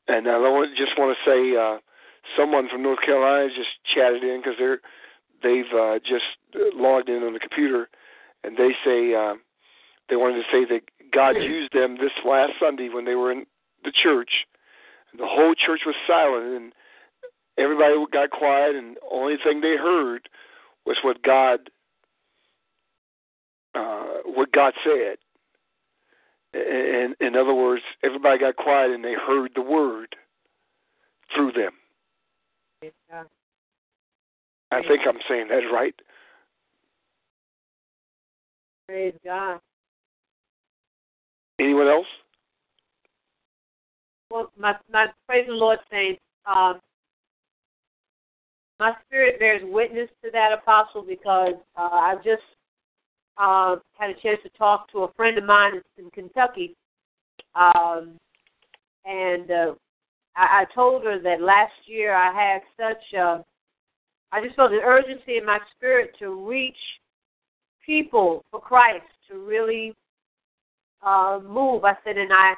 And 0.07 0.27
I 0.27 0.65
just 0.77 0.97
want 0.97 1.17
to 1.17 1.29
say, 1.29 1.57
uh, 1.57 1.79
someone 2.37 2.69
from 2.69 2.83
North 2.83 2.99
Carolina 3.03 3.49
just 3.55 3.69
chatted 3.93 4.23
in 4.23 4.41
because 4.41 4.55
they're 4.57 4.79
they've 5.43 5.73
uh, 5.77 5.99
just 5.99 6.25
logged 6.75 7.09
in 7.09 7.23
on 7.23 7.33
the 7.33 7.39
computer, 7.39 7.89
and 8.43 8.57
they 8.57 8.71
say 8.83 9.13
uh, 9.13 9.35
they 10.09 10.15
wanted 10.15 10.43
to 10.43 10.51
say 10.51 10.65
that 10.65 10.81
God 11.11 11.35
used 11.37 11.73
them 11.73 11.97
this 11.97 12.11
last 12.25 12.53
Sunday 12.59 12.89
when 12.89 13.05
they 13.05 13.15
were 13.15 13.31
in 13.31 13.45
the 13.83 13.91
church. 13.91 14.45
The 15.17 15.27
whole 15.27 15.53
church 15.55 15.81
was 15.85 15.95
silent, 16.07 16.45
and 16.45 16.73
everybody 17.57 17.93
got 18.11 18.31
quiet, 18.31 18.75
and 18.75 18.97
only 19.11 19.35
thing 19.43 19.61
they 19.61 19.77
heard 19.77 20.29
was 20.85 20.97
what 21.03 21.21
God 21.23 21.69
uh, 23.75 24.19
what 24.25 24.51
God 24.51 24.73
said. 24.83 25.17
And 26.53 27.15
in 27.19 27.35
other 27.35 27.53
words, 27.53 27.81
everybody 28.01 28.39
got 28.39 28.55
quiet 28.55 28.91
and 28.91 29.03
they 29.03 29.13
heard 29.13 29.51
the 29.55 29.61
word 29.61 30.15
through 31.35 31.51
them. 31.51 31.73
I 34.71 34.81
think 34.81 35.01
I'm 35.05 35.19
saying 35.27 35.49
that 35.49 35.63
right. 35.73 35.95
Praise 38.87 39.13
God. 39.23 39.59
Anyone 41.59 41.87
else? 41.87 42.07
Well, 44.31 44.51
my 44.57 44.75
my 44.91 45.07
praise 45.27 45.45
the 45.47 45.53
Lord 45.53 45.79
saints. 45.91 46.21
Um, 46.45 46.79
my 48.79 48.93
spirit 49.05 49.39
bears 49.39 49.61
witness 49.63 50.09
to 50.23 50.31
that 50.31 50.51
apostle 50.51 51.03
because 51.07 51.53
uh, 51.77 51.89
I 51.91 52.15
just 52.17 52.43
uh, 53.37 53.77
had 53.97 54.09
a 54.09 54.21
chance 54.21 54.39
to 54.43 54.49
talk 54.57 54.91
to 54.91 55.03
a 55.03 55.13
friend 55.13 55.37
of 55.37 55.45
mine 55.45 55.81
in 55.97 56.09
Kentucky, 56.11 56.75
um, 57.55 58.17
and 59.05 59.49
uh, 59.51 59.73
I, 60.35 60.63
I 60.63 60.65
told 60.73 61.03
her 61.03 61.19
that 61.21 61.41
last 61.41 61.73
year 61.85 62.13
I 62.13 62.33
had 62.33 62.61
such 62.77 63.13
a, 63.17 63.43
I 64.31 64.43
just 64.43 64.55
felt 64.55 64.71
an 64.71 64.81
urgency 64.83 65.37
in 65.37 65.45
my 65.45 65.59
spirit 65.75 66.11
to 66.19 66.45
reach 66.47 66.75
people 67.85 68.43
for 68.51 68.59
Christ, 68.59 69.05
to 69.29 69.37
really 69.37 69.93
uh, 71.05 71.39
move. 71.47 71.85
I 71.85 71.93
said, 72.03 72.17
and 72.17 72.33
I, 72.33 72.53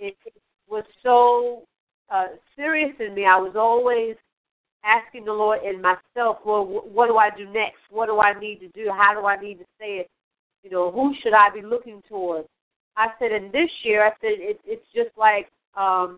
it, 0.00 0.16
it 0.24 0.32
was 0.68 0.84
so 1.02 1.62
uh, 2.10 2.26
serious 2.54 2.94
in 3.00 3.14
me. 3.14 3.24
I 3.24 3.38
was 3.38 3.54
always 3.56 4.16
asking 4.84 5.24
the 5.24 5.32
Lord 5.32 5.60
and 5.62 5.82
myself, 5.82 6.38
well, 6.44 6.64
what 6.64 7.08
do 7.08 7.16
I 7.16 7.30
do 7.36 7.44
next? 7.46 7.80
What 7.90 8.06
do 8.06 8.20
I 8.20 8.38
need 8.38 8.60
to 8.60 8.68
do? 8.68 8.90
How 8.90 9.18
do 9.18 9.26
I 9.26 9.36
need 9.40 9.58
to 9.58 9.64
say 9.78 9.98
it? 9.98 10.10
You 10.62 10.70
know, 10.70 10.90
who 10.90 11.14
should 11.22 11.34
I 11.34 11.50
be 11.50 11.62
looking 11.62 12.02
towards? 12.08 12.48
I 12.96 13.08
said, 13.18 13.32
in 13.32 13.50
this 13.52 13.70
year, 13.82 14.06
I 14.06 14.10
said 14.20 14.38
it, 14.38 14.60
it's 14.64 14.86
just 14.94 15.10
like 15.16 15.48
um, 15.76 16.16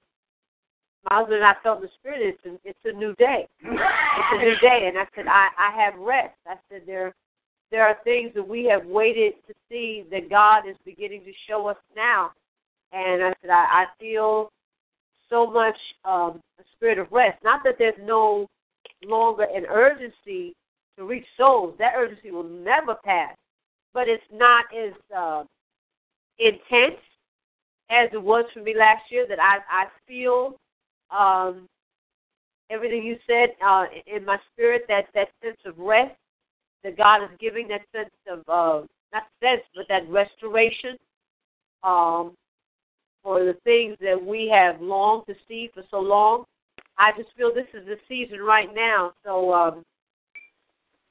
my 1.11 1.17
husband 1.17 1.37
and 1.37 1.45
I 1.45 1.55
felt 1.63 1.81
the 1.81 1.89
spirit. 1.99 2.21
It's 2.23 2.45
a, 2.47 2.69
it's 2.69 2.79
a 2.85 2.93
new 2.97 3.15
day. 3.17 3.49
It's 3.63 4.33
a 4.33 4.39
new 4.39 4.55
day, 4.61 4.87
and 4.89 4.99
I 4.99 5.05
said 5.15 5.27
I 5.27 5.49
I 5.59 5.85
have 5.85 5.99
rest. 5.99 6.37
I 6.47 6.55
said 6.71 6.83
there 6.87 7.15
there 7.71 7.87
are 7.87 7.97
things 8.05 8.33
that 8.35 8.47
we 8.47 8.65
have 8.65 8.87
waited 8.87 9.35
to 9.47 9.55
see 9.69 10.05
that 10.11 10.31
God 10.31 10.69
is 10.69 10.77
beginning 10.85 11.25
to 11.25 11.33
show 11.49 11.67
us 11.67 11.77
now, 11.95 12.33
and 12.93 13.23
I 13.23 13.33
said 13.41 13.51
I, 13.51 13.85
I 13.85 13.87
feel 13.99 14.51
so 15.31 15.51
much 15.51 15.77
um, 16.05 16.41
a 16.59 16.63
spirit 16.77 16.99
of 16.99 17.11
rest. 17.11 17.39
Not 17.45 17.61
that 17.65 17.77
there's 17.79 17.95
no 18.03 18.47
longer 19.05 19.45
an 19.45 19.67
urgency 19.67 20.55
to 20.97 21.05
reach 21.05 21.27
souls. 21.37 21.75
That 21.79 21.95
urgency 21.97 22.31
will 22.31 22.49
never 22.49 22.95
pass, 23.05 23.35
but 23.95 24.09
it's 24.09 24.23
not 24.33 24.65
as 24.77 24.93
uh, 25.17 25.45
intense 26.39 27.01
as 27.91 28.09
it 28.13 28.23
was 28.23 28.45
for 28.53 28.61
me 28.61 28.75
last 28.77 29.03
year. 29.11 29.27
That 29.29 29.39
I 29.41 29.59
I 29.71 29.87
feel 30.07 30.57
um, 31.11 31.67
everything 32.71 33.03
you 33.03 33.17
said 33.27 33.51
uh, 33.65 33.85
in 34.07 34.25
my 34.25 34.39
spirit. 34.53 34.83
That 34.89 35.07
that 35.15 35.29
sense 35.43 35.59
of 35.65 35.79
rest 35.79 36.15
that 36.85 36.97
God 36.97 37.23
is 37.23 37.31
giving. 37.39 37.69
That 37.69 37.83
sense 37.95 38.11
of 38.31 38.41
uh, 38.49 38.87
not 39.13 39.25
sense, 39.43 39.63
but 39.75 39.87
that 39.89 40.09
restoration. 40.09 40.97
Um, 41.83 42.35
for 43.23 43.45
the 43.45 43.55
things 43.65 43.97
that 44.01 44.21
we 44.21 44.51
have 44.55 44.81
longed 44.81 45.27
to 45.27 45.35
see 45.47 45.71
for 45.75 45.83
so 45.91 46.01
long. 46.01 46.45
I 46.99 47.13
just 47.17 47.29
feel 47.37 47.55
this 47.55 47.67
is 47.75 47.87
the 47.87 47.97
season 48.09 48.41
right 48.41 48.69
now. 48.75 49.13
So 49.25 49.53
um, 49.53 49.85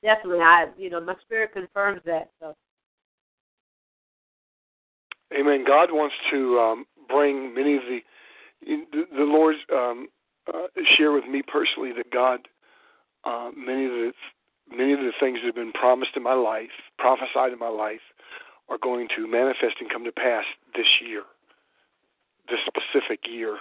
definitely, 0.04 0.40
I 0.40 0.68
you 0.78 0.90
know 0.90 1.00
my 1.00 1.16
spirit 1.22 1.54
confirms 1.54 2.02
that. 2.06 2.30
So. 2.40 2.56
Amen. 5.38 5.64
God 5.68 5.90
wants 5.92 6.16
to 6.32 6.60
um, 6.60 6.86
bring 7.10 7.54
many 7.54 7.76
of 7.76 7.82
the 7.90 8.00
the, 8.62 9.24
Lord 9.24 9.56
um, 9.72 10.08
uh, 10.52 10.68
share 10.98 11.12
with 11.12 11.26
me 11.26 11.42
personally 11.48 11.92
that 11.96 12.12
God 12.12 12.40
uh, 13.24 13.52
many 13.56 13.86
of 13.86 13.92
the 13.92 14.12
many 14.70 14.94
of 14.94 15.00
the 15.00 15.14
things 15.20 15.40
that 15.40 15.46
have 15.46 15.56
been 15.56 15.72
promised 15.72 16.12
in 16.16 16.24
my 16.24 16.34
life, 16.34 16.72
prophesied 16.98 17.54
in 17.54 17.60
my 17.60 17.70
life, 17.70 18.02
are 18.70 18.78
going 18.78 19.08
to 19.16 19.28
manifest 19.28 19.76
and 19.80 19.90
come 19.90 20.04
to 20.04 20.12
pass 20.12 20.44
this 20.76 20.88
year 21.06 21.24
this 22.50 22.60
specific 22.66 23.22
year. 23.30 23.58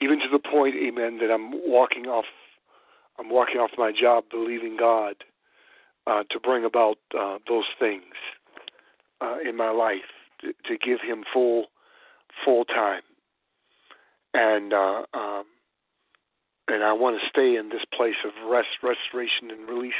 Even 0.00 0.18
to 0.20 0.28
the 0.30 0.38
point, 0.38 0.74
amen, 0.76 1.18
that 1.18 1.30
I'm 1.30 1.52
walking 1.68 2.06
off 2.06 2.26
I'm 3.18 3.30
walking 3.30 3.56
off 3.56 3.70
my 3.78 3.92
job 3.92 4.24
believing 4.30 4.76
God 4.76 5.16
uh, 6.06 6.24
to 6.30 6.38
bring 6.38 6.64
about 6.64 6.98
uh, 7.18 7.38
those 7.48 7.64
things 7.78 8.14
uh, 9.20 9.36
in 9.46 9.56
my 9.56 9.70
life, 9.70 10.04
to, 10.42 10.52
to, 10.66 10.76
give 10.76 11.00
Him 11.00 11.24
full 11.32 11.66
full 12.44 12.64
time, 12.66 13.02
and 14.34 14.74
uh, 14.74 15.02
um, 15.14 15.44
and 16.68 16.84
I 16.84 16.92
want 16.92 17.20
to 17.20 17.28
stay 17.28 17.56
in 17.56 17.70
this 17.70 17.84
place 17.92 18.16
of 18.24 18.32
rest, 18.50 18.68
restoration, 18.82 19.50
and 19.50 19.68
release. 19.68 19.94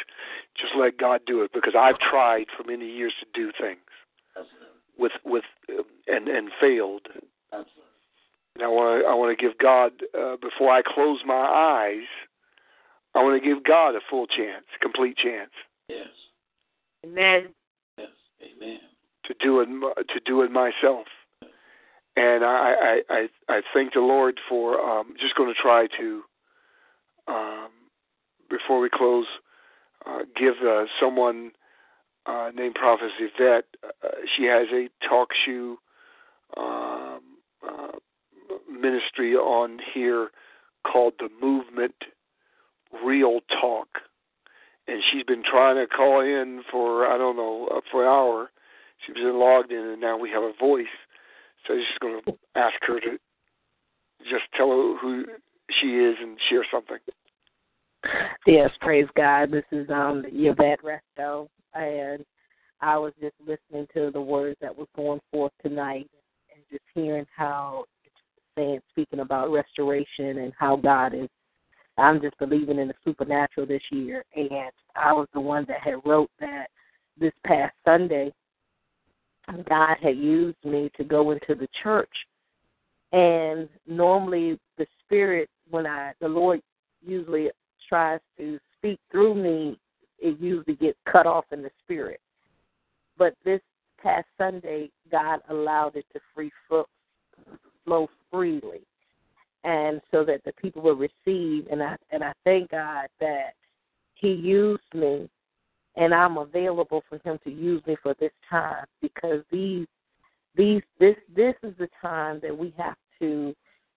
Just 0.61 0.75
let 0.77 0.99
God 0.99 1.23
do 1.27 1.43
it 1.43 1.53
because 1.55 1.75
I've 1.75 1.99
tried 1.99 2.47
for 2.57 2.65
many 2.65 2.91
years 2.91 3.15
to 3.21 3.27
do 3.33 3.51
things 3.59 3.79
with 4.99 5.13
with 5.25 5.45
uh, 5.71 5.83
and 6.07 6.29
and 6.29 6.51
failed 6.61 7.09
Absolutely. 7.53 7.83
And 8.55 8.65
I 8.65 8.69
want 8.69 9.03
to 9.03 9.09
I 9.09 9.15
want 9.15 9.39
to 9.39 9.43
give 9.43 9.59
God 9.59 9.93
uh, 10.19 10.37
before 10.37 10.73
I 10.73 10.83
close 10.83 11.21
my 11.27 11.35
eyes. 11.35 12.07
I 13.15 13.23
want 13.23 13.43
to 13.43 13.47
give 13.47 13.65
God 13.65 13.95
a 13.95 14.01
full 14.11 14.27
chance, 14.27 14.65
complete 14.81 15.17
chance. 15.17 15.51
Yes. 15.89 16.09
Amen. 17.05 17.49
Yes. 17.99 18.09
Amen. 18.43 18.79
To 19.27 19.35
do 19.41 19.61
it 19.61 19.67
to 19.67 20.21
do 20.25 20.43
it 20.43 20.51
myself. 20.51 21.07
And 22.17 22.45
I 22.45 22.75
I 22.81 23.01
I, 23.11 23.29
I 23.49 23.61
thank 23.75 23.93
the 23.93 24.01
Lord 24.01 24.41
for 24.49 24.81
um, 24.81 25.15
just 25.21 25.35
going 25.35 25.53
to 25.53 25.61
try 25.61 25.87
to 25.99 26.23
um, 27.29 27.69
before 28.49 28.81
we 28.81 28.89
close 28.91 29.27
uh, 30.07 30.21
give 30.37 30.55
uh, 30.67 30.85
someone 31.01 31.53
uh, 32.27 32.51
named 32.55 32.75
Prophet 32.75 33.11
Yvette. 33.19 33.67
Uh, 33.85 34.09
she 34.37 34.45
has 34.45 34.67
a 34.73 34.89
talk 35.07 35.29
show 35.45 35.77
um, 36.57 37.21
ministry 38.81 39.35
on 39.35 39.79
here 39.95 40.31
called 40.91 41.15
the 41.19 41.29
Movement 41.41 41.95
Real 43.05 43.41
Talk, 43.61 43.89
and 44.87 45.03
she's 45.11 45.25
been 45.25 45.43
trying 45.43 45.77
to 45.77 45.87
call 45.87 46.21
in 46.21 46.63
for 46.71 47.07
I 47.07 47.19
don't 47.19 47.37
know 47.37 47.69
for 47.91 48.03
an 48.03 48.09
hour. 48.09 48.51
She's 49.05 49.15
been 49.15 49.39
logged 49.39 49.73
in, 49.73 49.79
and 49.79 50.01
now 50.01 50.17
we 50.17 50.31
have 50.31 50.43
a 50.43 50.53
voice. 50.59 50.87
So 51.67 51.75
I'm 51.75 51.81
just 51.81 52.01
going 52.01 52.21
to 52.27 52.39
ask 52.55 52.75
her 52.83 53.01
to 53.01 53.19
just 54.31 54.45
tell 54.57 54.69
her 54.69 54.97
who 54.99 55.25
she 55.81 55.97
is 55.97 56.17
and 56.21 56.39
share 56.49 56.65
something. 56.73 56.99
Yes, 58.47 58.71
praise 58.81 59.09
God. 59.17 59.51
This 59.51 59.65
is 59.73 59.89
um 59.91 60.25
Yvette 60.29 60.81
Resto, 60.83 61.49
and 61.75 62.25
I 62.81 62.97
was 62.97 63.13
just 63.21 63.35
listening 63.41 63.87
to 63.95 64.11
the 64.13 64.21
words 64.21 64.57
that 64.61 64.77
was 64.77 64.87
going 64.95 65.21
forth 65.33 65.53
tonight, 65.63 66.09
and 66.55 66.63
just 66.71 66.85
hearing 66.95 67.27
how 67.35 67.85
saying 68.57 68.81
speaking 68.91 69.21
about 69.21 69.51
restoration 69.51 70.39
and 70.39 70.53
how 70.59 70.77
God 70.77 71.15
is 71.15 71.29
I'm 71.99 72.21
just 72.21 72.39
believing 72.39 72.79
in 72.79 72.89
the 72.89 72.95
supernatural 73.05 73.67
this 73.67 73.83
year 73.91 74.25
and 74.35 74.73
I 74.95 75.13
was 75.13 75.29
the 75.33 75.41
one 75.41 75.65
that 75.69 75.81
had 75.81 76.01
wrote 76.05 76.31
that 76.41 76.67
this 77.19 77.33
past 77.45 77.75
Sunday 77.85 78.33
God 79.69 79.97
had 80.03 80.17
used 80.17 80.63
me 80.65 80.91
to 80.97 81.05
go 81.05 81.31
into 81.31 81.55
the 81.55 81.69
church 81.83 82.13
and 83.13 83.69
normally 83.87 84.59
the 84.77 84.87
spirit 85.05 85.49
when 85.71 85.87
I 85.87 86.13
the 86.21 86.29
Lord 86.29 86.61
usually 87.05 87.51
tries 87.89 88.21
to 88.39 88.59
speak 88.79 88.99
through 89.11 89.35
me 89.35 89.79
it 90.19 90.41
usually 90.41 90.77
gets 90.77 90.99
cut 91.11 91.27
off 91.27 91.45
in 91.53 91.63
the 91.63 91.71
spirit. 91.85 92.21
But 93.19 93.35
this 93.45 93.61
past 94.03 94.27
Sunday, 94.39 94.91
God 95.11 95.41
allowed 95.49 95.97
it 95.97 96.07
to 96.13 96.21
free 96.35 96.51
flow 97.87 98.09
freely, 98.31 98.83
and 99.65 100.01
so 100.11 100.25
that 100.25 100.43
the 100.45 100.53
people 100.55 100.83
will 100.83 100.97
receive. 100.97 101.67
And 101.71 101.83
I 101.83 101.97
and 102.11 102.23
I 102.23 102.33
thank 102.45 102.71
God 102.71 103.07
that 103.21 103.55
He 104.15 104.33
used 104.33 104.83
me, 104.95 105.29
and 105.97 106.15
I'm 106.15 106.37
available 106.37 107.03
for 107.09 107.19
Him 107.25 107.39
to 107.45 107.51
use 107.51 107.83
me 107.87 107.97
for 108.03 108.15
this 108.21 108.33
time 108.51 108.85
because 109.01 109.43
these 109.51 109.87
these 110.57 110.83
this 110.99 111.17
this 111.35 111.55
is 111.63 111.75
the 111.79 111.89
time 112.03 112.41
that 112.43 112.57
we 112.57 112.75
have 112.77 112.97
to 113.21 113.55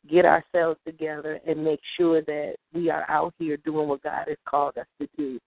get 0.09 0.23
ourselves 0.23 0.79
together 0.85 1.39
and 1.45 1.61
make 1.61 1.81
sure 1.97 2.21
that 2.21 2.55
we 2.73 2.89
are 2.89 3.05
out 3.09 3.33
here 3.37 3.57
doing 3.57 3.89
what 3.89 4.01
God 4.01 4.25
has 4.29 4.37
called 4.47 4.77
us 4.77 4.85
to 5.01 5.09
do 5.17 5.39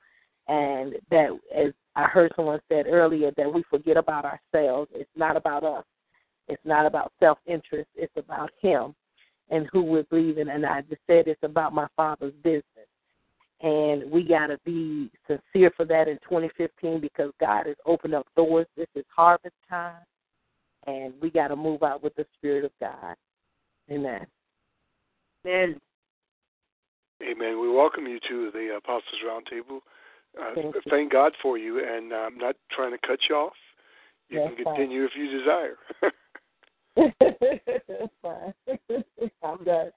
and 0.48 0.94
that 1.10 1.30
as 1.54 1.72
I 1.94 2.04
heard 2.04 2.32
someone 2.36 2.60
said 2.68 2.86
earlier 2.86 3.30
that 3.36 3.52
we 3.52 3.62
forget 3.70 3.96
about 3.96 4.24
ourselves. 4.24 4.90
It's 4.94 5.10
not 5.16 5.36
about 5.36 5.64
us. 5.64 5.84
It's 6.48 6.64
not 6.64 6.86
about 6.86 7.12
self 7.20 7.38
interest. 7.46 7.88
It's 7.94 8.12
about 8.16 8.50
Him 8.60 8.94
and 9.50 9.68
who 9.72 9.82
we're 9.82 10.04
believing. 10.04 10.48
And 10.48 10.64
I 10.64 10.80
just 10.82 11.02
said 11.06 11.26
it's 11.26 11.42
about 11.42 11.74
my 11.74 11.86
Father's 11.96 12.34
business. 12.42 12.64
And 13.60 14.10
we 14.10 14.24
got 14.24 14.48
to 14.48 14.58
be 14.64 15.10
sincere 15.26 15.70
for 15.76 15.84
that 15.84 16.08
in 16.08 16.18
2015 16.28 17.00
because 17.00 17.30
God 17.38 17.66
has 17.66 17.76
opened 17.86 18.14
up 18.14 18.26
doors. 18.36 18.66
This 18.76 18.88
is 18.96 19.04
harvest 19.14 19.54
time. 19.68 20.02
And 20.86 21.14
we 21.20 21.30
got 21.30 21.48
to 21.48 21.56
move 21.56 21.84
out 21.84 22.02
with 22.02 22.14
the 22.16 22.26
Spirit 22.36 22.64
of 22.64 22.72
God. 22.80 23.14
Amen. 23.90 24.26
Amen. 25.46 25.80
Amen. 27.22 27.60
We 27.60 27.70
welcome 27.70 28.06
you 28.06 28.18
to 28.28 28.50
the 28.50 28.74
Apostles 28.78 29.20
Roundtable. 29.24 29.78
Uh, 30.40 30.54
thank, 30.54 30.74
thank 30.90 31.12
God 31.12 31.32
for 31.40 31.58
you, 31.58 31.78
and 31.78 32.12
I'm 32.12 32.38
not 32.38 32.56
trying 32.72 32.92
to 32.92 32.98
cut 33.06 33.18
you 33.28 33.36
off. 33.36 33.52
You 34.28 34.40
That's 34.40 34.54
can 34.56 34.64
continue 34.64 35.06
fine. 35.06 35.08
if 35.08 35.12
you 35.16 35.38
desire. 35.38 35.76
fine. 36.96 38.54
I'm 39.42 39.64
done. 39.64 39.90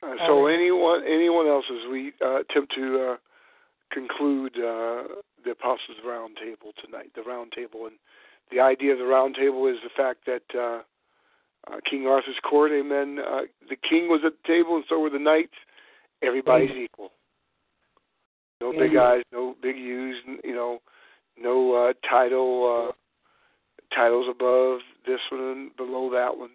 Uh, 0.00 0.14
so 0.26 0.46
anyone 0.46 1.02
anyone 1.06 1.46
else 1.46 1.64
as 1.70 1.90
we 1.90 2.12
uh, 2.24 2.40
attempt 2.40 2.72
to 2.74 3.12
uh, 3.12 3.16
conclude 3.92 4.52
uh, 4.56 5.02
the 5.44 5.50
Apostles 5.52 5.98
Round 6.06 6.36
Table 6.36 6.72
tonight, 6.84 7.10
the 7.14 7.22
Round 7.22 7.52
Table, 7.52 7.86
and 7.86 7.96
the 8.50 8.60
idea 8.60 8.92
of 8.92 8.98
the 8.98 9.04
Round 9.04 9.34
Table 9.34 9.66
is 9.66 9.76
the 9.82 9.90
fact 9.96 10.26
that 10.26 10.42
uh, 10.58 10.82
uh, 11.70 11.80
King 11.88 12.06
Arthur's 12.06 12.38
court, 12.48 12.70
amen. 12.72 13.18
Uh, 13.18 13.42
the 13.68 13.76
king 13.76 14.08
was 14.08 14.20
at 14.24 14.32
the 14.32 14.46
table, 14.46 14.76
and 14.76 14.84
so 14.88 14.98
were 15.00 15.10
the 15.10 15.18
knights. 15.18 15.54
Everybody's 16.22 16.70
Mm. 16.70 16.84
equal. 16.84 17.12
No 18.60 18.72
big 18.72 18.96
eyes, 18.96 19.22
no 19.30 19.54
big 19.62 19.76
U's, 19.76 20.16
you 20.42 20.54
know, 20.54 20.80
no 21.36 21.74
uh, 21.74 21.92
title 22.08 22.88
uh, 22.88 22.92
titles 23.94 24.26
above 24.30 24.80
this 25.06 25.20
one 25.30 25.40
and 25.40 25.76
below 25.76 26.10
that 26.12 26.36
one. 26.36 26.50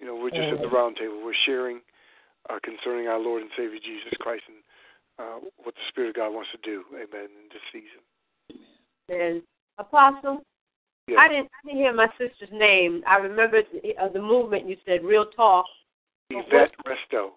You 0.00 0.06
know, 0.06 0.16
we're 0.16 0.30
just 0.30 0.52
at 0.52 0.60
the 0.60 0.68
round 0.68 0.96
table. 0.96 1.20
We're 1.24 1.32
sharing 1.46 1.80
uh, 2.50 2.58
concerning 2.62 3.08
our 3.08 3.18
Lord 3.18 3.42
and 3.42 3.50
Savior 3.56 3.78
Jesus 3.78 4.12
Christ 4.20 4.44
and 4.48 4.58
uh, 5.18 5.40
what 5.62 5.74
the 5.74 5.80
Spirit 5.88 6.10
of 6.10 6.16
God 6.16 6.34
wants 6.34 6.50
to 6.52 6.58
do. 6.62 6.84
Amen. 6.92 7.28
In 7.32 7.48
this 7.50 7.64
season. 7.72 8.02
And 9.08 9.42
Apostle, 9.78 10.42
Yes. 11.08 11.18
I 11.20 11.28
didn't 11.28 11.46
I 11.46 11.66
didn't 11.66 11.78
hear 11.80 11.94
my 11.94 12.08
sister's 12.18 12.48
name. 12.52 13.02
I 13.06 13.18
remember 13.18 13.62
the, 13.62 13.96
uh, 13.96 14.08
the 14.08 14.20
movement 14.20 14.68
you 14.68 14.76
said, 14.84 15.04
Real 15.04 15.26
Talk. 15.26 15.66
Yvette 16.30 16.72
Resto. 16.84 17.30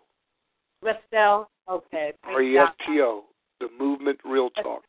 Restel. 0.84 1.46
Okay. 1.70 2.14
R 2.24 2.42
E 2.42 2.58
S 2.58 2.70
T 2.88 3.00
O. 3.02 3.26
The 3.60 3.68
movement 3.78 4.20
Real 4.26 4.50
Talk. 4.64 4.82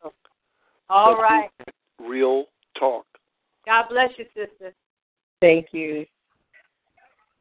All 0.88 1.14
The 1.14 1.20
right. 1.20 1.50
Movement 1.98 2.10
Real 2.10 2.44
Talk. 2.78 3.04
God 3.66 3.84
bless 3.90 4.10
you, 4.16 4.24
sister. 4.34 4.74
Thank 5.40 5.68
you. 5.72 6.06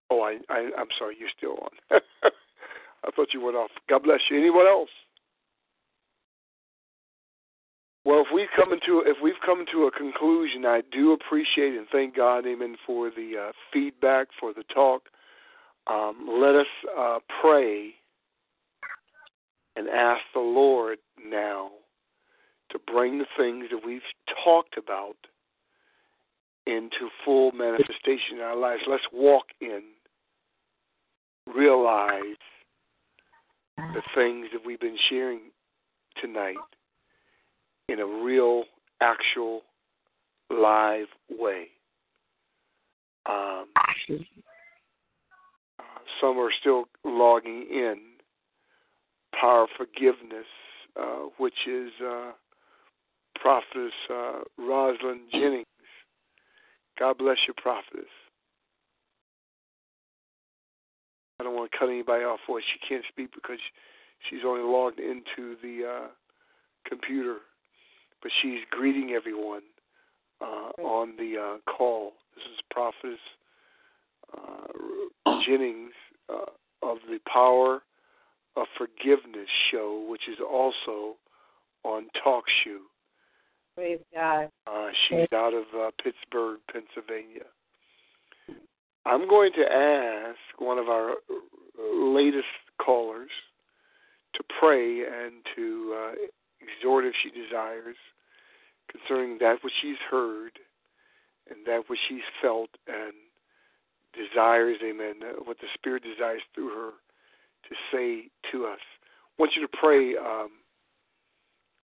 Oh, 0.09 0.21
I, 0.21 0.37
I 0.49 0.69
I'm 0.77 0.87
sorry, 0.97 1.15
you're 1.19 1.29
still 1.37 1.57
on. 1.61 2.01
I 3.03 3.11
thought 3.15 3.33
you 3.33 3.41
went 3.41 3.55
off. 3.55 3.71
God 3.89 4.03
bless 4.03 4.19
you. 4.29 4.37
Anyone 4.37 4.67
else? 4.67 4.89
Well, 8.05 8.21
if 8.21 8.27
we've 8.33 8.47
come 8.55 8.73
into 8.73 9.03
if 9.05 9.17
we've 9.21 9.39
come 9.45 9.65
to 9.71 9.83
a 9.83 9.91
conclusion, 9.91 10.65
I 10.65 10.81
do 10.91 11.13
appreciate 11.13 11.73
and 11.75 11.85
thank 11.91 12.15
God, 12.15 12.45
Amen, 12.47 12.75
for 12.85 13.09
the 13.09 13.49
uh, 13.49 13.51
feedback, 13.71 14.27
for 14.39 14.53
the 14.53 14.63
talk. 14.73 15.03
Um, 15.87 16.27
let 16.41 16.55
us 16.55 16.67
uh, 16.97 17.19
pray 17.41 17.93
and 19.75 19.87
ask 19.89 20.21
the 20.33 20.39
Lord 20.39 20.99
now 21.23 21.71
to 22.71 22.79
bring 22.91 23.19
the 23.19 23.25
things 23.37 23.65
that 23.71 23.85
we've 23.85 24.01
talked 24.43 24.77
about 24.77 25.15
into 26.65 27.09
full 27.25 27.51
manifestation 27.51 28.37
in 28.37 28.41
our 28.41 28.55
lives. 28.55 28.81
Let's 28.87 29.03
walk 29.13 29.45
in, 29.61 29.81
realize 31.47 32.37
the 33.77 34.01
things 34.15 34.47
that 34.53 34.65
we've 34.65 34.79
been 34.79 34.97
sharing 35.09 35.39
tonight 36.21 36.55
in 37.87 37.99
a 37.99 38.05
real, 38.05 38.63
actual, 39.01 39.61
live 40.49 41.07
way. 41.29 41.67
Um, 43.25 43.65
uh, 43.75 45.83
some 46.21 46.37
are 46.37 46.51
still 46.59 46.85
logging 47.03 47.67
in. 47.71 47.95
Power 49.39 49.67
Forgiveness, 49.77 50.45
uh, 50.99 51.27
which 51.37 51.53
is 51.67 51.91
uh, 52.05 52.31
Prophetess 53.39 53.93
uh, 54.11 54.39
Rosalind 54.57 55.21
Jennings. 55.31 55.65
God 56.99 57.17
bless 57.17 57.37
your 57.47 57.55
Prophetess. 57.57 58.11
I 61.39 61.45
don't 61.45 61.55
want 61.55 61.71
to 61.71 61.77
cut 61.77 61.87
anybody 61.87 62.25
off 62.25 62.39
voice. 62.45 62.63
She 62.73 62.87
can't 62.87 63.05
speak 63.07 63.33
because 63.33 63.59
she's 64.29 64.41
only 64.45 64.61
logged 64.61 64.99
into 64.99 65.55
the 65.61 65.87
uh, 65.87 66.07
computer, 66.85 67.37
but 68.21 68.31
she's 68.41 68.59
greeting 68.69 69.11
everyone 69.11 69.61
uh, 70.41 70.71
on 70.83 71.15
the 71.17 71.37
uh, 71.37 71.71
call. 71.71 72.13
This 72.35 72.43
is 72.43 72.59
Prophetess 72.69 73.19
uh, 74.37 75.39
Jennings 75.47 75.93
uh, 76.29 76.51
of 76.83 76.97
the 77.09 77.19
Power 77.31 77.83
of 78.57 78.67
Forgiveness 78.77 79.47
show, 79.71 80.05
which 80.09 80.23
is 80.29 80.39
also 80.41 81.15
on 81.85 82.07
TalkShoe. 82.25 82.83
Praise 83.79 83.99
God. 84.13 84.49
Uh, 84.67 84.89
she's 85.07 85.31
out 85.33 85.53
of 85.53 85.63
uh, 85.73 85.91
Pittsburgh, 86.03 86.59
Pennsylvania. 86.69 87.47
I'm 89.05 89.25
going 89.29 89.53
to 89.53 89.63
ask 89.63 90.59
one 90.59 90.77
of 90.77 90.89
our 90.89 91.13
latest 91.79 92.43
callers 92.85 93.29
to 94.35 94.43
pray 94.59 95.03
and 95.05 95.35
to 95.55 95.95
uh, 95.97 96.11
exhort, 96.59 97.05
if 97.05 97.13
she 97.23 97.29
desires, 97.29 97.95
concerning 98.91 99.37
that 99.39 99.59
which 99.61 99.71
she's 99.81 99.95
heard 100.11 100.59
and 101.49 101.65
that 101.65 101.83
which 101.87 101.99
she's 102.09 102.27
felt 102.41 102.71
and 102.85 103.13
desires, 104.11 104.75
amen, 104.83 105.21
what 105.45 105.55
the 105.61 105.67
Spirit 105.73 106.03
desires 106.03 106.41
through 106.53 106.75
her 106.75 106.91
to 107.69 107.75
say 107.93 108.29
to 108.51 108.65
us. 108.65 108.79
I 109.07 109.41
want 109.41 109.53
you 109.55 109.65
to 109.65 109.77
pray, 109.81 110.17
um, 110.17 110.49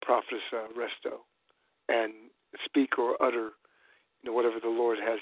Prophetess 0.03 0.43
uh, 0.53 0.67
Resto, 0.77 1.19
and 1.89 2.13
speak 2.65 2.99
or 2.99 3.21
utter 3.23 3.51
you 4.23 4.31
know, 4.31 4.33
whatever 4.33 4.57
the 4.61 4.69
Lord 4.69 4.99
has 4.99 5.19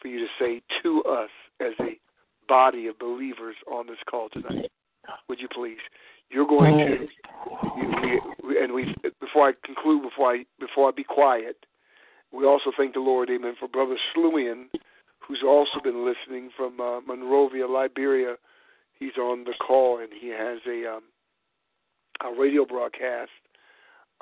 for 0.00 0.08
you 0.08 0.18
to 0.18 0.26
say 0.38 0.62
to 0.82 1.02
us 1.04 1.30
as 1.60 1.72
a 1.80 1.98
body 2.48 2.86
of 2.86 2.98
believers 2.98 3.56
on 3.70 3.86
this 3.86 3.98
call 4.08 4.28
tonight. 4.28 4.70
Would 5.28 5.40
you 5.40 5.48
please? 5.48 5.78
You're 6.30 6.46
going 6.46 6.78
to, 6.78 7.06
you, 7.76 8.20
we, 8.46 8.62
and 8.62 8.72
we. 8.72 8.94
Before 9.20 9.48
I 9.48 9.52
conclude, 9.64 10.02
before 10.02 10.32
I 10.32 10.44
before 10.58 10.88
I 10.88 10.92
be 10.92 11.04
quiet, 11.04 11.56
we 12.32 12.46
also 12.46 12.70
thank 12.76 12.94
the 12.94 13.00
Lord, 13.00 13.28
Amen, 13.30 13.54
for 13.58 13.68
Brother 13.68 13.96
Sluian, 14.14 14.66
who's 15.18 15.42
also 15.46 15.80
been 15.82 16.06
listening 16.06 16.50
from 16.56 16.80
uh, 16.80 17.00
Monrovia, 17.00 17.66
Liberia. 17.66 18.36
He's 18.98 19.16
on 19.18 19.44
the 19.44 19.54
call, 19.66 19.98
and 19.98 20.08
he 20.18 20.28
has 20.28 20.58
a 20.66 20.96
um, 20.96 21.02
a 22.24 22.40
radio 22.40 22.64
broadcast 22.64 23.30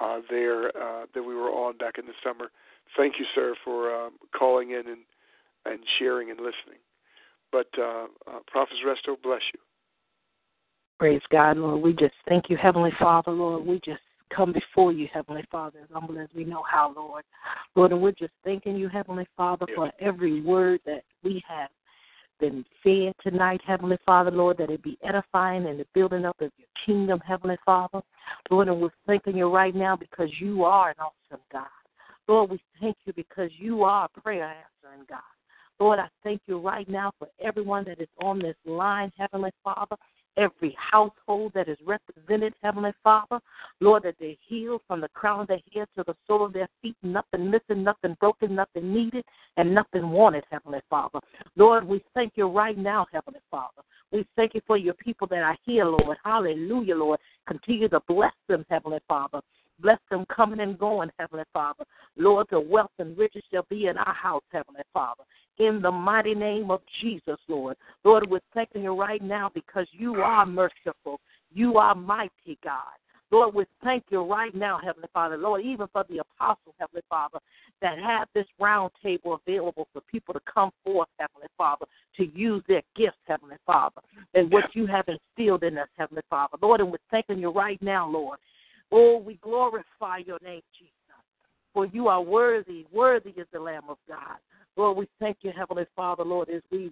uh, 0.01 0.20
there 0.28 0.68
uh, 0.68 1.07
that 1.14 1.22
we 1.22 1.34
were 1.34 1.51
on 1.51 1.76
back 1.76 1.98
in 1.98 2.07
the 2.07 2.12
summer. 2.24 2.51
Thank 2.96 3.14
you, 3.18 3.24
sir, 3.34 3.55
for 3.64 3.94
um, 3.94 4.12
calling 4.36 4.70
in 4.70 4.86
and 4.86 5.01
and 5.66 5.80
sharing 5.98 6.30
and 6.30 6.38
listening. 6.38 6.80
But 7.53 7.68
uh, 7.78 8.07
uh, 8.26 8.38
Prophet 8.46 8.76
Resto, 8.86 9.20
bless 9.22 9.42
you. 9.53 9.61
Praise 10.98 11.22
God, 11.30 11.57
Lord. 11.57 11.82
We 11.82 11.92
just 11.92 12.14
thank 12.28 12.48
you, 12.48 12.57
Heavenly 12.57 12.92
Father, 12.98 13.32
Lord. 13.32 13.66
We 13.66 13.80
just 13.84 14.01
come 14.34 14.53
before 14.53 14.92
you, 14.92 15.09
Heavenly 15.12 15.44
Father, 15.51 15.80
as 15.82 15.88
humble 15.92 16.18
as 16.18 16.28
we 16.34 16.44
know 16.44 16.62
how, 16.70 16.92
Lord. 16.94 17.24
Lord, 17.74 17.92
and 17.92 18.01
we're 18.01 18.12
just 18.12 18.32
thanking 18.44 18.76
you, 18.76 18.88
Heavenly 18.88 19.26
Father, 19.36 19.66
for 19.74 19.90
every 20.01 20.40
word 20.40 20.80
that 20.86 21.03
we 21.22 21.42
have 21.48 21.70
been 22.41 22.64
fed 22.82 23.12
tonight, 23.22 23.61
Heavenly 23.66 23.99
Father, 24.05 24.30
Lord, 24.30 24.57
that 24.59 24.70
it 24.70 24.82
be 24.82 24.99
edifying 25.07 25.66
and 25.66 25.78
the 25.78 25.86
building 25.95 26.24
up 26.24 26.41
of 26.41 26.51
your 26.57 26.68
kingdom, 26.86 27.20
Heavenly 27.20 27.59
Father. 27.64 28.01
Lord, 28.51 28.68
and 28.68 28.80
we're 28.80 28.91
thanking 29.07 29.36
you 29.36 29.53
right 29.53 29.74
now 29.74 29.97
because 29.97 30.28
you 30.41 30.64
are 30.64 30.91
an 30.91 30.97
awesome 30.99 31.43
God. 31.53 31.66
Lord, 32.26 32.51
we 32.51 32.61
thank 32.80 32.97
you 33.05 33.12
because 33.14 33.51
you 33.59 33.82
are 33.82 34.07
a 34.07 34.20
prayer 34.20 34.45
answering 34.45 35.07
God. 35.09 35.20
Lord, 35.78 35.99
I 35.99 36.09
thank 36.22 36.43
you 36.47 36.59
right 36.59 36.88
now 36.88 37.12
for 37.18 37.28
everyone 37.43 37.84
that 37.84 38.01
is 38.01 38.09
on 38.22 38.38
this 38.38 38.57
line, 38.64 39.12
Heavenly 39.16 39.51
Father, 39.64 39.97
every 40.41 40.76
household 40.78 41.53
that 41.55 41.68
is 41.68 41.76
represented, 41.84 42.54
Heavenly 42.62 42.92
Father. 43.04 43.38
Lord, 43.80 44.03
that 44.04 44.17
they're 44.18 44.34
healed 44.49 44.80
from 44.88 45.00
the 45.00 45.08
crown 45.08 45.41
of 45.41 45.49
their 45.49 45.61
head 45.72 45.87
to 45.96 46.04
the 46.07 46.17
sole 46.26 46.45
of 46.45 46.53
their 46.53 46.68
feet, 46.80 46.96
nothing 47.03 47.50
missing, 47.50 47.84
nothing 47.84 48.17
broken, 48.18 48.54
nothing 48.54 48.92
needed, 48.92 49.25
and 49.57 49.75
nothing 49.75 50.08
wanted, 50.08 50.45
Heavenly 50.50 50.80
Father. 50.88 51.21
Lord, 51.57 51.84
we 51.84 52.03
thank 52.14 52.33
you 52.37 52.46
right 52.46 52.79
now, 52.79 53.07
Heavenly 53.12 53.41
Father. 53.50 53.83
We 54.12 54.26
thank 54.34 54.54
you 54.54 54.62
for 54.67 54.76
your 54.76 54.95
people 54.95 55.26
that 55.29 55.42
are 55.42 55.57
here, 55.64 55.84
Lord. 55.84 56.17
Hallelujah, 56.25 56.96
Lord. 56.96 57.21
Continue 57.46 57.88
to 57.91 58.00
bless 58.08 58.33
them, 58.49 58.64
Heavenly 58.68 59.00
Father. 59.07 59.41
Bless 59.82 59.98
them 60.11 60.24
coming 60.34 60.61
and 60.61 60.78
going, 60.78 61.11
Heavenly 61.18 61.44
Father. 61.52 61.84
Lord, 62.16 62.46
the 62.50 62.61
wealth 62.61 62.90
and 62.98 63.16
riches 63.16 63.42
shall 63.52 63.66
be 63.68 63.86
in 63.86 63.96
our 63.96 64.14
house, 64.14 64.42
Heavenly 64.52 64.82
Father. 64.92 65.24
In 65.58 65.82
the 65.82 65.90
mighty 65.90 66.34
name 66.34 66.70
of 66.70 66.80
Jesus, 67.00 67.38
Lord. 67.48 67.76
Lord, 68.04 68.28
we're 68.30 68.40
thanking 68.54 68.82
you 68.82 68.98
right 68.98 69.22
now 69.22 69.50
because 69.54 69.86
you 69.92 70.16
are 70.16 70.46
merciful. 70.46 71.20
You 71.52 71.78
are 71.78 71.94
mighty, 71.94 72.58
God. 72.64 72.96
Lord, 73.32 73.54
we 73.54 73.64
thank 73.84 74.04
you 74.11 74.22
right 74.22 74.54
now, 74.54 74.80
Heavenly 74.82 75.08
Father. 75.12 75.36
Lord, 75.36 75.62
even 75.64 75.86
for 75.92 76.04
the 76.08 76.18
apostle, 76.18 76.74
Heavenly 76.78 77.02
Father, 77.08 77.38
that 77.80 77.98
have 77.98 78.26
this 78.34 78.46
round 78.58 78.90
table 79.02 79.38
available 79.46 79.86
for 79.92 80.02
people 80.02 80.34
to 80.34 80.40
come 80.52 80.70
forth, 80.82 81.08
Heavenly 81.18 81.46
Father, 81.57 81.86
to 82.16 82.24
use 82.36 82.62
their 82.66 82.82
gifts, 82.96 83.18
Heavenly 83.26 83.57
Father, 83.64 84.00
and 84.34 84.50
what 84.50 84.74
you 84.74 84.86
have 84.86 85.04
instilled 85.07 85.62
in 85.62 85.78
us, 85.78 85.88
Heavenly 85.96 86.22
Father. 86.28 86.58
Lord, 86.61 86.80
and 86.80 86.90
we're 86.90 86.98
thanking 87.11 87.38
you 87.38 87.50
right 87.50 87.80
now, 87.80 88.08
Lord. 88.08 88.38
Oh, 88.92 89.18
we 89.18 89.34
glorify 89.37 90.18
your 90.18 90.38
name, 90.42 90.62
Jesus. 90.79 90.92
For 91.72 91.87
you 91.87 92.08
are 92.08 92.22
worthy. 92.22 92.87
Worthy 92.92 93.30
is 93.30 93.46
the 93.53 93.61
Lamb 93.61 93.84
of 93.88 93.99
God. 94.08 94.38
Lord, 94.76 94.96
we 94.96 95.08
thank 95.18 95.38
you, 95.42 95.53
Heavenly 95.57 95.87
Father, 95.95 96.25
Lord, 96.25 96.49
as 96.49 96.62
we 96.71 96.91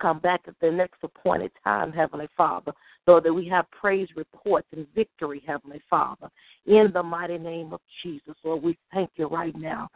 come 0.00 0.18
back 0.18 0.42
at 0.46 0.54
the 0.60 0.70
next 0.70 0.98
appointed 1.02 1.52
time, 1.62 1.92
Heavenly 1.92 2.28
Father. 2.36 2.72
Lord, 3.06 3.24
that 3.24 3.32
we 3.32 3.48
have 3.48 3.70
praise 3.70 4.08
reports 4.16 4.68
and 4.72 4.86
victory, 4.94 5.42
Heavenly 5.46 5.82
Father. 5.90 6.30
In 6.66 6.90
the 6.92 7.02
mighty 7.02 7.38
name 7.38 7.72
of 7.72 7.80
Jesus, 8.02 8.34
Lord, 8.44 8.62
we 8.62 8.78
thank 8.92 9.10
you 9.16 9.26
right 9.26 9.54
now. 9.56 9.88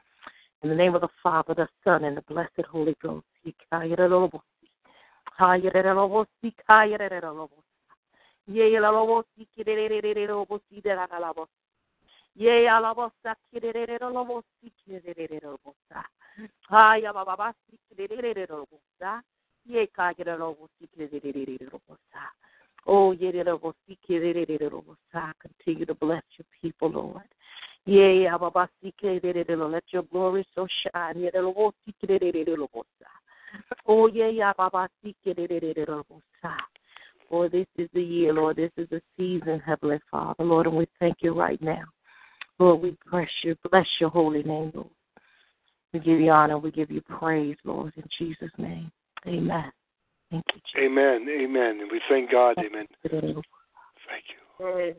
In 0.63 0.69
the 0.69 0.75
name 0.75 0.95
of 0.95 1.03
the 1.03 1.09
Father, 1.23 1.55
the 1.55 1.69
Son, 1.85 2.05
and 2.05 2.17
the 2.17 2.23
blessed 2.23 2.67
Holy 2.69 2.97
Ghost. 3.01 3.25
Ye 8.49 8.81
la 8.81 8.91
lobo 8.91 9.25
si 9.35 9.47
kirere 9.55 10.27
lobo 10.27 10.61
si 10.69 10.81
de 10.81 10.95
la 10.95 11.07
lobo. 11.19 11.49
Ye 12.33 12.65
la 12.65 12.81
lobo 12.81 13.13
sa 13.23 13.37
kirere 13.51 13.99
lobo 14.01 14.43
si 14.59 14.73
kirere 14.85 15.39
lobo 15.43 15.75
sa. 15.89 16.03
Ha 16.71 16.97
ya 16.97 17.13
baba 17.13 17.37
ba 17.37 17.55
si 17.67 17.79
kirere 17.89 18.47
lobo 18.49 18.81
sa. 18.99 19.23
Ye 19.65 19.87
ka 19.89 20.15
kirere 20.15 20.39
lobo 20.39 20.69
si 20.79 20.89
kirere 20.89 21.59
lobo 21.71 21.99
sa. 22.11 22.33
Oh, 22.87 23.15
continue 23.15 23.45
to 25.85 25.95
bless 25.95 26.23
your 26.39 26.47
people, 26.63 26.89
Lord. 26.89 27.29
Yeah, 27.85 28.39
let 28.39 29.85
your 29.91 30.03
glory 30.05 30.47
so 30.55 30.67
shine. 30.67 31.31
Oh, 33.87 34.07
yeah, 34.07 34.53
Lord, 37.31 37.53
this 37.53 37.67
is 37.77 37.89
the 37.93 38.03
year, 38.03 38.33
Lord. 38.33 38.57
This 38.57 38.71
is 38.77 38.89
the 38.91 39.03
season, 39.17 39.61
Heavenly 39.65 40.01
Father, 40.11 40.45
Lord, 40.45 40.67
and 40.67 40.77
we 40.77 40.87
thank 40.99 41.17
you 41.21 41.35
right 41.35 41.61
now. 41.63 41.85
Lord, 42.59 42.81
we 42.81 42.97
bless 43.11 43.29
you, 43.43 43.57
bless 43.71 43.87
your 44.01 44.11
holy 44.11 44.43
name, 44.43 44.73
Lord. 44.75 44.89
We 45.93 46.01
give 46.01 46.21
you 46.21 46.31
honor, 46.31 46.59
we 46.59 46.71
give 46.71 46.91
you 46.91 47.01
praise, 47.03 47.57
Lord, 47.65 47.93
in 47.97 48.05
Jesus' 48.19 48.51
name. 48.59 48.91
Amen. 49.27 49.71
Thank 50.31 50.45
you. 50.55 50.61
Jesus. 50.67 50.87
Amen. 50.87 51.27
Amen. 51.29 51.81
And 51.81 51.91
we 51.91 52.01
thank 52.09 52.31
God. 52.31 52.57
Amen. 52.59 52.87
Thank 53.09 53.25
you. 54.29 54.95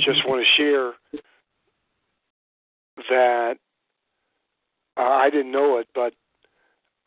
Just 0.00 0.26
want 0.26 0.44
to 0.44 0.62
share 0.62 0.92
that 3.08 3.56
uh, 4.96 5.02
I 5.02 5.30
didn't 5.30 5.52
know 5.52 5.78
it, 5.78 5.88
but 5.94 6.12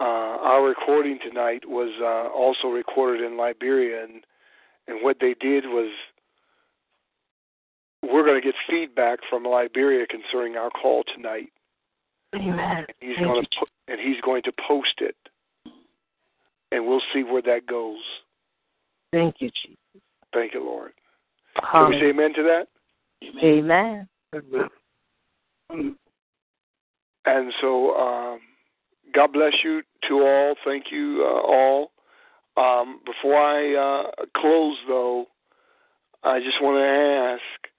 uh, 0.03 0.37
our 0.41 0.67
recording 0.67 1.17
tonight 1.25 1.63
was 1.65 1.89
uh, 2.01 2.27
also 2.35 2.67
recorded 2.67 3.25
in 3.25 3.37
Liberia, 3.37 4.03
and 4.03 4.25
and 4.89 5.01
what 5.01 5.17
they 5.21 5.33
did 5.39 5.63
was 5.65 5.89
we're 8.01 8.25
going 8.25 8.39
to 8.39 8.45
get 8.45 8.55
feedback 8.69 9.19
from 9.29 9.45
Liberia 9.45 10.05
concerning 10.05 10.57
our 10.57 10.69
call 10.69 11.05
tonight. 11.15 11.53
Amen. 12.35 12.57
And 12.59 12.85
he's 12.99 13.17
going 13.17 13.45
to 13.45 13.65
and 13.87 13.99
he's 14.01 14.19
going 14.21 14.43
to 14.43 14.51
post 14.67 14.95
it, 14.97 15.15
and 16.73 16.85
we'll 16.85 17.01
see 17.13 17.23
where 17.23 17.41
that 17.43 17.65
goes. 17.65 18.01
Thank 19.13 19.35
you, 19.39 19.51
Jesus. 19.51 20.03
Thank 20.33 20.53
you, 20.53 20.65
Lord. 20.65 20.91
Can 21.71 21.91
we 21.91 21.99
say 22.01 22.09
amen 22.09 22.33
to 22.33 22.43
that? 22.43 22.67
Amen. 23.41 24.09
Amen. 24.35 25.95
And 27.25 27.53
so, 27.61 27.95
um, 27.95 28.39
God 29.13 29.33
bless 29.33 29.53
you 29.63 29.81
to 30.09 30.13
all. 30.15 30.55
Thank 30.65 30.85
you 30.91 31.23
uh, 31.23 31.41
all. 31.41 31.91
Um, 32.55 32.99
before 33.05 33.35
I 33.35 33.75
uh, 33.75 34.25
close, 34.37 34.77
though, 34.87 35.25
I 36.23 36.39
just 36.39 36.61
want 36.61 36.77
to 36.77 37.39
ask 37.39 37.73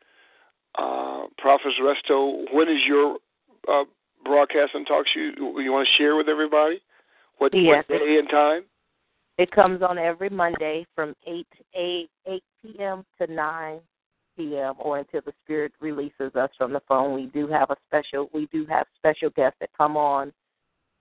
uh, 0.76 1.26
Prophet 1.38 1.72
Resto, 1.80 2.44
when 2.52 2.68
is 2.68 2.82
your 2.86 3.18
uh, 3.68 3.84
broadcast 4.24 4.72
and 4.74 4.86
talk 4.86 5.06
show? 5.08 5.20
You 5.38 5.72
want 5.72 5.86
to 5.88 6.02
share 6.02 6.16
with 6.16 6.28
everybody 6.28 6.80
what, 7.38 7.54
yes, 7.54 7.84
what 7.88 7.98
day 7.98 8.18
and 8.18 8.28
time? 8.28 8.62
It 9.38 9.50
comes 9.50 9.82
on 9.82 9.98
every 9.98 10.28
Monday 10.28 10.86
from 10.94 11.14
8, 11.26 11.46
8, 11.74 12.10
8 12.26 12.42
p.m. 12.62 13.04
to 13.20 13.32
9 13.32 13.80
p.m. 14.36 14.74
or 14.78 14.98
until 14.98 15.22
the 15.26 15.32
Spirit 15.44 15.72
releases 15.80 16.34
us 16.36 16.50
from 16.56 16.72
the 16.72 16.82
phone. 16.86 17.14
We 17.14 17.26
do 17.26 17.48
have 17.48 17.70
a 17.70 17.76
special. 17.88 18.30
We 18.32 18.46
do 18.52 18.64
have 18.66 18.86
special 18.96 19.30
guests 19.30 19.56
that 19.60 19.70
come 19.76 19.96
on 19.96 20.32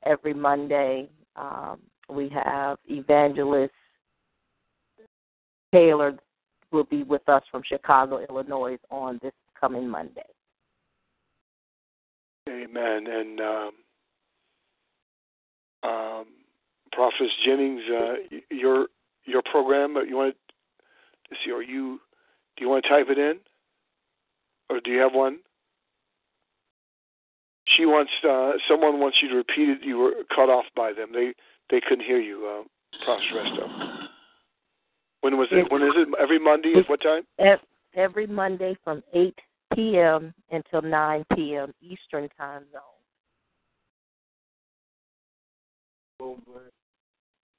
every 0.05 0.33
Monday. 0.33 1.09
Um, 1.35 1.79
we 2.09 2.29
have 2.29 2.77
evangelist 2.87 3.73
Taylor 5.73 6.15
will 6.71 6.83
be 6.83 7.03
with 7.03 7.27
us 7.27 7.43
from 7.51 7.63
Chicago, 7.65 8.23
Illinois, 8.29 8.77
on 8.91 9.19
this 9.21 9.33
coming 9.59 9.87
Monday. 9.87 10.21
Amen. 12.47 13.07
And 13.07 13.39
um, 13.39 13.71
um, 15.83 16.25
Prophet 16.91 17.29
Jennings, 17.45 17.81
uh, 17.89 18.13
your 18.51 18.87
your 19.25 19.41
program. 19.49 19.95
You 20.07 20.17
want 20.17 20.35
to 21.29 21.35
see? 21.43 21.51
Are 21.51 21.63
you? 21.63 21.99
Do 22.55 22.63
you 22.63 22.69
want 22.69 22.83
to 22.83 22.89
type 22.89 23.07
it 23.09 23.17
in, 23.17 23.39
or 24.69 24.79
do 24.79 24.91
you 24.91 24.99
have 24.99 25.13
one? 25.13 25.39
She 27.77 27.85
wants. 27.85 28.11
Uh, 28.23 28.53
someone 28.69 28.99
wants 28.99 29.17
you 29.21 29.29
to 29.29 29.35
repeat 29.35 29.69
it. 29.69 29.79
You 29.83 29.97
were 29.97 30.13
cut 30.35 30.49
off 30.49 30.65
by 30.75 30.93
them. 30.93 31.09
They 31.13 31.33
they 31.69 31.81
couldn't 31.81 32.05
hear 32.05 32.19
you, 32.19 32.45
uh, 32.45 32.63
Prophet 33.05 33.25
Resto. 33.33 34.07
When 35.21 35.37
was 35.37 35.47
it? 35.51 35.71
When 35.71 35.81
is 35.81 35.93
it? 35.95 36.07
Every 36.21 36.39
Monday 36.39 36.73
at 36.77 36.89
what 36.89 37.01
time? 37.01 37.23
Every 37.95 38.27
Monday 38.27 38.75
from 38.83 39.03
eight 39.13 39.37
p.m. 39.73 40.33
until 40.51 40.81
nine 40.81 41.23
p.m. 41.35 41.73
Eastern 41.81 42.27
Time 42.37 42.63
Zone. 42.71 42.81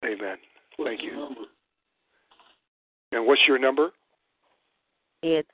Amen. 0.04 0.36
Thank 0.82 1.02
you. 1.02 1.34
And 3.12 3.26
what's 3.26 3.40
your 3.46 3.58
number? 3.58 3.90
It's 5.22 5.48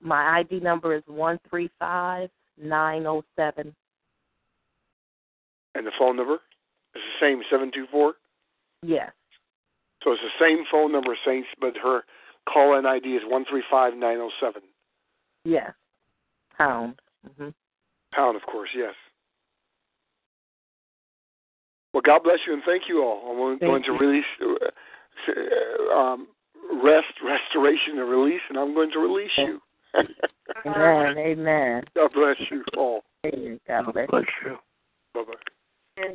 my 0.00 0.38
ID 0.38 0.60
number 0.60 0.94
is 0.94 1.02
one 1.06 1.40
three 1.48 1.70
five 1.78 2.30
nine 2.60 3.02
zero 3.02 3.22
seven. 3.36 3.74
And 5.74 5.86
the 5.86 5.92
phone 5.98 6.16
number 6.16 6.34
is 6.94 7.02
the 7.02 7.20
same 7.20 7.42
seven 7.50 7.70
two 7.72 7.86
four. 7.90 8.14
Yes. 8.82 9.10
So 10.02 10.12
it's 10.12 10.22
the 10.22 10.44
same 10.44 10.64
phone 10.70 10.92
number, 10.92 11.16
Saints, 11.26 11.48
but 11.60 11.74
her 11.82 12.04
call-in 12.48 12.86
ID 12.86 13.06
is 13.16 13.22
one 13.26 13.44
three 13.48 13.62
five 13.70 13.94
nine 13.94 14.16
zero 14.16 14.30
seven. 14.40 14.62
Yes. 15.44 15.72
Pound. 16.56 17.00
Mm-hmm. 17.28 17.48
Pound, 18.12 18.36
of 18.36 18.42
course. 18.42 18.70
Yes. 18.74 18.94
Well, 21.92 22.02
God 22.04 22.22
bless 22.24 22.38
you 22.46 22.52
and 22.52 22.62
thank 22.66 22.84
you 22.88 23.02
all. 23.02 23.30
I'm 23.30 23.58
going 23.58 23.82
to 23.84 23.92
release 23.92 24.24
uh, 24.42 25.94
um, 25.94 26.28
rest, 26.84 27.06
restoration, 27.24 27.98
and 27.98 28.08
release, 28.08 28.42
and 28.48 28.58
I'm 28.58 28.74
going 28.74 28.90
to 28.92 28.98
release 28.98 29.30
you. 29.38 29.60
amen. 30.66 31.18
Amen. 31.18 31.84
God 31.94 32.12
bless 32.14 32.36
you 32.50 32.64
all. 32.76 33.02
Amen. 33.24 33.60
God 33.66 33.92
bless, 33.92 34.08
bless 34.08 34.24
you. 34.44 34.56
Bye 35.14 35.22
bye. 35.24 36.14